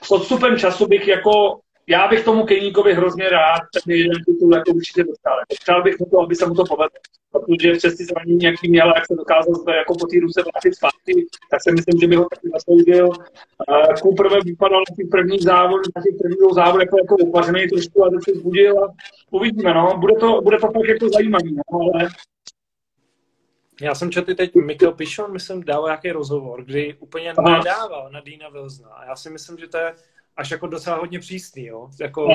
[0.02, 4.70] s odstupem času bych jako já bych tomu Keníkovi hrozně rád ten jeden titul jako
[4.70, 5.36] určitě dostal.
[5.62, 7.00] Přál bych mu to, aby se mu to povedlo.
[7.32, 11.26] Protože přes ty zranění, jaký měl, jak se dokázal jako po té ruce vrátit zpátky,
[11.50, 13.10] tak si myslím, že by ho taky zasloužil.
[14.02, 18.10] Cooper vypadal na těch prvních závodů, na těch prvních závodů jako, jako opařený trošku a
[18.10, 18.86] teď se zbudil a
[19.30, 19.96] uvidíme, no.
[19.98, 22.08] Bude to, bude to tak jako zajímavý, no, ale
[23.80, 27.58] já jsem četl teď Mikkel Pichon, myslím, dal nějaký rozhovor, kdy úplně Aha.
[27.58, 28.88] nedával na Dina Wilsona.
[28.88, 29.94] A já si myslím, že to je
[30.36, 31.90] až jako docela hodně přísný, jo?
[32.00, 32.28] Jako,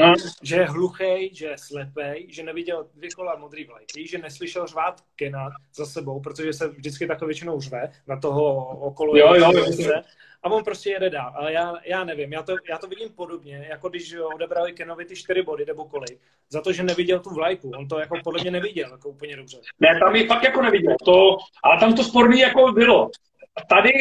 [0.44, 5.04] že je hluchý, že je slepej, že neviděl dvě kola modrý vlajky, že neslyšel řvát
[5.16, 9.18] Kena za sebou, protože se vždycky takhle většinou řve na toho okolo.
[9.18, 10.02] Jo, jo, jo,
[10.44, 11.34] a on prostě jede dál.
[11.36, 15.16] Ale já, já nevím, já to, já to vidím podobně, jako když odebrali Kenovi ty
[15.16, 17.72] čtyři body nebo kolik, za to, že neviděl tu vlajku.
[17.78, 19.58] On to jako podle mě neviděl jako úplně dobře.
[19.80, 20.96] Ne, tam je fakt jako neviděl.
[21.06, 23.10] To, ale tam to sporný jako bylo.
[23.70, 23.92] Tady,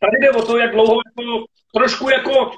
[0.00, 2.50] tady jde o to, jak dlouho jako, trošku jako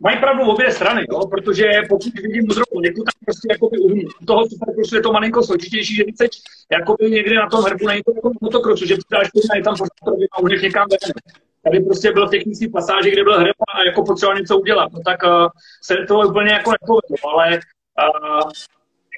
[0.00, 1.26] Mají pravdu obě strany, jo?
[1.26, 5.42] protože pokud vidím modrou vlajku, tak prostě jako by u toho supercrossu je to malinko
[5.42, 6.28] složitější, že více
[6.72, 9.74] jakoby někde na tom hrbu není to jako motokrosu, že přidáš to je tam
[10.42, 11.12] uhneš někam ven.
[11.64, 14.92] Tady prostě byl technický pasáž, kde byl hrb a jako potřeboval něco udělat.
[14.92, 15.48] No tak uh,
[15.82, 18.50] se to úplně jako nepovedlo, ale uh,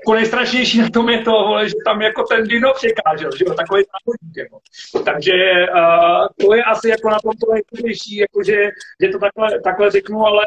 [0.00, 3.54] jako nejstrašnější na tom je to, vole, že tam jako ten dino překážel, že jo,
[3.54, 4.58] takový závodník, jako.
[5.04, 5.32] Takže
[5.74, 8.56] uh, to je asi jako na tom to nejtěžší, jako že,
[9.02, 10.44] že to takhle, takhle řeknu, ale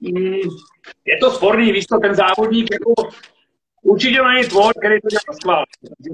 [0.00, 0.34] mm,
[1.04, 3.10] je to sporný, víš to, ten závodník jako
[3.82, 5.64] určitě není tvor, který to dělá schvál.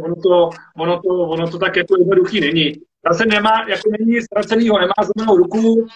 [0.05, 2.73] Ono to, ono, to, ono to tak jako jednoduchý není.
[3.13, 5.87] Zase nemá, jako není ztracenýho, nemá zlomenou ruku,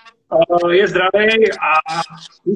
[0.70, 2.00] je zdravý a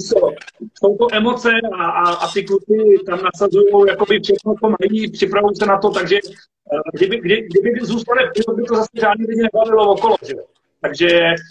[0.08, 0.30] co,
[0.74, 2.74] jsou to emoce a, a, a ty kluci
[3.06, 6.18] tam nasazují jakoby všechno, co mají, připravují se na to, takže
[6.92, 8.20] kdyby, kdy, kdyby zůstali,
[8.56, 10.34] by to zase žádný lidi nebavilo okolo, že?
[10.84, 11.08] Takže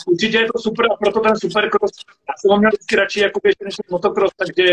[0.07, 1.91] určitě je to super a proto ten supercross,
[2.29, 4.63] já jsem ho měl vždycky radši jako běžný než motocross, takže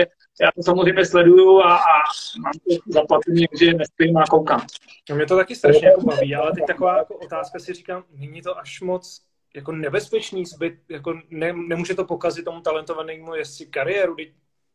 [0.40, 1.96] já to samozřejmě sleduju a, a
[2.42, 4.66] mám to zaplatený, že nespím a koukám.
[5.10, 8.42] No mě to taky strašně jako baví, ale teď taková jako otázka si říkám, není
[8.42, 9.20] to až moc
[9.54, 14.16] jako nebezpečný zbyt, jako ne, nemůže to pokazit tomu talentovanému jezdci kariéru,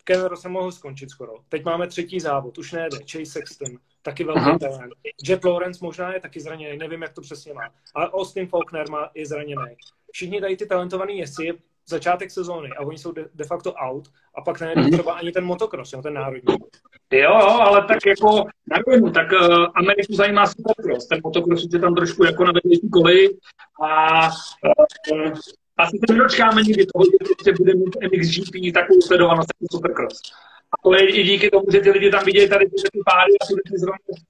[0.07, 1.33] Ken se mohl skončit skoro.
[1.49, 3.71] Teď máme třetí závod, už nejde, Chase Sexton,
[4.01, 4.59] taky velký Aha.
[4.59, 4.93] talent.
[5.27, 7.69] Jet Lawrence možná je taky zraněný, nevím, jak to přesně má.
[7.95, 9.75] Ale Austin Faulkner má, je zraněný.
[10.11, 11.53] Všichni tady ty talentovaný jezdci je
[11.87, 14.91] začátek sezóny a oni jsou de, de facto out a pak nejde mm-hmm.
[14.91, 16.55] třeba ani ten motocross, jo, ten národní.
[17.11, 21.95] Jo, ale tak jako na rovinu, tak uh, Ameriku zajímá supercross, ten motocross je tam
[21.95, 23.37] trošku jako na vedlejší koleji
[23.81, 25.33] a uh,
[25.77, 27.05] asi se nedočkáme nikdy toho,
[27.45, 30.21] že bude mít MXGP takovou sledovanost jako Supercross.
[30.71, 33.45] A to je i díky tomu, že ty lidi tam vidějí tady ty páry a
[33.45, 33.53] ty,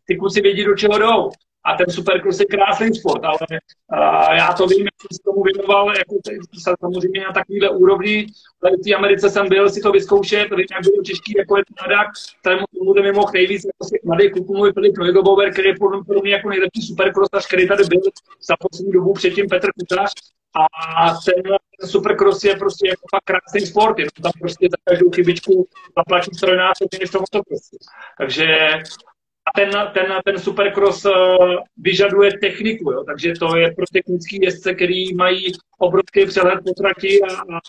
[0.06, 1.30] ty kluci vědí, do čeho jdou.
[1.68, 5.44] A ten supercross je krásný sport, ale uh, já to vím, jak jsem se tomu
[5.44, 6.16] věnoval, jako
[6.64, 8.28] samozřejmě na takovýhle úrovni.
[8.62, 11.64] Tady v té Americe jsem byl si to vyzkoušet, vím, jak bylo těžký, jako je
[11.82, 12.08] mladák,
[12.40, 16.22] kterému tomu mi mohl nejvíc, jako si mladý kluk, můj Filip Neugebauer, který je podle
[16.22, 18.02] mě jako nejlepší supercrossař, který tady byl
[18.50, 20.12] za poslední dobu předtím Petr Kutář,
[20.56, 25.68] a ten supercross je prostě jako fakt krásný sport, je tam prostě za každou chybičku
[25.98, 27.77] zaplatí trojnásobně než to motocrossu.
[28.18, 28.48] Takže
[29.48, 31.14] a ten, ten, ten supercross uh,
[31.77, 33.03] vyžaduje techniku, jo?
[33.03, 37.60] takže to je pro technický jezdce, který mají obrovský přehled po trati a, a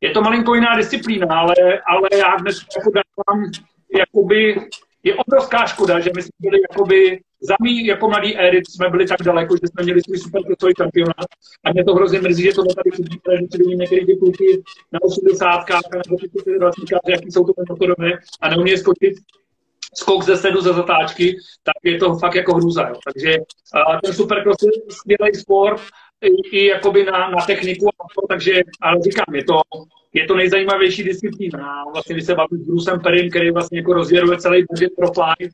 [0.00, 1.54] je to malinko jiná disciplína, ale,
[1.86, 3.50] ale já dnes jako dávám
[3.98, 4.54] jakoby
[5.02, 9.06] je obrovská škoda, že my jsme byli jakoby za mý jako mladý éry jsme byli
[9.06, 11.28] tak daleko, že jsme měli svůj super krosový šampionát.
[11.64, 14.62] A mě to hrozně mrzí, že to tady chybí, protože si vidím některé ty kluky
[14.92, 15.64] na 80
[16.06, 18.10] nebo ty 20 jaký jsou to motorové
[18.40, 19.14] a neumějí skočit
[19.94, 22.88] skok ze sedu ze zatáčky, tak je to fakt jako hruza.
[22.88, 22.94] Jo.
[23.04, 25.80] Takže uh, ten supercross je skvělý sport,
[26.20, 27.88] i, i jakoby na, na techniku,
[28.28, 29.60] takže, ale říkám, je to,
[30.12, 31.84] je to nejzajímavější disciplína.
[31.92, 35.50] Vlastně, když se bavím s Brucem Perim, který vlastně jako rozvěruje celý budget pro fly,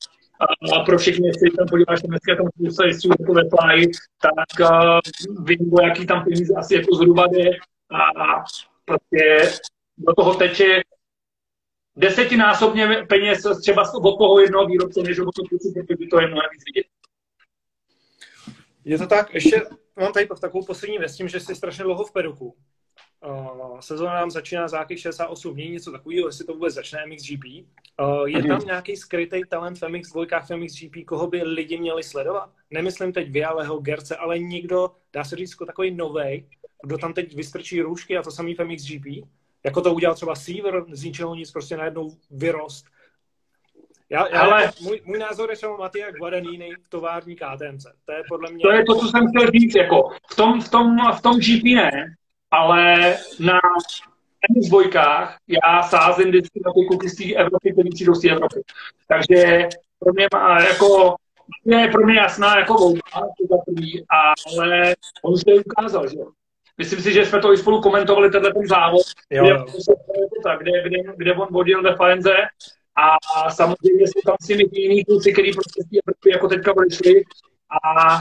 [0.77, 3.91] a pro všechny, jestli tam podíváš na dneska tam spousta jezdců jako ve fly,
[4.23, 7.51] tak uh, vím, o jaký tam peníze asi jako zhruba jde
[7.91, 8.45] a
[8.85, 9.53] prostě
[9.99, 10.81] do toho teče
[11.97, 15.49] desetinásobně peněz třeba od toho jednoho výrobce, než od toho
[15.87, 16.87] protože to je mnohem víc vidět.
[18.85, 19.62] Je to tak, ještě
[19.97, 22.55] mám tady takovou poslední věc, tím, že jsi strašně dlouho v peruku.
[23.24, 27.44] Uh, sezóna nám začíná za nějakých 68 dní, něco takového, jestli to vůbec začne MXGP.
[28.01, 32.51] Uh, je tam nějaký skrytý talent v MX2, v MXGP, koho by lidi měli sledovat?
[32.70, 36.48] Nemyslím teď Vialeho, Gerce, ale někdo, dá se říct, jako takový novej,
[36.82, 39.06] kdo tam teď vystrčí růžky a to samý v MXGP?
[39.64, 42.86] Jako to udělal třeba Seaver, z ničeho nic, prostě najednou vyrost.
[44.10, 47.86] Já, já ale můj, můj názor je třeba Matia Guadagnini v tovární KTMC.
[48.05, 48.62] To je podle mě...
[48.62, 49.74] To je to, co jsem chtěl říct.
[49.74, 52.16] Jako, v, tom, v, tom, v tom GP ne,
[52.51, 53.60] ale na
[54.51, 58.31] v dvojkách, já sázím vždycky na ty kluky z té Evropy, který přijdou z té
[58.31, 58.62] Evropy.
[59.09, 59.68] Takže
[59.98, 61.16] pro mě má jako
[61.64, 66.31] je pro mě jasná jako volba, to za první, ale on se ukázal, že jo.
[66.78, 70.98] Myslím si, že jsme to i spolu komentovali, tenhle ten závod, Jo, kde, kde, kde,
[71.16, 72.35] kde, on vodil ve Faenze
[72.97, 76.48] a, samozřejmě jsou tam s nimi ty jiný kluci, který prostě z té Evropy jako
[76.48, 77.24] teďka odešli
[77.85, 78.14] a,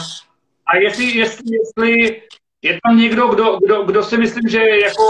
[0.65, 2.21] a jestli, jestli, jestli
[2.65, 5.03] je tam někdo, kdo, kdo, kdo si myslím, že jako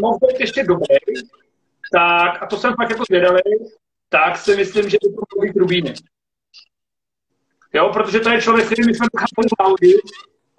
[0.00, 0.96] mohl být ještě dobrý,
[1.92, 3.42] tak, a to jsem fakt jako zvědavý,
[4.08, 5.94] tak si myslím, že by to mohl být Rubíny.
[7.74, 10.00] Jo, protože to je člověk, který my jsme chápali náhodit,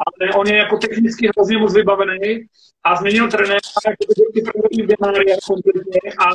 [0.06, 2.46] ale on je jako technicky hrozně moc vybavený
[2.84, 6.32] a změnil trenéra, jako ty první denáry kompletně a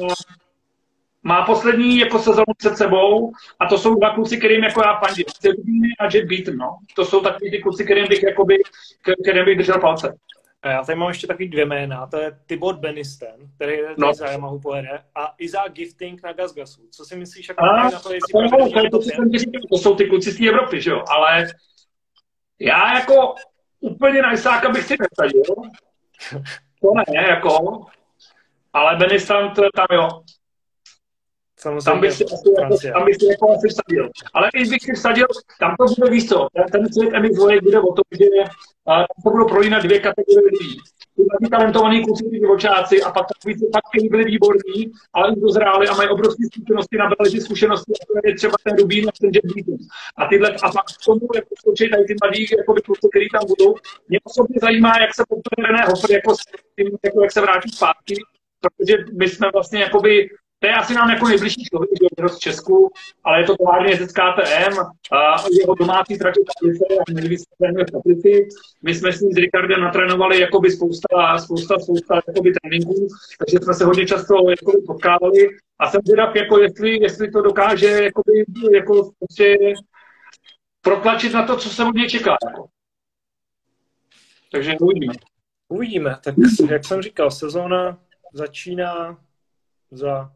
[1.22, 5.24] má poslední jako sezonu před sebou a to jsou dva kluci, kterým jako já fandím.
[5.44, 6.78] Rubíny a Jet Beaton, no.
[6.96, 8.56] To jsou takový ty kluci, kterým bych, jakoby,
[9.22, 10.18] kterým bych držel palce.
[10.62, 14.06] A já tady mám ještě takový dvě jména, to je Tibot Benisten, který je No.
[14.06, 14.14] no.
[14.14, 16.88] za Yamahu pojede, a Isaac Gifting na Gazgasu.
[16.90, 19.94] Co si myslíš jako A, na to, jestli to, to, to, ti říkal, to jsou
[19.94, 21.46] ty kluci z té Evropy, že jo, ale
[22.58, 23.34] já jako
[23.80, 25.42] úplně na Isáka bych si nesadil.
[26.80, 27.84] To ne, jako,
[28.72, 30.08] ale Benistant tam jo,
[31.64, 32.92] Samozřejmě tam bych si asi, jako, Francie.
[32.92, 34.10] tam bych si jako asi vsadil.
[34.34, 35.26] Ale i bych si vsadil,
[35.60, 38.26] tam to bude víc co, ten- svět MX Voyage bude o tom, že
[38.86, 40.76] a, tam se budou prolínat dvě kategorie lidí.
[41.16, 44.80] Ty taky talentovaný kluci, ty divočáci a pak takový, fakt kteří byli výborní,
[45.14, 49.08] ale už dozráli a mají obrovské zkušenosti, nabrali ty zkušenosti, jako je třeba ten Rubín
[49.08, 49.80] a ten Jet Beaton.
[50.18, 53.42] A tyhle, a pak k tomu jako skočí tady ty mladí jako kluci, kteří tam
[53.52, 53.74] budou.
[54.08, 56.34] Mě osobně zajímá, jak se potom René Hoffer jako,
[57.04, 58.14] jako, jak se vrátí zpátky,
[58.64, 60.28] protože my jsme vlastně jakoby
[60.64, 62.92] to je asi nám jako nejbližší člověk, je z Česku,
[63.24, 64.78] ale je to továrně jezdec KTM,
[65.12, 68.48] a jeho domácí je Teplice a nejvíc trénuje Teplici.
[68.82, 73.08] My jsme s ním s Ricardem natrénovali jakoby spousta, spousta, spousta jakoby tréninků,
[73.38, 77.86] takže jsme se hodně často jakoby potkávali a jsem zvědav, jako jestli, jestli to dokáže
[77.86, 79.56] jakoby, jako prostě
[80.80, 82.36] protlačit na to, co se od něj čeká.
[82.46, 82.66] Jako.
[84.52, 85.14] Takže uvidíme.
[85.68, 86.16] Uvidíme.
[86.24, 86.34] Tak
[86.70, 87.98] jak jsem říkal, sezóna
[88.32, 89.18] začíná
[89.90, 90.32] za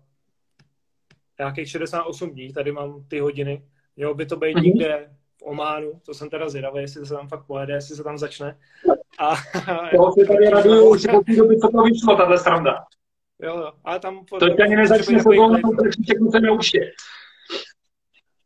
[1.39, 2.52] nějakých 68 dní.
[2.52, 3.62] Tady mám ty hodiny.
[3.97, 4.65] Mělo by to být Mhm.
[4.65, 8.19] někde v Ománu, to jsem teda zvědavý, jestli se tam fakt pojede, jestli se tam
[8.19, 8.59] začne.
[9.19, 9.35] A,
[9.97, 12.85] Toho se tady raduju už od té doby, co to vyšlo, tahle stranda.
[13.43, 14.24] jo, jo, ale tam...
[14.39, 16.90] To ještě ani nezačne sezóna, to všechno se neurčitě.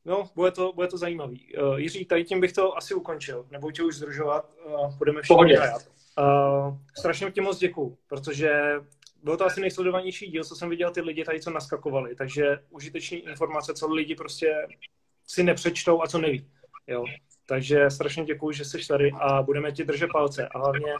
[0.05, 1.55] No, bude to, bude to zajímavý.
[1.62, 3.47] Uh, Jiří, tady tím bych to asi ukončil.
[3.51, 5.82] Nebudu tě už zdržovat, uh, budeme všichni hrát.
[6.19, 8.52] Uh, strašně ti moc děkuju, protože
[9.23, 13.19] byl to asi nejsledovanější díl, co jsem viděl ty lidi tady, co naskakovali, takže užitečný
[13.19, 14.66] informace, co lidi prostě
[15.27, 16.51] si nepřečtou a co neví.
[16.86, 17.05] Jo.
[17.47, 20.49] Takže strašně děkuju, že jsi tady a budeme ti držet palce.
[20.49, 20.94] A hlavně,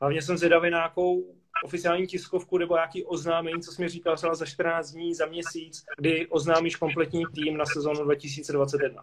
[0.00, 1.34] hlavně jsem zvědavý na nějakou
[1.64, 5.84] oficiální tiskovku nebo nějaký oznámení, co jsi mi říkal třeba za 14 dní, za měsíc,
[5.98, 9.02] kdy oznámíš kompletní tým na sezónu 2021.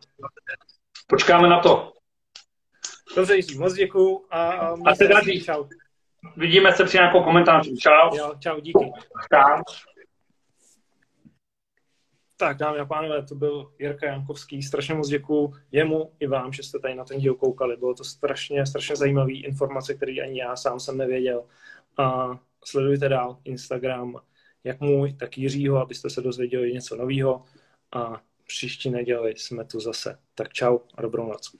[1.08, 1.94] Počkáme na to.
[3.16, 5.44] Dobře, Jiří, moc děkuju a, a, A se daří.
[5.44, 5.64] Čau.
[6.38, 7.76] Vidíme se při nějakou komentáři.
[7.78, 8.16] Čau.
[8.18, 8.92] Jo, čau, díky.
[9.34, 9.62] Čau.
[12.38, 14.64] Tak, dámy a pánové, to byl Jirka Jankovský.
[14.64, 17.78] Strašně moc děkuju jemu i vám, že jste tady na ten díl koukali.
[17.78, 21.46] Bylo to strašně, strašně zajímavé informace, které ani já sám jsem nevěděl.
[21.98, 22.30] A
[22.66, 24.22] sledujte dál Instagram,
[24.64, 27.44] jak můj, tak Jiřího, abyste se dozvěděli něco nového.
[27.94, 30.20] A příští neděli jsme tu zase.
[30.36, 31.56] Tak čau a dobrou noc.